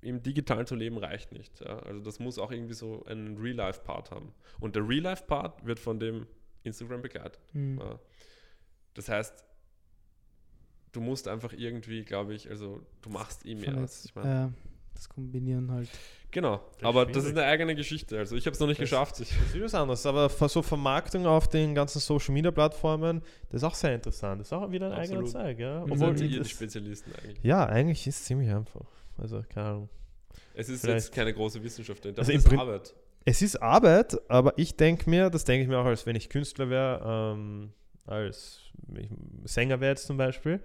[0.00, 1.60] im Digitalen zu leben reicht nicht.
[1.60, 1.78] Ja?
[1.80, 4.32] Also das muss auch irgendwie so einen Real-Life-Part haben.
[4.60, 6.26] Und der Real-Life-Part wird von dem
[6.62, 7.40] Instagram begleitet.
[7.52, 7.78] Hm.
[7.78, 7.98] Ja.
[8.94, 9.44] Das heißt,
[10.92, 14.04] du musst einfach irgendwie, glaube ich, also du machst eh als Vernetzt.
[14.06, 14.30] Ich meine.
[14.30, 14.52] Ja,
[14.96, 15.88] das Kombinieren halt.
[16.32, 17.38] Genau, Das aber das ist schwierig.
[17.38, 18.18] eine eigene Geschichte.
[18.18, 19.20] Also ich habe es noch nicht Das- geschafft.
[19.20, 23.62] Ich, Das ist was anderes, aber so Vermarktung auf den ganzen Social Media Plattformen, das
[23.62, 24.40] ist auch sehr interessant.
[24.40, 25.30] Das ist auch wieder ein eigener Absolut.
[25.30, 25.82] Zweig, ja.
[25.82, 27.42] Obwohl, ihr die das, Spezialisten eigentlich.
[27.44, 28.84] ja, eigentlich ist es ziemlich einfach.
[29.16, 29.88] Also, keine Ahnung.
[30.54, 32.94] Es ist Vielleicht- jetzt keine große Wissenschaft dahinter, Also ist Arbeit.
[33.24, 36.28] Es ist Arbeit, aber ich denke mir, das denke ich mir auch, als wenn ich
[36.28, 37.72] Künstler wäre, ähm,
[38.06, 38.60] als
[38.94, 39.08] ich
[39.44, 40.60] Sänger wäre jetzt zum Beispiel,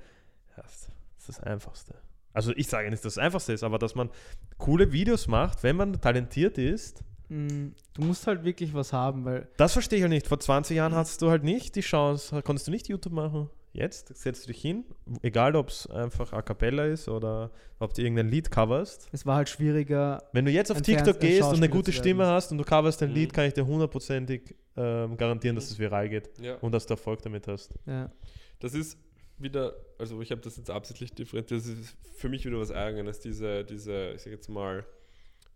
[0.55, 1.95] das ist das Einfachste.
[2.33, 4.09] Also ich sage nicht, dass das Einfachste ist, aber dass man
[4.57, 9.47] coole Videos macht, wenn man talentiert ist, Hm, Du musst halt wirklich was haben, weil
[9.55, 10.27] das verstehe ich halt nicht.
[10.27, 13.49] Vor 20 Jahren hattest du halt nicht die Chance, konntest du nicht YouTube machen.
[13.73, 14.83] Jetzt setzt du dich hin,
[15.21, 19.07] egal ob es einfach a cappella ist oder ob du irgendein Lied coverst.
[19.13, 20.21] Es war halt schwieriger.
[20.33, 23.01] Wenn du jetzt auf TikTok Fernseher- gehst und eine gute Stimme hast und du coverst
[23.01, 23.15] ein Mhm.
[23.15, 26.55] Lied, kann ich dir hundertprozentig ähm, garantieren, dass es viral geht Ja.
[26.55, 27.73] und dass du Erfolg damit hast.
[27.85, 28.11] Ja.
[28.59, 28.97] Das ist
[29.43, 33.19] wieder, also ich habe das jetzt absichtlich differenziert, das ist für mich wieder was Eigenes,
[33.19, 34.85] diese, diese, ich sag jetzt mal,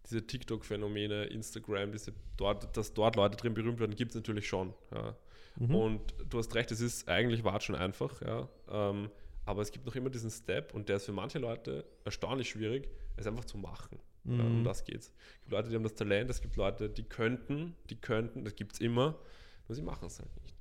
[0.06, 4.74] diese TikTok-Phänomene, Instagram, diese dort, dass dort Leute drin berühmt werden, gibt es natürlich schon.
[4.94, 5.16] Ja.
[5.58, 5.76] Mhm.
[5.76, 8.48] Und du hast recht, es ist eigentlich war schon einfach, ja.
[8.70, 9.10] Ähm,
[9.46, 12.88] aber es gibt noch immer diesen Step und der ist für manche Leute erstaunlich schwierig,
[13.16, 14.00] es einfach zu machen.
[14.26, 14.64] Ja, um Mhm.
[14.64, 15.08] das geht's.
[15.36, 18.56] Es gibt Leute, die haben das Talent, es gibt Leute, die könnten, die könnten, das
[18.56, 19.20] gibt es immer,
[19.68, 20.56] nur sie machen es halt nicht.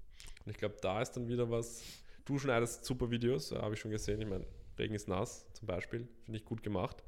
[0.44, 1.82] Und ich glaube, da ist dann wieder was.
[2.24, 4.20] Du schneidest super Videos, ja, habe ich schon gesehen.
[4.20, 4.44] Ich meine,
[4.78, 7.02] Regen ist nass zum Beispiel, finde ich gut gemacht.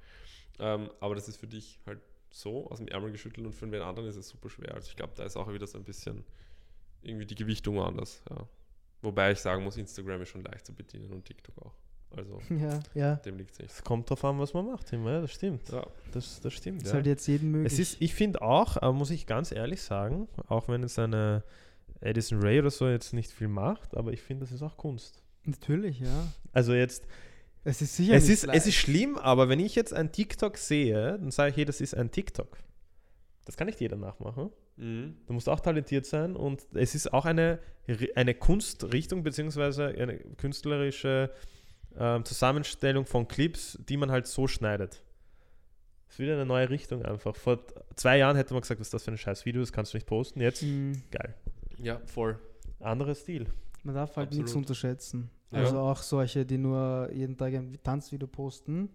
[0.59, 2.01] Ähm, aber das ist für dich halt
[2.31, 4.75] so aus dem Ärmel geschüttelt und für den anderen ist es super schwer.
[4.75, 6.25] Also ich glaube, da ist auch wieder so ein bisschen
[7.03, 8.23] irgendwie die Gewichtung anders.
[8.31, 8.47] Ja.
[9.03, 11.75] Wobei ich sagen muss, Instagram ist schon leicht zu bedienen und TikTok auch.
[12.17, 13.15] Also Ja, ja.
[13.17, 13.71] dem liegt es nicht.
[13.73, 15.69] Es kommt drauf an, was man macht, immer, ja, das stimmt.
[15.71, 15.87] Ja.
[16.13, 16.83] Das, das stimmt.
[16.83, 16.95] Ist Ja.
[16.95, 17.73] halt jetzt jedem möglich.
[17.73, 21.43] Es ist, ich finde auch, äh, muss ich ganz ehrlich sagen, auch wenn jetzt eine
[22.01, 25.23] Edison Ray oder so jetzt nicht viel macht, aber ich finde, das ist auch Kunst.
[25.45, 26.33] Natürlich, ja.
[26.53, 27.07] Also jetzt,
[27.65, 31.19] Es ist sicher es ist, es ist schlimm, aber wenn ich jetzt ein TikTok sehe,
[31.19, 32.59] dann sage ich, hey, das ist ein TikTok.
[33.45, 34.51] Das kann nicht jeder nachmachen.
[34.77, 35.17] Mhm.
[35.27, 37.61] Du musst auch talentiert sein und es ist auch eine,
[38.15, 41.31] eine Kunstrichtung beziehungsweise eine künstlerische
[41.97, 45.03] ähm, Zusammenstellung von Clips, die man halt so schneidet.
[46.07, 47.35] Das ist wieder eine neue Richtung einfach.
[47.37, 47.61] Vor
[47.95, 49.97] zwei Jahren hätte man gesagt, was ist das für ein scheiß Video, das kannst du
[49.97, 50.41] nicht posten.
[50.41, 51.03] Jetzt, Mhm.
[51.11, 51.35] geil.
[51.79, 52.39] Ja, voll.
[52.81, 53.47] Anderer Stil.
[53.83, 54.67] Man darf halt nichts Absolut.
[54.67, 55.31] unterschätzen.
[55.51, 55.59] Ja.
[55.61, 58.91] Also auch solche, die nur jeden Tag ein Tanzvideo posten.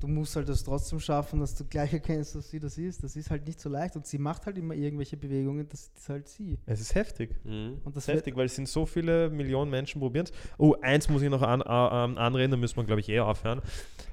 [0.00, 3.04] Du musst halt das trotzdem schaffen, dass du gleich erkennst, dass sie das ist.
[3.04, 3.94] Das ist halt nicht so leicht.
[3.94, 6.58] Und sie macht halt immer irgendwelche Bewegungen, das ist halt sie.
[6.66, 7.36] Es ist heftig.
[7.44, 7.74] Mhm.
[7.84, 10.32] Und das Das ist heftig, weil es sind so viele Millionen Menschen probieren es.
[10.58, 11.64] Oh, eins muss ich noch an, äh,
[12.04, 13.60] ähm, anreden, da müssen wir, glaube ich, eh aufhören.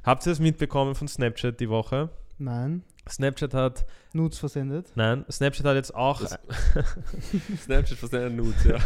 [0.03, 2.09] Habt ihr es mitbekommen von Snapchat die Woche?
[2.37, 2.83] Nein.
[3.09, 4.91] Snapchat hat, Nudes versendet.
[4.95, 6.21] nein, Snapchat hat jetzt auch
[7.63, 8.77] Snapchat versendet Nudes, ja.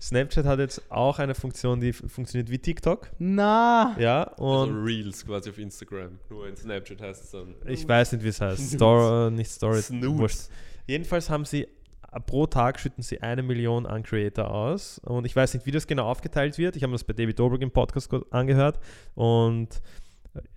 [0.00, 3.10] Snapchat hat jetzt auch eine Funktion, die funktioniert wie TikTok.
[3.18, 3.96] Na!
[3.98, 6.18] Ja, Also und Reels quasi auf Instagram.
[6.30, 7.54] Nur in Snapchat heißt es dann.
[7.66, 8.72] ich weiß nicht, wie es heißt.
[8.72, 9.82] Story, nicht Story.
[9.82, 10.48] Snooze.
[10.86, 14.98] Jedenfalls haben sie äh, pro Tag schütten sie eine Million an Creator aus.
[15.00, 16.76] Und ich weiß nicht, wie das genau aufgeteilt wird.
[16.76, 18.78] Ich habe das bei David Dobrik im Podcast angehört.
[19.14, 19.78] Und äh,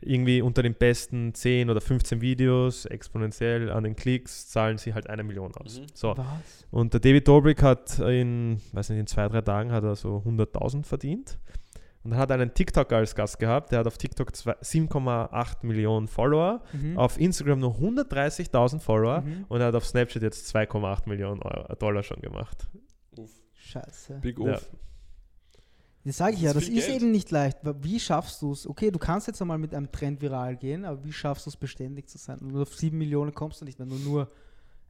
[0.02, 5.10] irgendwie unter den besten 10 oder 15 Videos exponentiell an den Klicks zahlen sie halt
[5.10, 5.80] eine Million aus.
[5.80, 5.86] Mhm.
[5.94, 6.18] So.
[6.18, 6.66] Was?
[6.72, 10.24] Und der David Dobrik hat in, weiß nicht, in zwei, drei Tagen hat er so
[10.26, 11.38] 100.000 verdient.
[12.04, 13.72] Und er hat einen TikTok als Gast gehabt.
[13.74, 16.98] Der hat auf TikTok zwei- 7,8 Millionen Follower, Mhm.
[16.98, 19.46] auf Instagram nur 130.000 Follower Mhm.
[19.50, 22.70] und er hat auf Snapchat jetzt 2,8 Millionen Euro, Dollar schon gemacht.
[23.18, 23.32] Uff.
[23.56, 24.20] Scheiße.
[24.22, 24.58] Big Ja.
[26.08, 27.02] Das sage ich Das ja, ist das ist Geld.
[27.02, 27.58] eben nicht leicht.
[27.82, 28.66] Wie schaffst du es?
[28.68, 31.58] Okay, du kannst jetzt einmal mit einem Trend viral gehen, aber wie schaffst du es
[31.58, 32.40] beständig zu sein?
[32.40, 34.32] Und auf sieben Millionen kommst du nicht, wenn du nur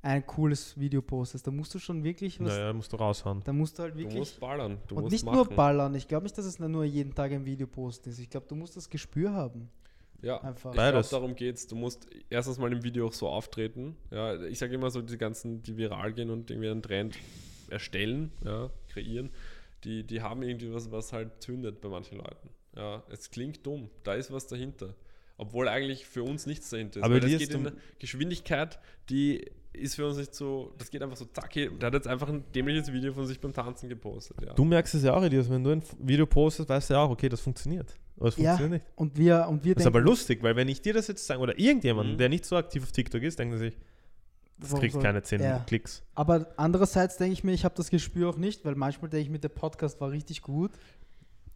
[0.03, 1.47] ein cooles Video postest.
[1.47, 2.49] Da musst du schon wirklich was.
[2.49, 3.41] Naja, musst du raushauen.
[3.43, 4.19] Da musst du halt Du wirklich.
[4.19, 4.77] musst ballern.
[4.87, 5.35] Du und musst nicht machen.
[5.37, 5.95] nur ballern.
[5.95, 8.19] Ich glaube nicht, dass es nur jeden Tag ein Video posten ist.
[8.19, 9.69] Ich glaube, du musst das Gespür haben.
[10.21, 10.71] Ja, Einfach.
[10.71, 11.65] ich glaube, darum geht's.
[11.67, 13.95] Du musst erstens mal im Video auch so auftreten.
[14.11, 17.15] Ja, ich sage immer so, die ganzen, die viral gehen und irgendwie einen Trend
[17.69, 19.29] erstellen, ja, kreieren,
[19.87, 22.49] die, die haben irgendwie was, was halt zündet bei manchen Leuten.
[22.75, 23.89] Ja, es klingt dumm.
[24.03, 24.93] Da ist was dahinter.
[25.37, 27.03] Obwohl eigentlich für uns nichts dahinter ist.
[27.05, 28.79] Aber weil das geht in Geschwindigkeit,
[29.09, 31.53] die ist für uns nicht so, das geht einfach so zack.
[31.53, 34.37] Der hat jetzt einfach ein dämliches Video von sich beim Tanzen gepostet.
[34.43, 34.53] Ja.
[34.53, 37.11] Du merkst es ja auch, Elias, wenn du ein Video postest, weißt du ja auch,
[37.11, 37.93] okay, das funktioniert.
[38.17, 38.97] Aber es Ja, funktioniert nicht.
[38.97, 41.39] und wir, und wir Das ist aber lustig, weil wenn ich dir das jetzt sage,
[41.39, 42.17] oder irgendjemand, Mhm.
[42.17, 43.77] der nicht so aktiv auf TikTok ist, denkt er sich,
[44.59, 45.59] das Warum kriegt soll- keine 10 Ja.
[45.67, 46.03] Klicks.
[46.15, 49.29] Aber andererseits denke ich mir, ich habe das Gespür auch nicht, weil manchmal denke ich
[49.29, 50.71] mir, der Podcast war richtig gut.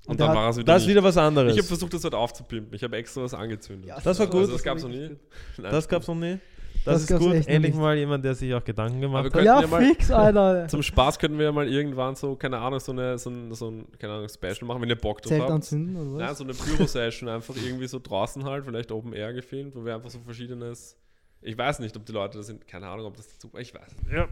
[0.07, 0.73] und der dann war es wieder.
[0.73, 1.53] Das ist wieder was anderes.
[1.53, 2.73] Ich habe versucht, das heute aufzupimpen.
[2.73, 3.87] Ich habe extra was angezündet.
[3.89, 4.41] Ja, Das war gut.
[4.41, 5.09] Also, das gab es noch nie.
[5.57, 6.39] Nein, das gab's noch nie.
[6.83, 7.47] Das, Das ist gut.
[7.47, 9.45] Endlich mal jemand, der sich auch Gedanken gemacht Aber hat.
[9.45, 10.67] Ja, mal- fix, Alter.
[10.67, 13.69] Zum Spaß könnten wir ja mal irgendwann so, keine Ahnung, so, eine, so, ein, so
[13.69, 15.51] ein keine Ahnung, Special machen, wenn ihr Bock drauf Zelt habt.
[15.51, 16.19] anzünden oder was?
[16.19, 19.93] Nein, so eine Pyro-Session einfach irgendwie so draußen halt, vielleicht Open Air gefilmt, wo wir
[19.93, 20.97] einfach so verschiedenes.
[21.43, 23.49] Ich weiß nicht, ob die Leute das sind, keine Ahnung, ob das dazu.
[23.57, 23.95] Ich weiß.
[24.13, 24.27] Ja.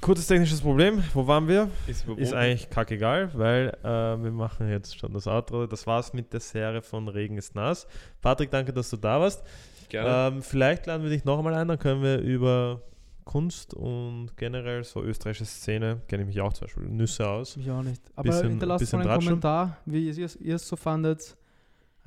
[0.00, 1.02] Kurzes technisches Problem.
[1.14, 1.70] Wo waren wir?
[1.86, 2.06] Ist.
[2.16, 3.86] Ist eigentlich kackegal, weil äh,
[4.22, 5.66] wir machen jetzt schon das Outro.
[5.66, 7.86] Das war's mit der Serie von Regen ist nass.
[8.20, 9.42] Patrick, danke, dass du da warst.
[9.88, 10.36] Gerne.
[10.36, 12.82] Ähm, vielleicht laden wir dich noch einmal ein, dann können wir über
[13.24, 17.56] Kunst und generell so österreichische Szene, kenne ich mich auch zum Beispiel Nüsse aus.
[17.56, 18.02] Ich auch nicht.
[18.14, 19.24] Aber Bisschen- hinterlasst mal einen.
[19.24, 21.36] Kommentar, wie ihr es so fandet.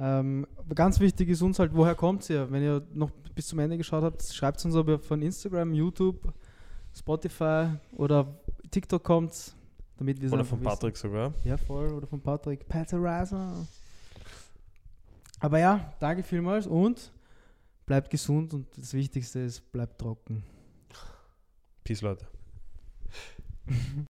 [0.06, 0.46] Ähm,
[0.76, 2.52] ganz wichtig ist uns halt, woher kommt ihr?
[2.52, 6.34] Wenn ihr noch bis zum Ende geschaut habt, schreibt es uns aber von Instagram, YouTube,
[6.94, 8.38] Spotify oder
[8.70, 9.56] TikTok kommt.
[9.96, 10.70] Damit wir Oder von wissen.
[10.70, 11.34] Patrick sogar.
[11.46, 11.94] Ja, voll.
[11.94, 12.68] Oder von Patrick.
[12.68, 13.66] Paterizer.
[15.40, 17.10] Aber ja, danke vielmals und
[17.86, 20.44] bleibt gesund und das Wichtigste ist, bleibt trocken.
[21.86, 22.28] Peace, Leute.